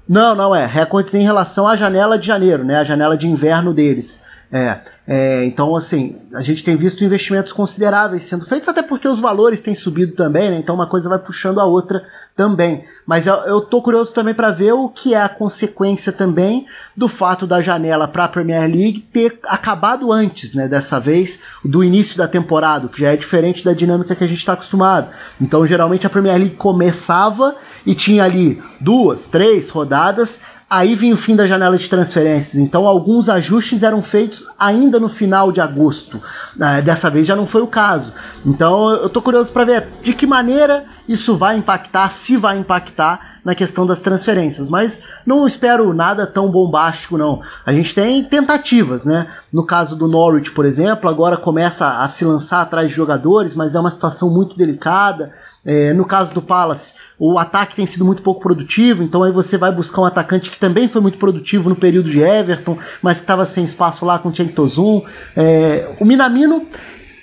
Não, 0.09 0.35
não 0.35 0.55
é. 0.55 0.67
Recordes 0.67 1.15
em 1.15 1.23
relação 1.23 1.67
à 1.67 1.77
janela 1.77 2.19
de 2.19 2.27
janeiro, 2.27 2.65
né? 2.65 2.77
A 2.77 2.85
janela 2.85 3.17
de 3.17 3.29
inverno 3.29 3.73
deles. 3.73 4.25
É, 4.55 4.81
é, 5.09 5.45
então, 5.47 5.75
assim, 5.75 6.21
a 6.35 6.43
gente 6.43 6.63
tem 6.63 6.77
visto 6.77 7.03
investimentos 7.03 7.53
consideráveis 7.53 8.25
sendo 8.25 8.45
feitos, 8.45 8.69
até 8.69 8.83
porque 8.83 9.09
os 9.09 9.19
valores 9.19 9.63
têm 9.63 9.75
subido 9.75 10.13
também, 10.13 10.51
né? 10.51 10.59
Então 10.59 10.75
uma 10.75 10.87
coisa 10.87 11.09
vai 11.09 11.19
puxando 11.19 11.59
a 11.59 11.65
outra 11.65 12.05
também. 12.37 12.85
Mas 13.07 13.27
eu, 13.27 13.35
eu 13.35 13.61
tô 13.63 13.81
curioso 13.81 14.13
também 14.13 14.35
para 14.35 14.51
ver 14.51 14.73
o 14.73 14.91
que 14.91 15.15
é 15.15 15.23
a 15.23 15.29
consequência 15.29 16.13
também 16.13 16.67
do 16.95 17.09
fato 17.09 17.47
da 17.47 17.63
janela 17.63 18.07
para 18.07 18.25
a 18.25 18.29
Premier 18.29 18.69
League 18.71 19.01
ter 19.01 19.41
acabado 19.45 20.13
antes, 20.13 20.53
né? 20.53 20.69
Dessa 20.69 21.01
vez, 21.01 21.43
do 21.65 21.83
início 21.83 22.19
da 22.19 22.29
temporada, 22.29 22.89
que 22.89 23.01
já 23.01 23.11
é 23.11 23.17
diferente 23.17 23.65
da 23.65 23.73
dinâmica 23.73 24.15
que 24.15 24.23
a 24.23 24.29
gente 24.29 24.39
está 24.39 24.53
acostumado. 24.53 25.09
Então, 25.41 25.65
geralmente 25.65 26.07
a 26.07 26.11
Premier 26.11 26.37
League 26.37 26.57
começava 26.57 27.57
e 27.87 27.95
tinha 27.95 28.23
ali 28.23 28.63
duas, 28.79 29.29
três 29.29 29.71
rodadas 29.71 30.43
Aí 30.75 30.95
vinha 30.95 31.12
o 31.12 31.18
fim 31.18 31.37
da 31.37 31.47
janela 31.47 31.77
de 31.77 31.87
transferências, 31.87 32.57
então 32.57 32.89
alguns 32.89 33.29
ajustes 33.29 33.83
eram 33.83 34.03
feitos 34.03 34.47
ainda 34.59 34.99
no 34.99 35.07
final 35.07 35.53
de 35.53 35.61
agosto. 35.61 36.16
Uh, 36.16 36.81
dessa 36.83 37.11
vez 37.11 37.27
já 37.27 37.37
não 37.37 37.45
foi 37.45 37.61
o 37.61 37.66
caso. 37.66 38.14
Então 38.43 38.91
eu 38.91 39.09
estou 39.09 39.20
curioso 39.20 39.53
para 39.53 39.66
ver 39.66 39.89
de 40.03 40.14
que 40.14 40.27
maneira 40.27 40.87
isso 41.07 41.37
vai 41.37 41.59
impactar, 41.59 42.09
se 42.09 42.39
vai 42.39 42.57
impactar 42.57 43.41
na 43.45 43.55
questão 43.55 43.85
das 43.85 44.01
transferências. 44.01 44.66
Mas 44.66 45.03
não 45.27 45.47
espero 45.47 45.93
nada 45.93 46.27
tão 46.27 46.51
bombástico, 46.51 47.18
não. 47.18 47.43
A 47.66 47.73
gente 47.75 47.95
tem 47.95 48.25
tentativas, 48.25 49.05
né? 49.05 49.27
No 49.53 49.66
caso 49.66 49.95
do 49.95 50.09
Norwich, 50.09 50.53
por 50.53 50.64
exemplo, 50.64 51.11
agora 51.11 51.37
começa 51.37 52.03
a 52.03 52.09
se 52.09 52.25
lançar 52.25 52.62
atrás 52.62 52.89
de 52.89 52.97
jogadores, 52.97 53.55
mas 53.55 53.75
é 53.75 53.81
uma 53.81 53.91
situação 53.91 54.31
muito 54.31 54.57
delicada. 54.57 55.33
É, 55.65 55.93
no 55.93 56.05
caso 56.05 56.35
do 56.35 56.43
Palace, 56.43 56.95
o 57.19 57.39
ataque 57.39 57.77
tem 57.77 57.87
sido 57.87 58.05
muito 58.05 58.23
pouco 58.23 58.41
produtivo, 58.41 59.03
então 59.03 59.23
aí 59.23 59.31
você 59.31 59.57
vai 59.57 59.71
buscar 59.71 60.03
um 60.03 60.05
atacante 60.05 60.51
que 60.51 60.59
também 60.59 60.89
foi 60.89 61.01
muito 61.01 61.19
produtivo 61.19 61.69
no 61.69 61.77
período 61.77 62.11
de 62.11 62.21
Everton, 62.21 62.77
mas 63.01 63.19
que 63.19 63.23
estava 63.23 63.47
sem 63.47 63.63
espaço 63.63 64.05
lá 64.05 64.19
com 64.19 64.29
o 64.29 64.35
Chen 64.35 64.49
Tozun. 64.49 65.03
É, 65.37 65.95
o 66.01 66.05
Minamino, 66.05 66.67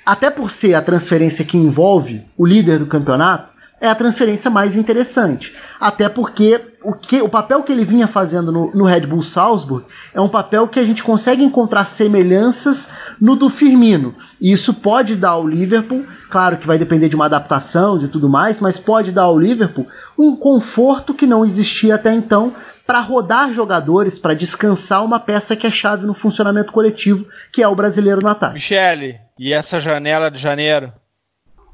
até 0.05 0.29
por 0.29 0.49
ser 0.49 0.73
a 0.73 0.81
transferência 0.81 1.43
que 1.43 1.57
envolve 1.57 2.23
o 2.37 2.45
líder 2.45 2.79
do 2.79 2.85
campeonato, 2.85 3.51
é 3.81 3.87
a 3.87 3.95
transferência 3.95 4.49
mais 4.49 4.75
interessante. 4.75 5.55
Até 5.79 6.09
porque 6.09 6.59
o, 6.83 6.93
que, 6.93 7.21
o 7.21 7.29
papel 7.29 7.63
que 7.63 7.71
ele 7.71 7.83
vinha 7.83 8.07
fazendo 8.07 8.51
no, 8.51 8.71
no, 8.73 8.85
Red 8.85 9.01
Bull 9.01 9.21
Salzburg 9.21 9.85
é 10.13 10.19
um 10.19 10.29
papel 10.29 10.67
que 10.67 10.79
a 10.79 10.83
gente 10.83 11.03
consegue 11.03 11.43
encontrar 11.43 11.85
semelhanças 11.85 12.93
no 13.19 13.35
do 13.35 13.49
Firmino. 13.49 14.15
E 14.39 14.51
isso 14.51 14.73
pode 14.73 15.15
dar 15.15 15.31
ao 15.31 15.47
Liverpool, 15.47 16.05
claro 16.29 16.57
que 16.57 16.67
vai 16.67 16.77
depender 16.77 17.09
de 17.09 17.15
uma 17.15 17.25
adaptação 17.25 18.01
e 18.03 18.07
tudo 18.07 18.29
mais, 18.29 18.59
mas 18.59 18.77
pode 18.77 19.11
dar 19.11 19.23
ao 19.23 19.39
Liverpool 19.39 19.87
um 20.17 20.35
conforto 20.35 21.13
que 21.13 21.25
não 21.25 21.45
existia 21.45 21.95
até 21.95 22.13
então 22.13 22.53
para 22.85 23.01
rodar 23.01 23.53
jogadores, 23.53 24.17
para 24.17 24.33
descansar 24.33 25.05
uma 25.05 25.19
peça 25.19 25.55
que 25.55 25.67
é 25.67 25.71
chave 25.71 26.07
no 26.07 26.13
funcionamento 26.13 26.73
coletivo, 26.73 27.27
que 27.51 27.61
é 27.61 27.67
o 27.67 27.75
brasileiro 27.75 28.19
no 28.19 28.27
ataque. 28.27 28.55
Michele, 28.55 29.19
e 29.37 29.53
essa 29.53 29.79
janela 29.79 30.31
de 30.31 30.39
janeiro? 30.39 30.91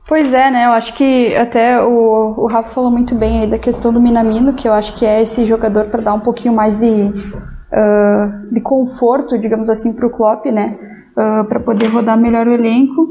Pois 0.07 0.33
é, 0.33 0.51
né? 0.51 0.65
Eu 0.65 0.71
acho 0.71 0.93
que 0.93 1.35
até 1.35 1.81
o, 1.81 2.35
o 2.37 2.47
Rafa 2.47 2.69
falou 2.69 2.91
muito 2.91 3.15
bem 3.15 3.41
aí 3.41 3.49
da 3.49 3.57
questão 3.57 3.91
do 3.91 3.99
Minamino, 3.99 4.53
que 4.53 4.67
eu 4.67 4.73
acho 4.73 4.93
que 4.93 5.03
é 5.03 5.23
esse 5.23 5.45
jogador 5.45 5.85
para 5.85 6.01
dar 6.01 6.13
um 6.13 6.19
pouquinho 6.19 6.53
mais 6.53 6.77
de, 6.77 6.85
uh, 6.85 8.53
de 8.53 8.61
conforto, 8.61 9.37
digamos 9.37 9.67
assim, 9.67 9.95
para 9.95 10.05
o 10.05 10.11
Klopp, 10.11 10.45
né? 10.45 10.77
Uh, 11.17 11.43
para 11.45 11.59
poder 11.59 11.87
rodar 11.87 12.19
melhor 12.19 12.47
o 12.47 12.53
elenco. 12.53 13.01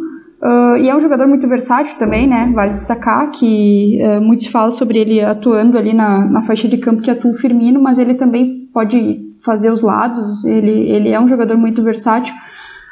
Uh, 0.40 0.76
e 0.76 0.88
é 0.88 0.94
um 0.94 1.00
jogador 1.00 1.26
muito 1.26 1.48
versátil 1.48 1.98
também, 1.98 2.28
né? 2.28 2.52
Vale 2.54 2.74
destacar 2.74 3.28
que 3.32 3.98
uh, 4.00 4.20
muitos 4.20 4.46
falam 4.46 4.70
sobre 4.70 4.98
ele 4.98 5.20
atuando 5.20 5.76
ali 5.76 5.92
na, 5.92 6.24
na 6.24 6.42
faixa 6.42 6.68
de 6.68 6.78
campo 6.78 7.02
que 7.02 7.10
atua 7.10 7.32
o 7.32 7.34
Firmino, 7.34 7.82
mas 7.82 7.98
ele 7.98 8.14
também 8.14 8.68
pode 8.72 9.20
fazer 9.44 9.70
os 9.70 9.82
lados. 9.82 10.44
Ele, 10.44 10.90
ele 10.90 11.08
é 11.08 11.18
um 11.18 11.26
jogador 11.26 11.56
muito 11.56 11.82
versátil. 11.82 12.34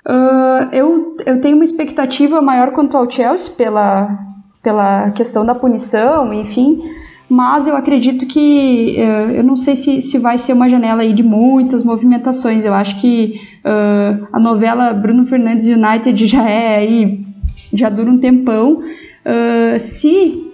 Uh, 0.07 0.69
eu, 0.73 1.17
eu 1.25 1.41
tenho 1.41 1.55
uma 1.55 1.65
expectativa 1.65 2.43
maior 2.43 2.73
quanto 2.73 2.97
ao 2.97 3.09
Chelsea 3.09 3.55
pela, 3.55 4.19
pela 4.63 5.13
questão 5.13 5.47
da 5.47 5.55
punição, 5.55 6.35
enfim, 6.35 6.83
mas 7.29 7.69
eu 7.69 7.77
acredito 7.77 8.27
que 8.27 8.97
uh, 8.99 9.31
eu 9.31 9.45
não 9.45 9.55
sei 9.55 9.77
se, 9.77 10.01
se 10.03 10.19
vai 10.19 10.39
ser 10.39 10.55
uma 10.55 10.69
janela 10.69 11.03
aí 11.03 11.13
de 11.13 11.23
muitas 11.23 11.85
movimentações. 11.85 12.65
Eu 12.65 12.75
acho 12.75 13.01
que 13.01 13.41
uh, 13.65 14.27
a 14.33 14.41
novela 14.41 14.93
Bruno 14.93 15.25
Fernandes 15.25 15.69
United 15.69 16.27
já 16.27 16.49
é 16.51 16.77
aí, 16.79 17.25
já 17.73 17.89
dura 17.89 18.11
um 18.11 18.19
tempão. 18.19 18.83
se 19.79 20.49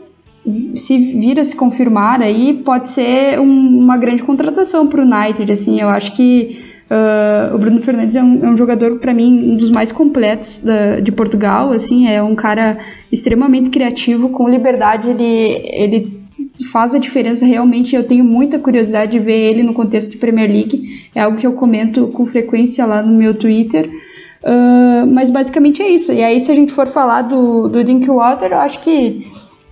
se 0.74 0.96
vir 0.96 1.38
a 1.38 1.44
se 1.44 1.54
confirmar 1.54 2.22
aí, 2.22 2.54
pode 2.64 2.88
ser 2.88 3.38
um, 3.38 3.78
uma 3.80 3.98
grande 3.98 4.22
contratação 4.22 4.86
para 4.86 5.02
o 5.02 5.04
United. 5.04 5.50
Assim, 5.52 5.80
eu 5.80 5.88
acho 5.88 6.14
que 6.14 6.67
Uh, 6.90 7.54
o 7.54 7.58
Bruno 7.58 7.82
Fernandes 7.82 8.16
é 8.16 8.22
um, 8.22 8.46
é 8.46 8.48
um 8.48 8.56
jogador, 8.56 8.98
para 8.98 9.12
mim, 9.12 9.52
um 9.52 9.56
dos 9.56 9.68
mais 9.68 9.92
completos 9.92 10.58
da, 10.58 11.00
de 11.00 11.12
Portugal. 11.12 11.72
Assim, 11.72 12.08
é 12.08 12.22
um 12.22 12.34
cara 12.34 12.78
extremamente 13.12 13.68
criativo, 13.68 14.30
com 14.30 14.48
liberdade, 14.48 15.10
ele, 15.10 15.60
ele 15.70 16.18
faz 16.72 16.94
a 16.94 16.98
diferença 16.98 17.44
realmente. 17.44 17.94
Eu 17.94 18.04
tenho 18.04 18.24
muita 18.24 18.58
curiosidade 18.58 19.12
de 19.12 19.18
ver 19.18 19.38
ele 19.38 19.62
no 19.62 19.74
contexto 19.74 20.12
de 20.12 20.16
Premier 20.16 20.50
League, 20.50 21.08
é 21.14 21.20
algo 21.20 21.36
que 21.36 21.46
eu 21.46 21.52
comento 21.52 22.08
com 22.08 22.26
frequência 22.26 22.86
lá 22.86 23.02
no 23.02 23.16
meu 23.16 23.34
Twitter. 23.34 23.90
Uh, 24.42 25.06
mas 25.06 25.30
basicamente 25.30 25.82
é 25.82 25.88
isso. 25.88 26.12
E 26.12 26.22
aí, 26.22 26.40
se 26.40 26.50
a 26.50 26.54
gente 26.54 26.72
for 26.72 26.86
falar 26.86 27.22
do, 27.22 27.68
do 27.68 27.84
Drinkwater, 27.84 28.52
eu 28.52 28.58
acho 28.58 28.80
que 28.80 29.26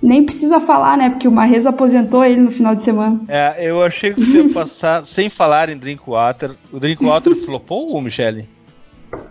nem 0.07 0.25
precisa 0.25 0.61
falar, 0.61 0.97
né? 0.97 1.11
Porque 1.11 1.27
o 1.27 1.33
Marrez 1.33 1.67
aposentou 1.67 2.25
ele 2.25 2.41
no 2.41 2.51
final 2.51 2.75
de 2.75 2.85
semana. 2.85 3.21
É, 3.29 3.69
eu 3.69 3.83
achei 3.83 4.15
que 4.15 4.25
você 4.25 4.43
ia 4.43 4.49
passar 4.51 5.05
sem 5.07 5.29
falar 5.29 5.69
em 5.69 5.77
Drinkwater. 5.77 6.53
O 6.73 6.79
Drinkwater 6.79 7.35
flopou, 7.45 8.01
Michele? 8.01 8.49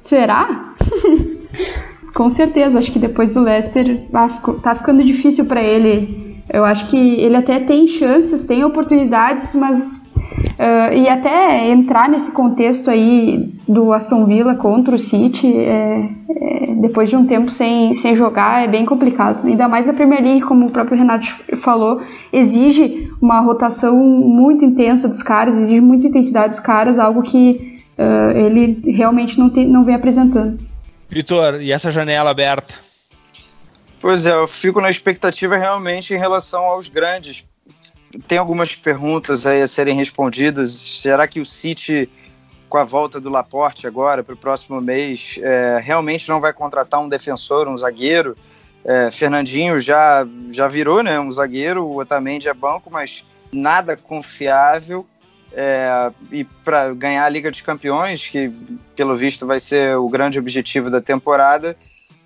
Será? 0.01 0.73
Com 2.13 2.29
certeza, 2.29 2.79
acho 2.79 2.91
que 2.91 2.99
depois 2.99 3.33
do 3.33 3.41
Leicester 3.41 4.05
ah, 4.13 4.29
tá 4.61 4.75
ficando 4.75 5.03
difícil 5.03 5.45
para 5.45 5.61
ele. 5.61 6.43
Eu 6.51 6.63
acho 6.63 6.87
que 6.87 6.97
ele 6.97 7.35
até 7.35 7.59
tem 7.59 7.87
chances, 7.87 8.43
tem 8.43 8.63
oportunidades, 8.63 9.53
mas 9.53 10.04
Uh, 10.57 10.93
e 10.93 11.09
até 11.09 11.69
entrar 11.69 12.07
nesse 12.07 12.31
contexto 12.31 12.89
aí 12.89 13.51
do 13.67 13.91
Aston 13.91 14.25
Villa 14.25 14.55
contra 14.55 14.95
o 14.95 14.99
City, 14.99 15.53
é, 15.53 16.09
é, 16.29 16.73
depois 16.75 17.09
de 17.09 17.15
um 17.15 17.25
tempo 17.25 17.51
sem, 17.51 17.93
sem 17.93 18.15
jogar, 18.15 18.63
é 18.63 18.67
bem 18.67 18.85
complicado. 18.85 19.45
Ainda 19.45 19.67
mais 19.67 19.85
na 19.85 19.93
Premier 19.93 20.21
League, 20.21 20.41
como 20.41 20.67
o 20.67 20.71
próprio 20.71 20.97
Renato 20.97 21.27
falou, 21.57 22.01
exige 22.31 23.11
uma 23.21 23.41
rotação 23.41 23.97
muito 23.97 24.63
intensa 24.63 25.07
dos 25.07 25.21
caras, 25.21 25.57
exige 25.57 25.81
muita 25.81 26.07
intensidade 26.07 26.49
dos 26.49 26.59
caras, 26.59 26.99
algo 26.99 27.21
que 27.21 27.81
uh, 27.97 28.37
ele 28.37 28.81
realmente 28.91 29.37
não, 29.37 29.49
tem, 29.49 29.67
não 29.67 29.83
vem 29.83 29.95
apresentando. 29.95 30.57
Vitor, 31.09 31.61
e 31.61 31.71
essa 31.71 31.91
janela 31.91 32.29
aberta? 32.29 32.73
Pois 33.99 34.25
é, 34.25 34.33
eu 34.33 34.47
fico 34.47 34.79
na 34.79 34.89
expectativa 34.89 35.57
realmente 35.57 36.13
em 36.13 36.17
relação 36.17 36.63
aos 36.63 36.87
grandes, 36.87 37.45
tem 38.27 38.37
algumas 38.37 38.75
perguntas 38.75 39.45
aí 39.45 39.61
a 39.61 39.67
serem 39.67 39.95
respondidas. 39.95 40.71
Será 40.71 41.27
que 41.27 41.39
o 41.39 41.45
City, 41.45 42.09
com 42.69 42.77
a 42.77 42.83
volta 42.83 43.19
do 43.19 43.29
Laporte 43.29 43.87
agora 43.87 44.23
para 44.23 44.33
o 44.33 44.37
próximo 44.37 44.81
mês, 44.81 45.39
é, 45.41 45.79
realmente 45.81 46.29
não 46.29 46.39
vai 46.39 46.53
contratar 46.53 47.01
um 47.01 47.09
defensor, 47.09 47.67
um 47.67 47.77
zagueiro? 47.77 48.35
É, 48.83 49.09
Fernandinho 49.11 49.79
já, 49.79 50.27
já 50.51 50.67
virou 50.67 51.01
né, 51.01 51.19
um 51.19 51.31
zagueiro, 51.31 51.83
o 51.83 51.99
Otamendi 51.99 52.47
é 52.47 52.53
banco, 52.53 52.89
mas 52.91 53.25
nada 53.51 53.97
confiável. 53.97 55.05
É, 55.51 56.11
e 56.31 56.43
para 56.43 56.93
ganhar 56.93 57.25
a 57.25 57.29
Liga 57.29 57.49
dos 57.49 57.61
Campeões, 57.61 58.27
que 58.27 58.51
pelo 58.95 59.15
visto 59.15 59.47
vai 59.47 59.59
ser 59.59 59.97
o 59.97 60.09
grande 60.09 60.37
objetivo 60.37 60.89
da 60.89 61.01
temporada, 61.01 61.77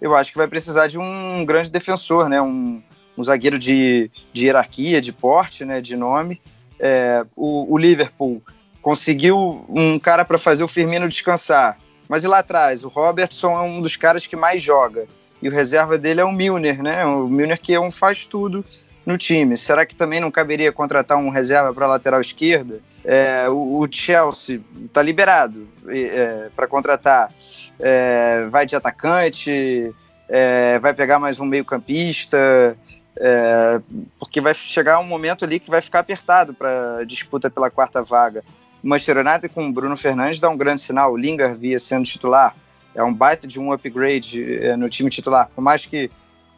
eu 0.02 0.16
acho 0.16 0.32
que 0.32 0.38
vai 0.38 0.48
precisar 0.48 0.88
de 0.88 0.98
um 0.98 1.46
grande 1.46 1.70
defensor, 1.70 2.28
né? 2.28 2.42
Um, 2.42 2.82
um 3.20 3.24
zagueiro 3.24 3.60
de, 3.60 4.10
de 4.32 4.46
hierarquia, 4.46 5.02
de 5.02 5.12
porte, 5.12 5.66
né, 5.66 5.82
de 5.82 5.98
nome. 5.98 6.40
É, 6.80 7.26
o, 7.36 7.74
o, 7.74 7.78
Liverpool 7.78 8.42
conseguiu 8.82 9.66
um 9.68 10.00
cara 10.00 10.24
para 10.24 10.38
fazer 10.38 10.64
o 10.64 10.68
Firmino 10.68 11.10
descansar, 11.10 11.78
mas 12.08 12.24
e 12.24 12.28
lá 12.28 12.40
atrás? 12.40 12.86
O 12.86 12.88
Robertson 12.88 13.52
é 13.52 13.62
um 13.62 13.82
dos 13.82 13.98
caras 13.98 14.26
que 14.26 14.38
mais 14.38 14.64
joga 14.64 15.06
e 15.42 15.50
o 15.50 15.52
reserva 15.52 15.98
dele 15.98 16.22
é 16.22 16.24
o 16.24 16.32
Milner, 16.32 16.82
né? 16.82 17.06
O 17.06 17.28
Milner 17.28 17.60
que 17.60 17.74
é 17.74 17.80
um 17.80 17.92
faz 17.92 18.26
tudo 18.26 18.64
no 19.06 19.18
time. 19.18 19.58
Será 19.58 19.86
que 19.86 19.96
também 19.96 20.22
não 20.22 20.32
caberia 20.32 20.72
contratar 20.72 21.18
um 21.18 21.30
reserva 21.30 21.74
para 21.74 21.88
lateral 21.88 22.22
esquerda? 22.22 22.80
É, 23.04 23.50
o, 23.50 23.80
o, 23.80 23.88
Chelsea 23.92 24.62
está 24.86 25.02
liberado 25.02 25.68
é, 25.88 26.50
para 26.56 26.68
contratar. 26.68 27.34
É, 27.80 28.46
vai 28.50 28.66
de 28.66 28.76
atacante, 28.76 29.94
é, 30.30 30.78
vai 30.80 30.94
pegar 30.94 31.18
mais 31.20 31.40
um 31.40 31.46
meio 31.46 31.66
campista. 31.66 32.78
É, 33.20 33.82
porque 34.18 34.40
vai 34.40 34.54
chegar 34.54 35.00
um 35.00 35.04
momento 35.04 35.44
ali 35.44 35.60
que 35.60 35.70
vai 35.70 35.82
ficar 35.82 36.00
apertado 36.00 36.54
para 36.54 37.04
disputa 37.04 37.50
pela 37.50 37.70
quarta 37.70 38.02
vaga. 38.02 38.44
O 38.82 38.88
Manchester 38.88 39.18
United 39.18 39.50
com 39.50 39.68
o 39.68 39.72
Bruno 39.72 39.98
Fernandes 39.98 40.40
dá 40.40 40.50
um 40.50 40.58
grande 40.58 40.82
sinal. 40.82 41.12
O 41.12 41.18
Lingard 41.18 41.58
via 41.58 41.78
sendo 41.78 42.06
titular. 42.06 42.56
É 42.96 43.04
um 43.04 43.14
baita 43.14 43.48
de 43.48 43.60
um 43.60 43.74
upgrade 43.74 44.42
é, 44.64 44.76
no 44.78 44.90
time 44.90 45.10
titular. 45.10 45.50
Por 45.54 45.62
mais 45.62 45.86
que 45.86 46.10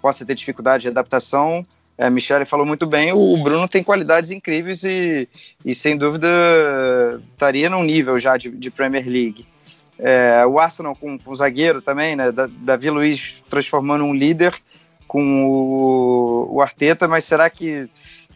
possa 0.02 0.26
ter 0.26 0.36
dificuldade 0.36 0.84
de 0.84 0.88
adaptação, 0.90 1.64
é, 1.98 2.10
Michele 2.10 2.46
falou 2.46 2.66
muito 2.66 2.88
bem, 2.88 3.14
o 3.14 3.38
Bruno 3.38 3.68
tem 3.68 3.84
qualidades 3.84 4.32
incríveis 4.32 4.84
e, 4.84 5.30
e 5.64 5.76
sem 5.76 5.96
dúvida 5.96 6.28
estaria 7.30 7.70
num 7.70 7.84
nível 7.84 8.18
já 8.18 8.38
de, 8.38 8.50
de 8.50 8.72
Premier 8.72 9.08
League. 9.08 9.46
É, 10.00 10.44
o 10.48 10.58
Arsenal 10.58 10.96
com, 10.96 11.20
com 11.20 11.32
o 11.32 11.36
zagueiro 11.36 11.80
também, 11.80 12.16
né? 12.16 12.32
Davi 12.32 12.90
Luiz 12.90 13.44
transformando 13.48 14.04
um 14.04 14.16
líder 14.16 14.52
com 15.12 15.44
o, 15.46 16.56
o 16.56 16.62
Arteta, 16.62 17.06
mas 17.06 17.26
será 17.26 17.50
que 17.50 17.90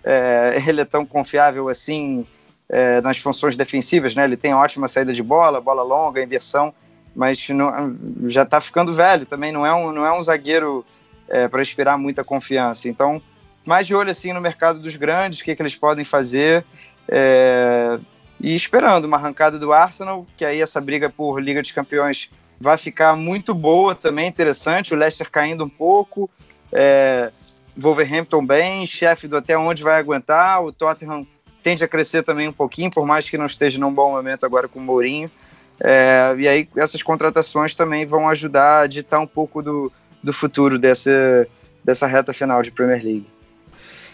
é, 0.03 0.61
ele 0.67 0.81
é 0.81 0.85
tão 0.85 1.05
confiável 1.05 1.69
assim 1.69 2.27
é, 2.67 2.99
nas 2.99 3.17
funções 3.17 3.55
defensivas? 3.55 4.13
Né? 4.13 4.25
Ele 4.25 4.35
tem 4.35 4.53
ótima 4.53 4.85
saída 4.89 5.13
de 5.13 5.23
bola, 5.23 5.61
bola 5.61 5.83
longa, 5.83 6.21
inversão, 6.21 6.73
mas 7.15 7.47
não, 7.47 7.95
já 8.27 8.43
está 8.43 8.59
ficando 8.59 8.93
velho 8.93 9.25
também, 9.25 9.53
não 9.53 9.65
é 9.65 9.73
um, 9.73 9.93
não 9.93 10.05
é 10.05 10.11
um 10.11 10.21
zagueiro 10.21 10.85
é, 11.29 11.47
para 11.47 11.61
inspirar 11.61 11.97
muita 11.97 12.25
confiança. 12.25 12.89
Então, 12.89 13.21
mais 13.63 13.87
de 13.87 13.95
olho 13.95 14.11
assim 14.11 14.33
no 14.33 14.41
mercado 14.41 14.77
dos 14.77 14.97
grandes, 14.97 15.39
o 15.39 15.45
que, 15.45 15.55
que 15.55 15.61
eles 15.61 15.77
podem 15.77 16.03
fazer. 16.03 16.65
É, 17.07 17.97
e 18.37 18.53
esperando 18.53 19.05
uma 19.05 19.15
arrancada 19.15 19.57
do 19.57 19.71
Arsenal, 19.71 20.27
que 20.35 20.43
aí 20.43 20.61
essa 20.61 20.81
briga 20.81 21.09
por 21.09 21.39
Liga 21.39 21.61
dos 21.61 21.71
Campeões 21.71 22.29
vai 22.59 22.77
ficar 22.77 23.15
muito 23.15 23.53
boa 23.53 23.95
também, 23.95 24.27
interessante. 24.27 24.93
O 24.93 24.97
Leicester 24.97 25.31
caindo 25.31 25.63
um 25.63 25.69
pouco, 25.69 26.29
é, 26.75 27.31
Wolverhampton 27.77 28.45
bem, 28.45 28.85
Sheffield 28.85 29.37
até 29.37 29.57
onde 29.57 29.81
vai 29.81 29.97
aguentar, 29.97 30.61
o 30.61 30.73
Tottenham 30.73 31.25
tende 31.63 31.83
a 31.83 31.87
crescer 31.87 32.21
também 32.21 32.47
um 32.47 32.53
pouquinho, 32.53 32.91
por 32.91 33.07
mais 33.07 33.29
que 33.29 33.37
não 33.37 33.45
esteja 33.45 33.79
num 33.79 33.93
bom 33.93 34.11
momento 34.11 34.45
agora 34.45 34.67
com 34.67 34.79
o 34.79 34.83
Mourinho. 34.83 35.31
É, 35.79 36.35
e 36.37 36.47
aí 36.47 36.67
essas 36.75 37.01
contratações 37.01 37.75
também 37.75 38.05
vão 38.05 38.29
ajudar 38.29 38.81
a 38.81 38.87
ditar 38.87 39.19
um 39.19 39.27
pouco 39.27 39.61
do, 39.61 39.91
do 40.21 40.33
futuro 40.33 40.77
dessa, 40.77 41.47
dessa 41.83 42.05
reta 42.07 42.33
final 42.33 42.61
de 42.61 42.71
Premier 42.71 43.03
League. 43.03 43.27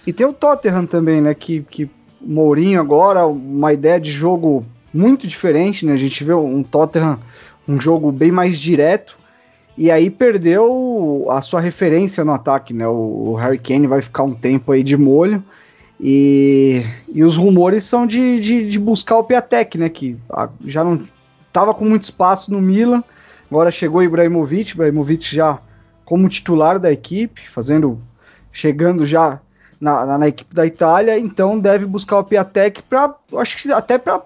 E 0.05 0.13
tem 0.13 0.25
o 0.25 0.33
Tottenham 0.33 0.85
também, 0.85 1.21
né? 1.21 1.33
Que, 1.33 1.61
que 1.61 1.89
Mourinho 2.19 2.79
agora, 2.79 3.25
uma 3.25 3.73
ideia 3.73 3.99
de 3.99 4.11
jogo 4.11 4.65
muito 4.93 5.27
diferente, 5.27 5.85
né? 5.85 5.93
A 5.93 5.97
gente 5.97 6.23
vê 6.23 6.33
um 6.33 6.63
Tottenham, 6.63 7.19
um 7.67 7.79
jogo 7.79 8.11
bem 8.11 8.31
mais 8.31 8.59
direto, 8.59 9.17
e 9.81 9.89
aí 9.89 10.11
perdeu 10.11 11.25
a 11.31 11.41
sua 11.41 11.59
referência 11.59 12.23
no 12.23 12.31
ataque, 12.31 12.71
né? 12.71 12.87
O, 12.87 13.33
Harry 13.33 13.57
Kane 13.57 13.87
vai 13.87 13.99
ficar 13.99 14.21
um 14.21 14.31
tempo 14.35 14.71
aí 14.71 14.83
de 14.83 14.95
molho. 14.95 15.43
E, 15.99 16.85
e 17.11 17.23
os 17.23 17.35
rumores 17.35 17.83
são 17.83 18.05
de, 18.05 18.39
de, 18.39 18.69
de 18.69 18.77
buscar 18.77 19.17
o 19.17 19.23
Piatek, 19.23 19.79
né? 19.79 19.89
Que 19.89 20.15
já 20.67 20.83
não 20.83 21.03
estava 21.47 21.73
com 21.73 21.83
muito 21.83 22.03
espaço 22.03 22.53
no 22.53 22.61
Milan. 22.61 23.03
Agora 23.49 23.71
chegou 23.71 24.03
Ibrahimovic, 24.03 24.73
Ibrahimovic 24.73 25.35
já 25.35 25.59
como 26.05 26.29
titular 26.29 26.77
da 26.77 26.91
equipe, 26.91 27.49
fazendo, 27.49 27.99
chegando 28.51 29.03
já 29.03 29.41
na, 29.79 30.05
na, 30.05 30.17
na 30.19 30.27
equipe 30.27 30.53
da 30.53 30.63
Itália, 30.63 31.17
então 31.17 31.57
deve 31.57 31.87
buscar 31.87 32.19
o 32.19 32.23
Piatek 32.23 32.83
para, 32.83 33.15
acho 33.35 33.57
que 33.57 33.71
até 33.71 33.97
para 33.97 34.21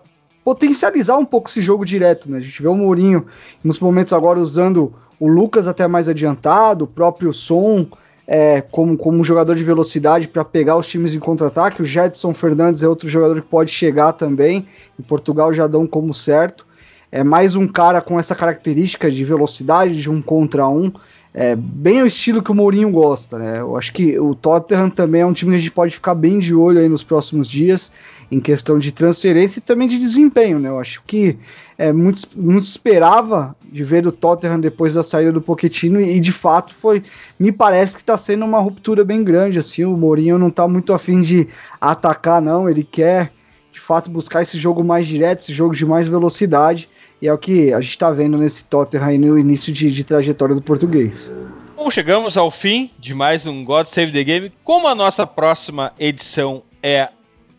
potencializar 0.46 1.18
um 1.18 1.26
pouco 1.26 1.50
esse 1.50 1.60
jogo 1.60 1.84
direto, 1.84 2.30
né? 2.30 2.38
A 2.38 2.42
gente 2.42 2.62
vê 2.62 2.68
o 2.68 2.76
Mourinho 2.76 3.26
nos 3.64 3.80
momentos 3.80 4.14
agora 4.14 4.40
usando 4.40 4.94
o 5.20 5.28
Lucas 5.28 5.68
até 5.68 5.88
mais 5.88 6.08
adiantado, 6.08 6.84
o 6.84 6.88
próprio 6.88 7.34
Som 7.34 7.88
é, 8.28 8.62
como, 8.62 8.96
como 8.96 9.24
jogador 9.24 9.56
de 9.56 9.64
velocidade 9.64 10.28
para 10.28 10.46
pegar 10.46 10.78
os 10.78 10.86
times 10.86 11.16
em 11.16 11.20
contra-ataque. 11.20 11.82
O 11.82 11.86
Jetson 11.86 12.32
Fernandes 12.32 12.84
é 12.84 12.88
outro 12.88 13.10
jogador 13.10 13.42
que 13.42 13.48
pode 13.48 13.72
chegar 13.72 14.14
também. 14.14 14.68
Em 15.00 15.04
Portugal 15.04 15.52
já 15.52 15.66
dão 15.66 15.88
como 15.88 16.14
certo. 16.14 16.64
É 17.12 17.24
mais 17.24 17.56
um 17.56 17.68
cara 17.68 18.00
com 18.00 18.20
essa 18.20 18.36
característica 18.36 19.10
de 19.10 19.26
velocidade, 19.26 20.00
de 20.00 20.12
um 20.12 20.22
contra 20.22 20.68
um. 20.68 20.92
É 21.34 21.56
bem 21.56 22.04
o 22.04 22.06
estilo 22.06 22.42
que 22.42 22.52
o 22.52 22.56
Mourinho 22.56 22.92
gosta, 22.92 23.40
né? 23.40 23.60
Eu 23.62 23.76
acho 23.76 23.92
que 23.92 24.18
o 24.20 24.36
Tottenham 24.36 24.92
também 24.92 25.22
é 25.22 25.26
um 25.26 25.34
time 25.34 25.52
que 25.52 25.58
a 25.58 25.60
gente 25.60 25.72
pode 25.72 25.96
ficar 25.96 26.14
bem 26.14 26.38
de 26.38 26.54
olho 26.54 26.80
aí 26.80 26.88
nos 26.88 27.04
próximos 27.04 27.50
dias 27.50 27.92
em 28.32 28.40
questão 28.40 28.80
de 28.80 28.92
transferência 28.92 29.60
e 29.60 29.62
também 29.62 29.88
de 29.88 29.98
desempenho, 29.98 30.60
né? 30.60 30.70
Eu 30.70 30.80
acho 30.80 31.02
que 31.06 31.38
é, 31.78 31.92
muito, 31.92 32.22
muito 32.36 32.64
esperava 32.64 33.56
de 33.64 33.84
ver 33.84 34.08
o 34.08 34.12
Tottenham 34.12 34.60
depois 34.60 34.94
da 34.94 35.04
saída 35.04 35.32
do 35.32 35.42
Pochettino 35.42 36.00
e, 36.02 36.20
de 36.20 36.32
fato 36.32 36.74
foi, 36.74 37.04
me 37.40 37.52
parece 37.52 37.96
que 37.96 38.02
está 38.02 38.18
sendo 38.18 38.46
uma 38.46 38.60
ruptura 38.60 39.04
bem 39.04 39.24
grande, 39.24 39.60
assim, 39.60 39.84
o 39.86 39.96
Mourinho 39.98 40.38
não 40.38 40.48
está 40.48 40.68
muito 40.68 40.94
afim 40.94 41.22
de 41.22 41.48
atacar 41.80 42.42
não, 42.42 42.70
ele 42.70 42.84
quer 42.84 43.32
de 43.72 43.80
fato 43.80 44.10
buscar 44.10 44.42
esse 44.42 44.58
jogo 44.58 44.84
mais 44.84 45.06
direto, 45.06 45.42
esse 45.42 45.54
jogo 45.54 45.76
de 45.76 45.86
mais 45.86 46.08
velocidade 46.08 46.90
e 47.22 47.28
é 47.28 47.34
o 47.34 47.38
que 47.38 47.74
a 47.74 47.82
gente 47.82 47.92
está 47.92 48.12
vendo 48.12 48.38
nesse 48.38 48.66
Tottenham 48.66 49.06
aí 49.06 49.18
no 49.18 49.38
início 49.38 49.72
de, 49.74 49.92
de 49.92 50.04
trajetória 50.04 50.56
do 50.56 50.62
português. 50.62 51.32
Bom, 51.76 51.92
chegamos 51.92 52.38
ao 52.38 52.50
fim 52.50 52.92
de 52.98 53.14
mais 53.14 53.46
um 53.46 53.64
God 53.66 53.88
Save 53.88 54.12
the 54.12 54.24
Game. 54.24 54.52
Como 54.64 54.88
a 54.88 54.96
nossa 54.96 55.28
próxima 55.28 55.92
edição 56.00 56.64
é 56.82 57.10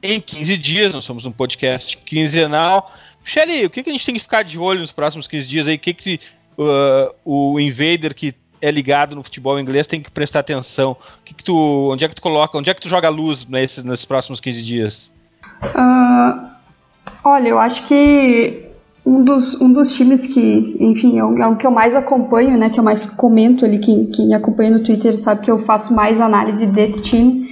em 0.06 0.20
15 0.20 0.56
dias, 0.56 0.94
nós 0.94 1.04
somos 1.04 1.26
um 1.26 1.32
podcast 1.32 1.96
quinzenal. 1.98 2.92
Shelly, 3.24 3.66
o 3.66 3.70
que, 3.70 3.82
que 3.82 3.90
a 3.90 3.92
gente 3.92 4.06
tem 4.06 4.14
que 4.14 4.20
ficar 4.20 4.42
de 4.42 4.58
olho 4.58 4.80
nos 4.80 4.92
próximos 4.92 5.26
15 5.26 5.46
dias 5.46 5.66
aí? 5.66 5.74
O 5.74 5.78
que, 5.78 5.92
que 5.92 6.20
uh, 6.56 7.14
o 7.24 7.58
Invader 7.58 8.14
que 8.14 8.34
é 8.62 8.70
ligado 8.70 9.16
no 9.16 9.22
futebol 9.22 9.58
inglês 9.58 9.86
tem 9.86 10.00
que 10.00 10.10
prestar 10.10 10.40
atenção? 10.40 10.96
Que, 11.24 11.34
que 11.34 11.44
tu, 11.44 11.90
onde 11.92 12.04
é 12.04 12.08
que 12.08 12.14
tu 12.14 12.22
coloca, 12.22 12.56
onde 12.56 12.70
é 12.70 12.74
que 12.74 12.80
tu 12.80 12.88
joga 12.88 13.08
luz 13.08 13.44
nesses, 13.46 13.82
nesses 13.82 14.04
próximos 14.04 14.40
15 14.40 14.64
dias? 14.64 15.12
Uh, 15.62 16.48
olha, 17.24 17.48
eu 17.48 17.58
acho 17.58 17.84
que 17.84 18.66
um 19.04 19.22
dos, 19.22 19.60
um 19.60 19.72
dos 19.72 19.92
times 19.92 20.26
que, 20.26 20.76
enfim, 20.80 21.18
é 21.18 21.24
o, 21.24 21.38
é 21.40 21.46
o, 21.46 21.56
que 21.56 21.66
eu 21.66 21.70
mais 21.70 21.94
acompanho, 21.94 22.58
né, 22.58 22.70
que 22.70 22.80
eu 22.80 22.84
mais 22.84 23.06
comento 23.06 23.64
ali, 23.64 23.78
quem, 23.78 24.06
quem 24.06 24.34
acompanha 24.34 24.72
no 24.72 24.82
Twitter 24.82 25.16
sabe 25.18 25.42
que 25.42 25.50
eu 25.50 25.64
faço 25.64 25.94
mais 25.94 26.20
análise 26.20 26.66
desse 26.66 27.00
time, 27.00 27.45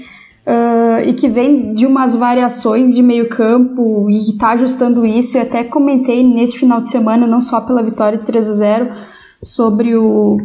uh, 0.47 1.09
e 1.09 1.13
que 1.13 1.29
vem 1.29 1.75
de 1.75 1.87
umas 1.87 2.15
variações 2.15 2.95
de 2.95 3.03
meio 3.03 3.29
campo 3.29 4.09
e 4.11 4.15
está 4.15 4.51
ajustando 4.51 5.05
isso, 5.05 5.37
e 5.37 5.41
até 5.41 5.65
comentei 5.65 6.23
nesse 6.27 6.59
final 6.59 6.81
de 6.81 6.89
semana, 6.89 7.27
não 7.27 7.41
só 7.41 7.61
pela 7.61 7.83
vitória 7.83 8.19
de 8.19 8.25
3 8.25 8.49
a 8.49 8.53
0 8.53 8.93
sobre 9.43 9.97
o, 9.97 10.39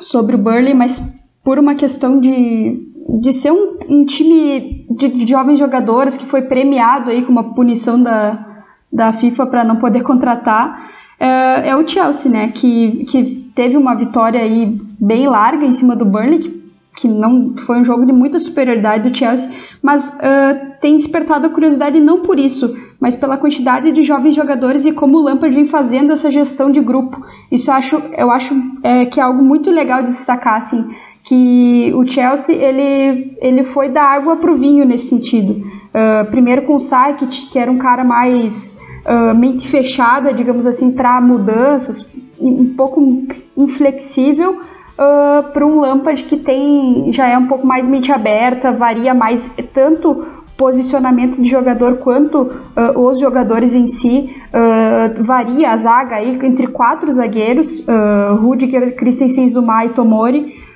sobre 0.00 0.34
o 0.34 0.38
Burley, 0.38 0.74
mas 0.74 1.00
por 1.44 1.58
uma 1.58 1.74
questão 1.74 2.20
de, 2.20 2.88
de 3.20 3.32
ser 3.32 3.52
um, 3.52 3.78
um 3.88 4.04
time 4.04 4.86
de, 4.90 5.08
de 5.08 5.26
jovens 5.26 5.58
jogadores 5.58 6.16
que 6.16 6.26
foi 6.26 6.42
premiado 6.42 7.10
aí 7.10 7.24
com 7.24 7.32
uma 7.32 7.54
punição 7.54 8.02
da 8.02 8.46
da 8.92 9.12
FIFA 9.12 9.46
para 9.46 9.64
não 9.64 9.76
poder 9.76 10.02
contratar 10.02 10.90
é, 11.20 11.70
é, 11.70 11.76
o 11.76 11.86
Chelsea, 11.86 12.30
né? 12.30 12.48
Que, 12.48 13.04
que 13.04 13.50
teve 13.54 13.76
uma 13.76 13.94
vitória 13.94 14.40
aí 14.40 14.80
bem 14.98 15.28
larga 15.28 15.66
em 15.66 15.72
cima 15.72 15.94
do 15.94 16.04
Burnley, 16.04 16.38
que, 16.38 16.57
que 16.96 17.06
não 17.06 17.54
foi 17.56 17.78
um 17.78 17.84
jogo 17.84 18.04
de 18.04 18.12
muita 18.12 18.38
superioridade 18.38 19.08
do 19.08 19.16
Chelsea, 19.16 19.50
mas 19.82 20.12
uh, 20.14 20.72
tem 20.80 20.96
despertado 20.96 21.46
a 21.46 21.50
curiosidade 21.50 22.00
não 22.00 22.22
por 22.22 22.38
isso, 22.38 22.76
mas 23.00 23.14
pela 23.14 23.36
quantidade 23.36 23.92
de 23.92 24.02
jovens 24.02 24.34
jogadores 24.34 24.84
e 24.84 24.92
como 24.92 25.18
o 25.18 25.22
Lampard 25.22 25.54
vem 25.54 25.68
fazendo 25.68 26.12
essa 26.12 26.30
gestão 26.30 26.70
de 26.70 26.80
grupo. 26.80 27.24
Isso 27.52 27.70
eu 27.70 27.74
acho, 27.74 27.96
eu 28.16 28.30
acho 28.30 28.54
é, 28.82 29.06
que 29.06 29.20
é 29.20 29.22
algo 29.22 29.42
muito 29.42 29.70
legal 29.70 30.02
de 30.02 30.10
destacar, 30.10 30.56
assim 30.56 30.88
que 31.28 31.92
o 31.94 32.06
Chelsea 32.06 32.54
ele, 32.54 33.36
ele 33.40 33.62
foi 33.62 33.90
da 33.90 34.02
água 34.02 34.36
para 34.36 34.50
o 34.50 34.56
vinho 34.56 34.86
nesse 34.86 35.08
sentido. 35.08 35.62
Uh, 35.88 36.30
primeiro 36.30 36.62
com 36.62 36.76
o 36.76 36.80
Sakic, 36.80 37.46
que 37.50 37.58
era 37.58 37.70
um 37.70 37.76
cara 37.76 38.02
mais 38.02 38.80
uh, 39.04 39.34
mente 39.36 39.68
fechada, 39.68 40.32
digamos 40.32 40.66
assim, 40.66 40.92
para 40.92 41.20
mudanças, 41.20 42.14
um 42.40 42.72
pouco 42.74 43.26
inflexível, 43.54 44.60
uh, 44.98 45.52
para 45.52 45.64
um 45.64 45.78
Lampard 45.78 46.24
que 46.24 46.36
tem 46.36 47.12
já 47.12 47.28
é 47.28 47.38
um 47.38 47.46
pouco 47.46 47.66
mais 47.66 47.86
mente 47.86 48.10
aberta, 48.10 48.72
varia 48.72 49.14
mais 49.14 49.50
tanto 49.72 50.26
posicionamento 50.58 51.40
de 51.40 51.48
jogador 51.48 51.98
quanto 51.98 52.42
uh, 52.42 52.98
os 52.98 53.20
jogadores 53.20 53.76
em 53.76 53.86
si. 53.86 54.34
Uh, 54.48 55.22
varia 55.22 55.70
a 55.70 55.76
zaga 55.76 56.16
aí 56.16 56.36
entre 56.42 56.66
quatro 56.66 57.10
zagueiros 57.12 57.86
uh, 57.86 58.34
Rudiger, 58.42 58.96
Christensen, 58.96 59.48
Zuma 59.48 59.84
e 59.86 59.90
Tomori. 59.90 60.68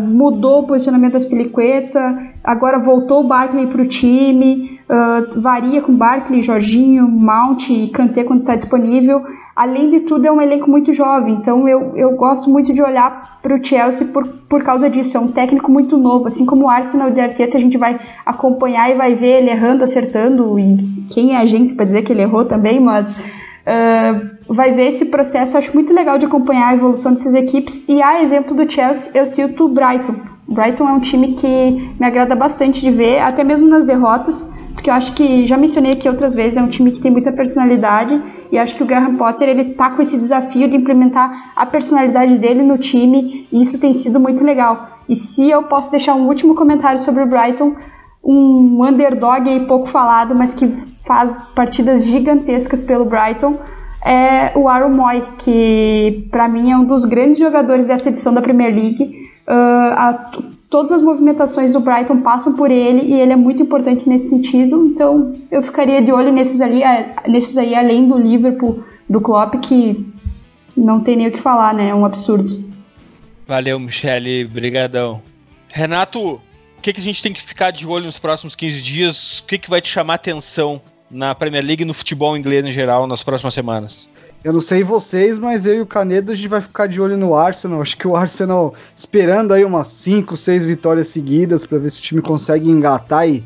Mudou 0.00 0.62
o 0.62 0.66
posicionamento 0.66 1.12
das 1.12 1.26
Piliqueta, 1.26 2.32
agora 2.42 2.78
voltou 2.78 3.22
o 3.22 3.28
Barkley 3.28 3.66
para 3.66 3.82
o 3.82 3.86
time, 3.86 4.80
varia 5.36 5.82
com 5.82 5.94
Barkley, 5.94 6.42
Jorginho, 6.42 7.06
Mount 7.06 7.68
e 7.68 7.88
Kanté 7.88 8.24
quando 8.24 8.40
está 8.40 8.56
disponível. 8.56 9.22
Além 9.54 9.90
de 9.90 10.00
tudo, 10.00 10.26
é 10.26 10.32
um 10.32 10.40
elenco 10.40 10.68
muito 10.68 10.92
jovem, 10.92 11.34
então 11.34 11.68
eu, 11.68 11.96
eu 11.96 12.12
gosto 12.16 12.50
muito 12.50 12.72
de 12.72 12.82
olhar 12.82 13.38
para 13.40 13.54
o 13.54 13.64
Chelsea 13.64 14.08
por, 14.08 14.26
por 14.48 14.62
causa 14.62 14.90
disso. 14.90 15.16
É 15.16 15.20
um 15.20 15.30
técnico 15.30 15.70
muito 15.70 15.96
novo, 15.96 16.26
assim 16.26 16.44
como 16.44 16.64
o 16.64 16.68
Arsenal 16.68 17.10
de 17.10 17.20
Arteta, 17.20 17.56
a 17.56 17.60
gente 17.60 17.78
vai 17.78 18.00
acompanhar 18.26 18.90
e 18.90 18.96
vai 18.96 19.14
ver 19.14 19.42
ele 19.42 19.50
errando, 19.50 19.84
acertando, 19.84 20.58
e 20.58 21.06
quem 21.08 21.34
é 21.34 21.38
a 21.38 21.46
gente 21.46 21.74
para 21.74 21.84
dizer 21.84 22.02
que 22.02 22.12
ele 22.12 22.22
errou 22.22 22.44
também, 22.44 22.80
mas 22.80 23.14
Uh, 23.64 24.33
vai 24.48 24.72
ver 24.72 24.88
esse 24.88 25.06
processo. 25.06 25.56
Eu 25.56 25.58
acho 25.58 25.74
muito 25.74 25.92
legal 25.92 26.18
de 26.18 26.26
acompanhar 26.26 26.68
a 26.68 26.74
evolução 26.74 27.12
dessas 27.12 27.34
equipes. 27.34 27.84
E 27.88 28.02
a 28.02 28.22
exemplo 28.22 28.54
do 28.54 28.70
Chelsea, 28.70 29.12
eu 29.14 29.26
cito 29.26 29.64
o 29.64 29.68
Brighton. 29.68 30.14
O 30.46 30.54
Brighton 30.54 30.88
é 30.88 30.92
um 30.92 31.00
time 31.00 31.32
que 31.34 31.96
me 31.98 32.06
agrada 32.06 32.36
bastante 32.36 32.80
de 32.80 32.90
ver, 32.90 33.18
até 33.20 33.42
mesmo 33.42 33.68
nas 33.68 33.84
derrotas, 33.84 34.44
porque 34.74 34.90
eu 34.90 34.94
acho 34.94 35.14
que 35.14 35.46
já 35.46 35.56
mencionei 35.56 35.92
aqui 35.92 36.08
outras 36.08 36.34
vezes, 36.34 36.58
é 36.58 36.62
um 36.62 36.68
time 36.68 36.92
que 36.92 37.00
tem 37.00 37.10
muita 37.10 37.32
personalidade 37.32 38.22
e 38.52 38.58
acho 38.58 38.74
que 38.74 38.82
o 38.82 38.86
Graham 38.86 39.16
Potter 39.16 39.48
ele 39.48 39.72
tá 39.72 39.90
com 39.90 40.02
esse 40.02 40.18
desafio 40.18 40.68
de 40.68 40.76
implementar 40.76 41.52
a 41.56 41.64
personalidade 41.64 42.36
dele 42.36 42.62
no 42.62 42.76
time 42.76 43.48
e 43.50 43.60
isso 43.62 43.80
tem 43.80 43.94
sido 43.94 44.20
muito 44.20 44.44
legal. 44.44 45.00
E 45.08 45.16
se 45.16 45.48
eu 45.48 45.62
posso 45.62 45.90
deixar 45.90 46.14
um 46.14 46.26
último 46.26 46.54
comentário 46.54 46.98
sobre 47.00 47.22
o 47.22 47.26
Brighton, 47.26 47.74
um 48.22 48.84
underdog 48.86 49.48
aí 49.48 49.66
pouco 49.66 49.86
falado, 49.86 50.34
mas 50.34 50.52
que 50.52 50.66
faz 51.06 51.46
partidas 51.54 52.04
gigantescas 52.06 52.82
pelo 52.82 53.04
Brighton, 53.04 53.58
é 54.04 54.52
o 54.56 54.68
Aaron 54.68 54.90
Moy, 54.90 55.22
que 55.38 56.28
para 56.30 56.46
mim 56.46 56.70
é 56.70 56.76
um 56.76 56.84
dos 56.84 57.06
grandes 57.06 57.38
jogadores 57.38 57.86
dessa 57.86 58.10
edição 58.10 58.34
da 58.34 58.42
Premier 58.42 58.74
League. 58.74 59.24
Uh, 59.48 59.92
a, 59.96 60.30
todas 60.68 60.92
as 60.92 61.02
movimentações 61.02 61.72
do 61.72 61.80
Brighton 61.80 62.20
passam 62.20 62.54
por 62.54 62.70
ele 62.70 63.00
e 63.02 63.14
ele 63.14 63.32
é 63.32 63.36
muito 63.36 63.62
importante 63.62 64.06
nesse 64.06 64.28
sentido. 64.28 64.86
Então 64.86 65.34
eu 65.50 65.62
ficaria 65.62 66.02
de 66.02 66.12
olho 66.12 66.30
nesses 66.30 66.60
ali, 66.60 66.82
nesses 67.26 67.56
aí 67.56 67.74
além 67.74 68.06
do 68.06 68.18
Liverpool, 68.18 68.84
do 69.08 69.20
Klopp, 69.20 69.54
que 69.56 70.06
não 70.76 71.00
tem 71.00 71.16
nem 71.16 71.28
o 71.28 71.32
que 71.32 71.40
falar, 71.40 71.72
né? 71.72 71.88
É 71.88 71.94
um 71.94 72.04
absurdo. 72.04 72.62
Valeu, 73.46 73.78
Michele, 73.78 74.44
brigadão. 74.44 75.22
Renato, 75.68 76.34
o 76.34 76.40
que, 76.82 76.92
que 76.92 77.00
a 77.00 77.02
gente 77.02 77.22
tem 77.22 77.32
que 77.32 77.40
ficar 77.40 77.70
de 77.70 77.86
olho 77.86 78.04
nos 78.04 78.18
próximos 78.18 78.54
15 78.54 78.82
dias? 78.82 79.38
O 79.38 79.46
que, 79.46 79.58
que 79.58 79.70
vai 79.70 79.80
te 79.80 79.88
chamar 79.88 80.14
atenção 80.14 80.80
na 81.14 81.32
Premier 81.32 81.64
League 81.64 81.82
e 81.82 81.86
no 81.86 81.94
futebol 81.94 82.36
inglês 82.36 82.64
em 82.64 82.72
geral 82.72 83.06
nas 83.06 83.22
próximas 83.22 83.54
semanas? 83.54 84.10
Eu 84.42 84.52
não 84.52 84.60
sei 84.60 84.82
vocês, 84.82 85.38
mas 85.38 85.64
eu 85.64 85.76
e 85.76 85.80
o 85.80 85.86
Canedo 85.86 86.32
a 86.32 86.34
gente 86.34 86.48
vai 86.48 86.60
ficar 86.60 86.86
de 86.86 87.00
olho 87.00 87.16
no 87.16 87.34
Arsenal. 87.34 87.80
Acho 87.80 87.96
que 87.96 88.06
o 88.06 88.16
Arsenal 88.16 88.74
esperando 88.94 89.54
aí 89.54 89.64
umas 89.64 89.86
5, 89.86 90.36
6 90.36 90.66
vitórias 90.66 91.06
seguidas 91.08 91.64
para 91.64 91.78
ver 91.78 91.90
se 91.90 92.00
o 92.00 92.02
time 92.02 92.20
consegue 92.20 92.68
engatar 92.68 93.26
e 93.26 93.44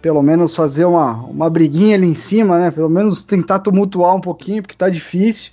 pelo 0.00 0.22
menos 0.22 0.54
fazer 0.54 0.86
uma, 0.86 1.12
uma 1.26 1.50
briguinha 1.50 1.94
ali 1.94 2.06
em 2.06 2.14
cima, 2.14 2.58
né? 2.58 2.70
Pelo 2.70 2.88
menos 2.88 3.24
tentar 3.24 3.58
tumultuar 3.58 4.16
um 4.16 4.20
pouquinho, 4.20 4.62
porque 4.62 4.74
tá 4.74 4.88
difícil. 4.88 5.52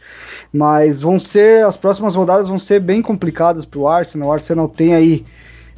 Mas 0.54 1.02
vão 1.02 1.20
ser, 1.20 1.66
as 1.66 1.76
próximas 1.76 2.16
rodadas 2.16 2.48
vão 2.48 2.58
ser 2.58 2.80
bem 2.80 3.02
complicadas 3.02 3.66
pro 3.66 3.88
Arsenal. 3.88 4.30
O 4.30 4.32
Arsenal 4.32 4.70
tem 4.70 4.96
aí 4.96 5.26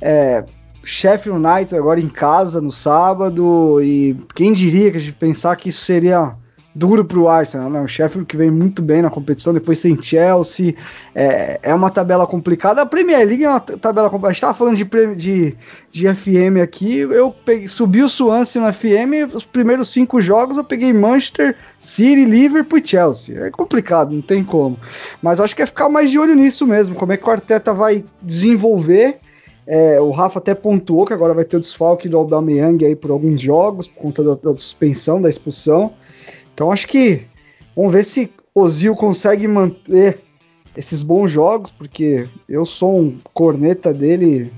é, 0.01 0.45
Sheffield 0.89 1.45
United 1.45 1.75
agora 1.75 1.99
em 1.99 2.09
casa 2.09 2.59
no 2.59 2.71
sábado 2.71 3.79
e 3.81 4.17
quem 4.33 4.51
diria 4.53 4.89
que 4.91 4.97
a 4.97 4.99
gente 4.99 5.13
pensar 5.13 5.55
que 5.55 5.69
isso 5.69 5.85
seria 5.85 6.35
duro 6.73 7.05
para 7.05 7.19
o 7.19 7.27
Arsenal, 7.27 7.69
né? 7.69 7.79
O 7.79 7.87
Sheffield 7.87 8.25
que 8.25 8.35
vem 8.35 8.49
muito 8.49 8.81
bem 8.81 9.01
na 9.01 9.09
competição, 9.09 9.53
depois 9.53 9.81
tem 9.81 10.01
Chelsea, 10.01 10.75
é, 11.13 11.59
é 11.61 11.73
uma 11.73 11.91
tabela 11.91 12.25
complicada. 12.25 12.81
A 12.81 12.85
Premier 12.85 13.27
League 13.27 13.43
é 13.43 13.49
uma 13.49 13.59
tabela 13.59 14.09
complicada. 14.09 14.29
A 14.29 14.33
gente 14.33 14.41
tava 14.41 14.53
falando 14.55 14.77
de, 14.77 15.15
de, 15.15 15.55
de 15.91 16.15
FM 16.15 16.61
aqui, 16.63 16.99
eu 16.99 17.31
peguei, 17.31 17.67
subi 17.67 18.01
o 18.01 18.09
Swansea 18.09 18.61
no 18.61 18.73
FM, 18.73 19.33
os 19.33 19.43
primeiros 19.43 19.89
cinco 19.89 20.19
jogos 20.19 20.57
eu 20.57 20.63
peguei 20.63 20.91
Manchester 20.91 21.55
City, 21.79 22.25
Liverpool 22.25 22.79
e 22.79 22.87
Chelsea. 22.87 23.45
É 23.45 23.51
complicado, 23.51 24.11
não 24.11 24.21
tem 24.21 24.43
como. 24.43 24.79
Mas 25.21 25.39
acho 25.39 25.55
que 25.55 25.61
é 25.61 25.67
ficar 25.67 25.89
mais 25.89 26.09
de 26.09 26.17
olho 26.17 26.33
nisso 26.33 26.65
mesmo, 26.65 26.95
como 26.95 27.11
é 27.11 27.17
que 27.17 27.27
o 27.27 27.31
Arteta 27.31 27.73
vai 27.73 28.03
desenvolver 28.21 29.19
é, 29.71 30.01
o 30.01 30.09
Rafa 30.09 30.39
até 30.39 30.55
pontuou 30.55 31.05
que 31.05 31.13
agora 31.13 31.31
vai 31.31 31.45
ter 31.45 31.57
o 31.57 31.59
desfalque 31.59 32.09
do 32.09 32.17
Aubameyang 32.17 32.83
aí 32.83 32.95
por 32.95 33.11
alguns 33.11 33.39
jogos, 33.39 33.87
por 33.87 34.01
conta 34.01 34.23
da, 34.23 34.33
da 34.33 34.57
suspensão, 34.57 35.21
da 35.21 35.29
expulsão. 35.29 35.93
Então 36.51 36.71
acho 36.71 36.87
que 36.87 37.27
vamos 37.75 37.93
ver 37.93 38.03
se 38.03 38.31
Ozil 38.55 38.95
consegue 38.95 39.47
manter 39.47 40.21
esses 40.75 41.03
bons 41.03 41.29
jogos, 41.29 41.69
porque 41.69 42.27
eu 42.47 42.65
sou 42.65 42.99
um 42.99 43.19
corneta 43.31 43.93
dele 43.93 44.51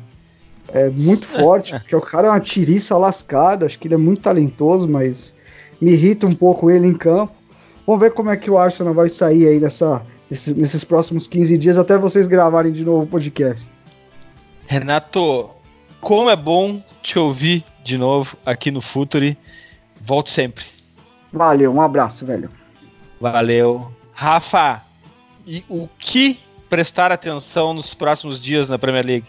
é, 0.70 0.88
muito 0.88 1.28
forte, 1.28 1.74
porque 1.78 1.96
o 1.96 2.02
cara 2.02 2.28
é 2.28 2.30
uma 2.30 2.40
tiriça 2.40 2.98
lascada, 2.98 3.66
acho 3.66 3.78
que 3.78 3.90
ele 3.90 3.96
é 3.96 3.98
muito 3.98 4.22
talentoso, 4.22 4.88
mas 4.88 5.36
me 5.82 5.92
irrita 5.92 6.26
um 6.26 6.34
pouco 6.34 6.72
ele 6.72 6.88
em 6.88 6.94
campo. 6.94 7.34
Vamos 7.86 8.00
ver 8.00 8.14
como 8.14 8.30
é 8.30 8.38
que 8.38 8.50
o 8.50 8.58
Arsenal 8.58 8.94
vai 8.94 9.10
sair 9.10 9.46
aí 9.46 9.60
nessa, 9.60 10.06
nesses, 10.30 10.56
nesses 10.56 10.86
próximos 10.86 11.28
15 11.28 11.58
dias, 11.58 11.78
até 11.78 11.98
vocês 11.98 12.28
gravarem 12.28 12.72
de 12.72 12.86
novo 12.86 13.04
o 13.04 13.08
podcast. 13.08 13.70
Renato, 14.72 15.50
como 16.00 16.30
é 16.30 16.36
bom 16.38 16.82
te 17.04 17.20
ouvir 17.20 17.66
de 17.84 17.98
novo 17.98 18.38
aqui 18.46 18.72
no 18.72 18.80
Futuri. 18.80 19.38
Volte 20.00 20.32
sempre. 20.32 20.64
Valeu, 21.30 21.74
um 21.74 21.82
abraço, 21.82 22.26
velho. 22.26 22.50
Valeu. 23.20 23.92
Rafa, 24.14 24.82
e 25.46 25.66
o 25.68 25.90
que 26.00 26.40
prestar 26.70 27.12
atenção 27.12 27.74
nos 27.74 27.94
próximos 27.94 28.40
dias 28.40 28.70
na 28.70 28.80
Premier 28.80 29.06
League? 29.06 29.28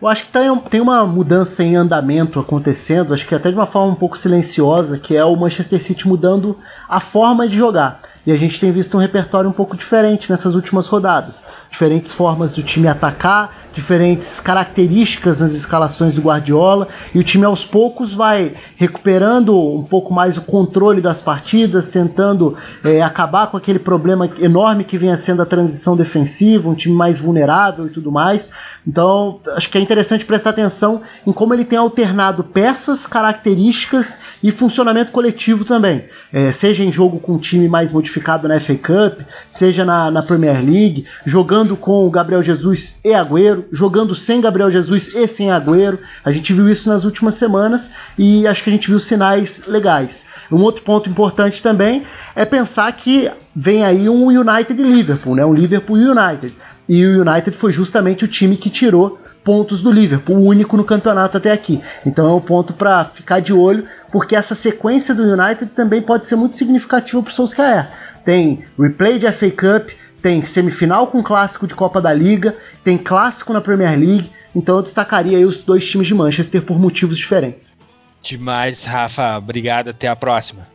Eu 0.00 0.08
acho 0.08 0.24
que 0.24 0.32
tem 0.70 0.80
uma 0.80 1.06
mudança 1.06 1.62
em 1.62 1.76
andamento 1.76 2.40
acontecendo, 2.40 3.12
acho 3.12 3.28
que 3.28 3.34
até 3.34 3.50
de 3.50 3.54
uma 3.56 3.66
forma 3.66 3.92
um 3.92 3.96
pouco 3.96 4.16
silenciosa, 4.16 4.98
que 4.98 5.14
é 5.14 5.22
o 5.22 5.36
Manchester 5.36 5.78
City 5.78 6.08
mudando 6.08 6.58
a 6.88 6.98
forma 6.98 7.46
de 7.46 7.58
jogar. 7.58 8.00
E 8.26 8.32
a 8.32 8.36
gente 8.36 8.60
tem 8.60 8.70
visto 8.70 8.96
um 8.96 9.00
repertório 9.00 9.48
um 9.48 9.52
pouco 9.52 9.76
diferente 9.76 10.30
nessas 10.30 10.54
últimas 10.54 10.86
rodadas. 10.86 11.42
Diferentes 11.70 12.12
formas 12.12 12.52
do 12.52 12.62
time 12.62 12.86
atacar, 12.86 13.68
diferentes 13.72 14.40
características 14.40 15.40
nas 15.40 15.52
escalações 15.54 16.14
do 16.14 16.22
Guardiola, 16.22 16.88
e 17.14 17.18
o 17.18 17.24
time 17.24 17.44
aos 17.44 17.64
poucos 17.64 18.12
vai 18.12 18.54
recuperando 18.76 19.58
um 19.58 19.82
pouco 19.82 20.12
mais 20.12 20.36
o 20.36 20.42
controle 20.42 21.00
das 21.00 21.22
partidas, 21.22 21.88
tentando 21.88 22.56
é, 22.84 23.00
acabar 23.00 23.46
com 23.46 23.56
aquele 23.56 23.78
problema 23.78 24.30
enorme 24.38 24.84
que 24.84 24.98
vinha 24.98 25.16
sendo 25.16 25.40
a 25.40 25.46
transição 25.46 25.96
defensiva, 25.96 26.68
um 26.68 26.74
time 26.74 26.94
mais 26.94 27.18
vulnerável 27.18 27.86
e 27.86 27.90
tudo 27.90 28.12
mais. 28.12 28.50
Então, 28.86 29.40
acho 29.56 29.70
que 29.70 29.78
é 29.78 29.80
interessante 29.80 30.24
prestar 30.24 30.50
atenção 30.50 31.02
em 31.26 31.32
como 31.32 31.54
ele 31.54 31.64
tem 31.64 31.78
alternado 31.78 32.42
peças, 32.42 33.06
características 33.06 34.20
e 34.42 34.50
funcionamento 34.50 35.12
coletivo 35.12 35.64
também. 35.64 36.04
É, 36.32 36.50
seja 36.52 36.82
em 36.82 36.92
jogo 36.92 37.18
com 37.18 37.34
um 37.34 37.38
time 37.38 37.68
mais 37.68 37.90
modificado 37.90 38.09
na 38.48 38.58
FA 38.58 38.74
Cup, 38.74 39.20
seja 39.48 39.84
na, 39.84 40.10
na 40.10 40.22
Premier 40.22 40.64
League, 40.64 41.06
jogando 41.24 41.76
com 41.76 42.06
o 42.06 42.10
Gabriel 42.10 42.42
Jesus 42.42 42.98
e 43.04 43.10
Agüero, 43.10 43.66
jogando 43.70 44.14
sem 44.14 44.40
Gabriel 44.40 44.70
Jesus 44.70 45.14
e 45.14 45.28
sem 45.28 45.50
Agüero. 45.50 45.98
A 46.24 46.30
gente 46.30 46.52
viu 46.52 46.68
isso 46.68 46.88
nas 46.88 47.04
últimas 47.04 47.34
semanas 47.34 47.92
e 48.18 48.46
acho 48.46 48.64
que 48.64 48.70
a 48.70 48.72
gente 48.72 48.88
viu 48.88 48.98
sinais 48.98 49.64
legais. 49.66 50.28
Um 50.50 50.62
outro 50.62 50.82
ponto 50.82 51.08
importante 51.08 51.62
também 51.62 52.04
é 52.34 52.44
pensar 52.44 52.90
que 52.92 53.30
vem 53.54 53.84
aí 53.84 54.08
um 54.08 54.26
United 54.26 54.82
Liverpool, 54.82 55.34
né? 55.34 55.44
um 55.44 55.54
Liverpool 55.54 55.96
United. 55.96 56.54
E 56.88 57.06
o 57.06 57.20
United 57.20 57.56
foi 57.56 57.70
justamente 57.70 58.24
o 58.24 58.28
time 58.28 58.56
que 58.56 58.68
tirou 58.68 59.18
pontos 59.44 59.82
do 59.82 59.90
Liverpool, 59.90 60.36
o 60.36 60.46
único 60.46 60.76
no 60.76 60.84
campeonato 60.84 61.36
até 61.36 61.50
aqui. 61.50 61.80
Então 62.04 62.28
é 62.28 62.34
um 62.34 62.40
ponto 62.40 62.74
para 62.74 63.04
ficar 63.04 63.40
de 63.40 63.52
olho, 63.52 63.86
porque 64.12 64.36
essa 64.36 64.54
sequência 64.54 65.14
do 65.14 65.22
United 65.22 65.66
também 65.72 66.02
pode 66.02 66.26
ser 66.26 66.36
muito 66.36 66.56
significativa 66.56 67.22
para 67.22 67.30
o 67.30 67.34
Solskjaer. 67.34 67.88
Tem 68.24 68.64
replay 68.78 69.18
de 69.18 69.30
FA 69.32 69.50
Cup, 69.50 69.90
tem 70.20 70.42
semifinal 70.42 71.06
com 71.06 71.22
clássico 71.22 71.66
de 71.66 71.74
Copa 71.74 72.00
da 72.00 72.12
Liga, 72.12 72.56
tem 72.84 72.98
clássico 72.98 73.52
na 73.52 73.60
Premier 73.60 73.98
League, 73.98 74.30
então 74.54 74.76
eu 74.76 74.82
destacaria 74.82 75.46
os 75.46 75.62
dois 75.62 75.88
times 75.88 76.06
de 76.06 76.14
Manchester 76.14 76.62
por 76.62 76.78
motivos 76.78 77.16
diferentes. 77.16 77.76
Demais, 78.22 78.84
Rafa. 78.84 79.38
Obrigado, 79.38 79.88
até 79.88 80.06
a 80.06 80.14
próxima. 80.14 80.68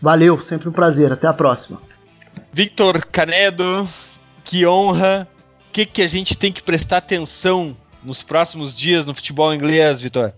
Valeu, 0.00 0.40
sempre 0.40 0.68
um 0.68 0.72
prazer, 0.72 1.12
até 1.12 1.26
a 1.26 1.32
próxima. 1.32 1.80
Victor 2.52 3.04
Canedo, 3.06 3.88
que 4.44 4.66
honra. 4.66 5.28
O 5.72 5.74
que, 5.74 5.86
que 5.86 6.02
a 6.02 6.06
gente 6.06 6.36
tem 6.36 6.52
que 6.52 6.62
prestar 6.62 6.98
atenção 6.98 7.74
nos 8.04 8.22
próximos 8.22 8.76
dias 8.76 9.06
no 9.06 9.14
futebol 9.14 9.54
inglês, 9.54 10.02
Vitor? 10.02 10.34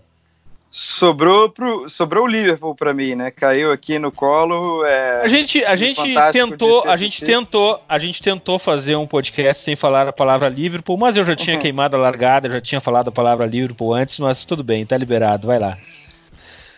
Sobrou, 0.71 1.49
pro, 1.49 1.89
sobrou 1.89 2.23
o 2.23 2.27
Liverpool 2.27 2.73
para 2.73 2.93
mim, 2.93 3.15
né? 3.15 3.31
Caiu 3.31 3.69
aqui 3.73 3.99
no 3.99 4.13
colo. 4.13 4.85
É, 4.85 5.21
a 5.21 5.27
gente, 5.27 5.61
a 5.65 5.75
gente 5.75 6.01
tentou, 6.31 6.87
a 6.87 6.95
gente 6.95 7.25
tentou, 7.25 7.83
a 7.89 7.99
gente 7.99 8.21
tentou 8.21 8.57
fazer 8.57 8.95
um 8.95 9.05
podcast 9.05 9.61
sem 9.61 9.75
falar 9.75 10.07
a 10.07 10.13
palavra 10.13 10.47
Liverpool, 10.47 10.95
mas 10.95 11.17
eu 11.17 11.25
já 11.25 11.35
tinha 11.35 11.57
uhum. 11.57 11.61
queimado 11.61 11.97
a 11.97 11.99
largada, 11.99 12.49
já 12.49 12.61
tinha 12.61 12.79
falado 12.79 13.09
a 13.09 13.11
palavra 13.11 13.45
Liverpool 13.45 13.93
antes, 13.93 14.17
mas 14.19 14.45
tudo 14.45 14.63
bem, 14.63 14.85
tá 14.85 14.97
liberado, 14.97 15.47
vai 15.47 15.59
lá. 15.59 15.77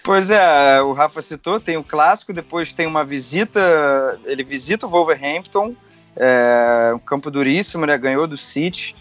Pois 0.04 0.32
é, 0.32 0.82
o 0.82 0.94
Rafa 0.94 1.22
citou, 1.22 1.60
tem 1.60 1.78
o 1.78 1.84
clássico, 1.84 2.34
depois 2.34 2.74
tem 2.74 2.88
uma 2.88 3.06
visita, 3.06 4.20
ele 4.26 4.44
visita 4.44 4.88
o 4.88 4.90
Wolverhampton, 4.90 5.76
é, 6.18 6.92
um 6.94 7.00
campo 7.00 7.32
duríssimo, 7.32 7.86
né? 7.86 7.98
Ganhou 7.98 8.28
do 8.28 8.38
City 8.38 8.96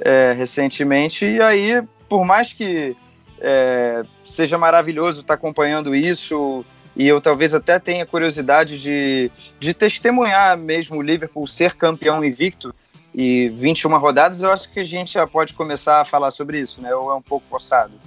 é, 0.00 0.32
recentemente. 0.32 1.24
E 1.24 1.42
aí, 1.42 1.82
por 2.08 2.24
mais 2.24 2.52
que 2.52 2.96
é, 3.40 4.04
seja 4.24 4.58
maravilhoso 4.58 5.20
estar 5.20 5.34
acompanhando 5.34 5.94
isso, 5.94 6.64
e 6.94 7.06
eu 7.06 7.20
talvez 7.20 7.54
até 7.54 7.78
tenha 7.78 8.04
curiosidade 8.04 8.80
de, 8.80 9.30
de 9.58 9.72
testemunhar 9.72 10.56
mesmo 10.56 10.98
o 10.98 11.02
Liverpool 11.02 11.46
ser 11.46 11.74
campeão 11.74 12.24
invicto 12.24 12.74
e 13.14 13.48
21 13.48 13.96
rodadas, 13.98 14.42
eu 14.42 14.52
acho 14.52 14.70
que 14.72 14.80
a 14.80 14.84
gente 14.84 15.14
já 15.14 15.26
pode 15.26 15.54
começar 15.54 16.00
a 16.00 16.04
falar 16.04 16.30
sobre 16.30 16.60
isso, 16.60 16.80
né? 16.80 16.94
Ou 16.94 17.10
é 17.10 17.14
um 17.14 17.22
pouco 17.22 17.46
forçado? 17.48 17.98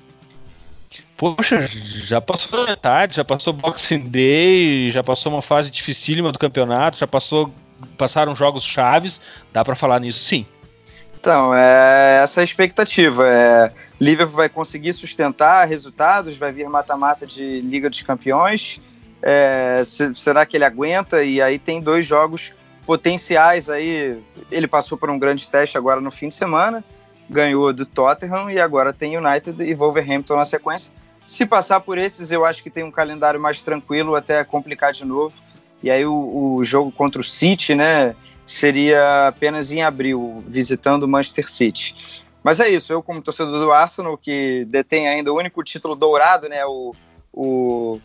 Poxa, 1.18 1.68
já 1.68 2.20
passou 2.20 2.66
metade, 2.66 3.16
já 3.16 3.24
passou 3.24 3.54
Boxing 3.54 4.10
Day, 4.10 4.92
já 4.92 5.04
passou 5.04 5.32
uma 5.32 5.42
fase 5.42 5.70
dificílima 5.70 6.32
do 6.32 6.40
campeonato, 6.40 6.98
já 6.98 7.08
passou 7.08 7.54
passaram 7.98 8.36
jogos 8.36 8.64
chaves, 8.64 9.20
dá 9.52 9.64
para 9.64 9.76
falar 9.76 10.00
nisso 10.00 10.20
sim. 10.20 10.46
Então, 11.22 11.54
é 11.54 12.22
essa 12.24 12.40
é 12.40 12.42
a 12.42 12.44
expectativa. 12.44 13.28
É, 13.28 13.72
Liverpool 14.00 14.36
vai 14.36 14.50
conseguir 14.50 14.92
sustentar 14.94 15.68
resultados, 15.68 16.36
vai 16.36 16.52
vir 16.52 16.68
mata-mata 16.68 17.28
de 17.28 17.62
Liga 17.62 17.90
dos 17.90 18.02
Campeões. 18.02 18.82
É, 19.22 19.84
se, 19.86 20.16
será 20.16 20.46
que 20.48 20.58
ele 20.58 20.66
aguenta? 20.66 21.24
E 21.24 21.40
aí 21.40 21.60
tem 21.60 21.80
dois 21.80 22.08
jogos 22.08 22.54
potenciais 22.88 23.70
aí. 23.70 24.20
Ele 24.52 24.68
passou 24.68 24.98
por 24.98 25.12
um 25.12 25.20
grande 25.20 25.48
teste 25.48 25.78
agora 25.78 26.02
no 26.02 26.10
fim 26.10 26.28
de 26.28 26.34
semana, 26.34 26.84
ganhou 27.30 27.72
do 27.72 27.86
Tottenham 27.86 28.50
e 28.50 28.60
agora 28.60 28.92
tem 28.92 29.16
United 29.16 29.64
e 29.64 29.76
Wolverhampton 29.76 30.36
na 30.36 30.46
sequência. 30.46 30.92
Se 31.24 31.46
passar 31.46 31.82
por 31.82 32.00
esses, 32.00 32.32
eu 32.32 32.44
acho 32.44 32.64
que 32.64 32.70
tem 32.70 32.84
um 32.84 32.92
calendário 32.92 33.40
mais 33.40 33.62
tranquilo 33.62 34.16
até 34.16 34.44
complicar 34.44 34.92
de 34.92 35.06
novo. 35.06 35.40
E 35.84 35.90
aí 35.90 36.06
o, 36.06 36.56
o 36.56 36.64
jogo 36.64 36.92
contra 36.92 37.22
o 37.22 37.24
City, 37.24 37.74
né, 37.76 38.16
seria 38.46 39.28
apenas 39.28 39.72
em 39.72 39.82
abril, 39.82 40.44
visitando 40.48 41.04
o 41.04 41.08
Manchester 41.08 41.50
City. 41.50 41.96
Mas 42.44 42.60
é 42.60 42.70
isso, 42.70 42.92
eu 42.92 43.04
como 43.04 43.22
torcedor 43.22 43.60
do 43.60 43.72
Arsenal, 43.72 44.18
que 44.18 44.66
detém 44.66 45.08
ainda 45.08 45.32
o 45.32 45.38
único 45.38 45.64
título 45.64 45.96
dourado, 45.96 46.50
né, 46.50 46.66
o, 46.66 46.94
o, 47.32 48.00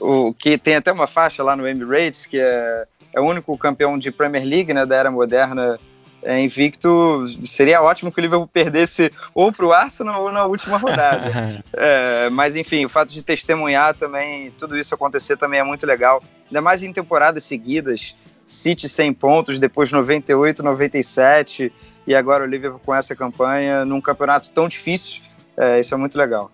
o 0.00 0.34
que 0.34 0.56
tem 0.56 0.76
até 0.76 0.90
uma 0.90 1.06
faixa 1.06 1.42
lá 1.42 1.54
no 1.54 1.66
Emirates, 1.66 2.26
que 2.26 2.38
é, 2.38 2.86
é 3.14 3.20
o 3.20 3.24
único 3.24 3.56
campeão 3.58 3.98
de 3.98 4.10
Premier 4.10 4.44
League, 4.44 4.72
né, 4.72 4.86
da 4.86 4.96
era 4.96 5.10
moderna 5.10 5.78
é, 6.22 6.40
invicto, 6.40 7.26
seria 7.46 7.82
ótimo 7.82 8.12
que 8.12 8.20
o 8.20 8.22
Liverpool 8.22 8.46
perdesse 8.46 9.10
ou 9.34 9.52
para 9.52 9.66
o 9.66 9.72
Arsenal 9.72 10.22
ou 10.22 10.32
na 10.32 10.44
última 10.44 10.76
rodada. 10.76 11.62
é, 11.74 12.30
mas 12.30 12.56
enfim, 12.56 12.84
o 12.84 12.88
fato 12.88 13.12
de 13.12 13.22
testemunhar 13.22 13.94
também, 13.94 14.50
tudo 14.52 14.78
isso 14.78 14.94
acontecer 14.94 15.36
também 15.36 15.60
é 15.60 15.64
muito 15.64 15.86
legal. 15.86 16.22
Ainda 16.46 16.60
mais 16.60 16.82
em 16.82 16.92
temporadas 16.92 17.44
seguidas, 17.44 18.14
City 18.46 18.88
100 18.88 19.12
pontos, 19.14 19.58
depois 19.58 19.90
98, 19.90 20.62
97 20.62 21.72
e 22.06 22.14
agora 22.14 22.44
o 22.44 22.46
Liverpool 22.46 22.80
com 22.84 22.94
essa 22.94 23.14
campanha 23.14 23.84
num 23.84 24.00
campeonato 24.00 24.50
tão 24.50 24.68
difícil. 24.68 25.20
É, 25.56 25.80
isso 25.80 25.94
é 25.94 25.96
muito 25.96 26.16
legal. 26.16 26.50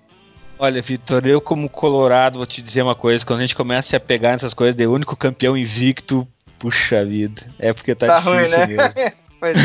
Olha, 0.59 0.83
Vitor, 0.83 1.25
eu 1.27 1.41
como 1.41 1.69
colorado 1.69 2.39
vou 2.39 2.47
te 2.47 2.61
dizer 2.61 2.83
uma 2.83 2.95
coisa, 2.95 3.25
quando 3.25 3.39
a 3.39 3.43
gente 3.43 3.55
começa 3.55 3.97
a 3.97 4.01
pegar 4.01 4.33
nessas 4.33 4.53
coisas 4.53 4.75
de 4.75 4.87
único 4.87 5.15
campeão 5.15 5.57
invicto, 5.57 6.27
puxa 6.59 7.05
vida, 7.05 7.43
é 7.61 7.73
porque 7.73 7.95
tá, 7.95 8.07
tá 8.07 8.19
difícil 8.19 8.35
ruim, 8.35 8.49
né? 8.49 8.67
mesmo. 8.67 9.19
Pois 9.41 9.57
é. 9.57 9.61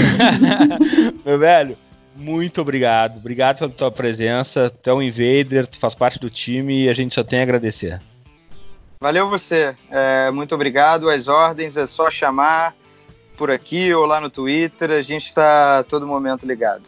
Meu 1.25 1.39
velho, 1.39 1.77
muito 2.15 2.61
obrigado. 2.61 3.17
Obrigado 3.17 3.59
pela 3.59 3.69
tua 3.69 3.91
presença. 3.91 4.69
Tu 4.69 4.89
é 4.89 4.93
um 4.93 5.01
invader, 5.01 5.67
tu 5.67 5.79
faz 5.79 5.95
parte 5.95 6.19
do 6.19 6.29
time 6.29 6.85
e 6.85 6.89
a 6.89 6.93
gente 6.93 7.13
só 7.13 7.23
tem 7.23 7.39
a 7.39 7.43
agradecer. 7.43 7.99
Valeu 8.99 9.29
você. 9.29 9.75
É, 9.89 10.31
muito 10.31 10.55
obrigado. 10.55 11.09
As 11.09 11.27
ordens 11.27 11.75
é 11.75 11.85
só 11.85 12.09
chamar 12.09 12.75
por 13.35 13.51
aqui 13.51 13.93
ou 13.93 14.05
lá 14.05 14.21
no 14.21 14.29
Twitter. 14.29 14.91
A 14.91 15.01
gente 15.01 15.25
está 15.25 15.83
todo 15.83 16.07
momento 16.07 16.45
ligado. 16.45 16.87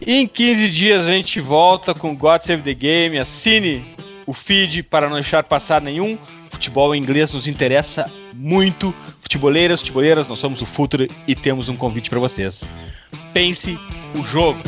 Em 0.00 0.28
15 0.28 0.68
dias 0.68 1.04
a 1.04 1.10
gente 1.10 1.40
volta 1.40 1.92
com 1.94 2.14
God 2.14 2.42
Save 2.42 2.62
the 2.62 2.74
Game. 2.74 3.18
Assine 3.18 3.96
o 4.26 4.32
feed 4.32 4.84
para 4.84 5.08
não 5.08 5.14
deixar 5.14 5.42
passar 5.42 5.80
nenhum. 5.80 6.16
Futebol 6.50 6.94
inglês 6.94 7.32
nos 7.32 7.46
interessa 7.46 8.10
muito. 8.34 8.94
Futeboleiras, 9.20 9.80
futeboleiras, 9.80 10.28
nós 10.28 10.38
somos 10.38 10.62
o 10.62 10.66
Futuro 10.66 11.06
e 11.26 11.34
temos 11.34 11.68
um 11.68 11.76
convite 11.76 12.08
para 12.08 12.18
vocês. 12.18 12.64
Pense 13.32 13.78
o 14.18 14.24
jogo. 14.24 14.60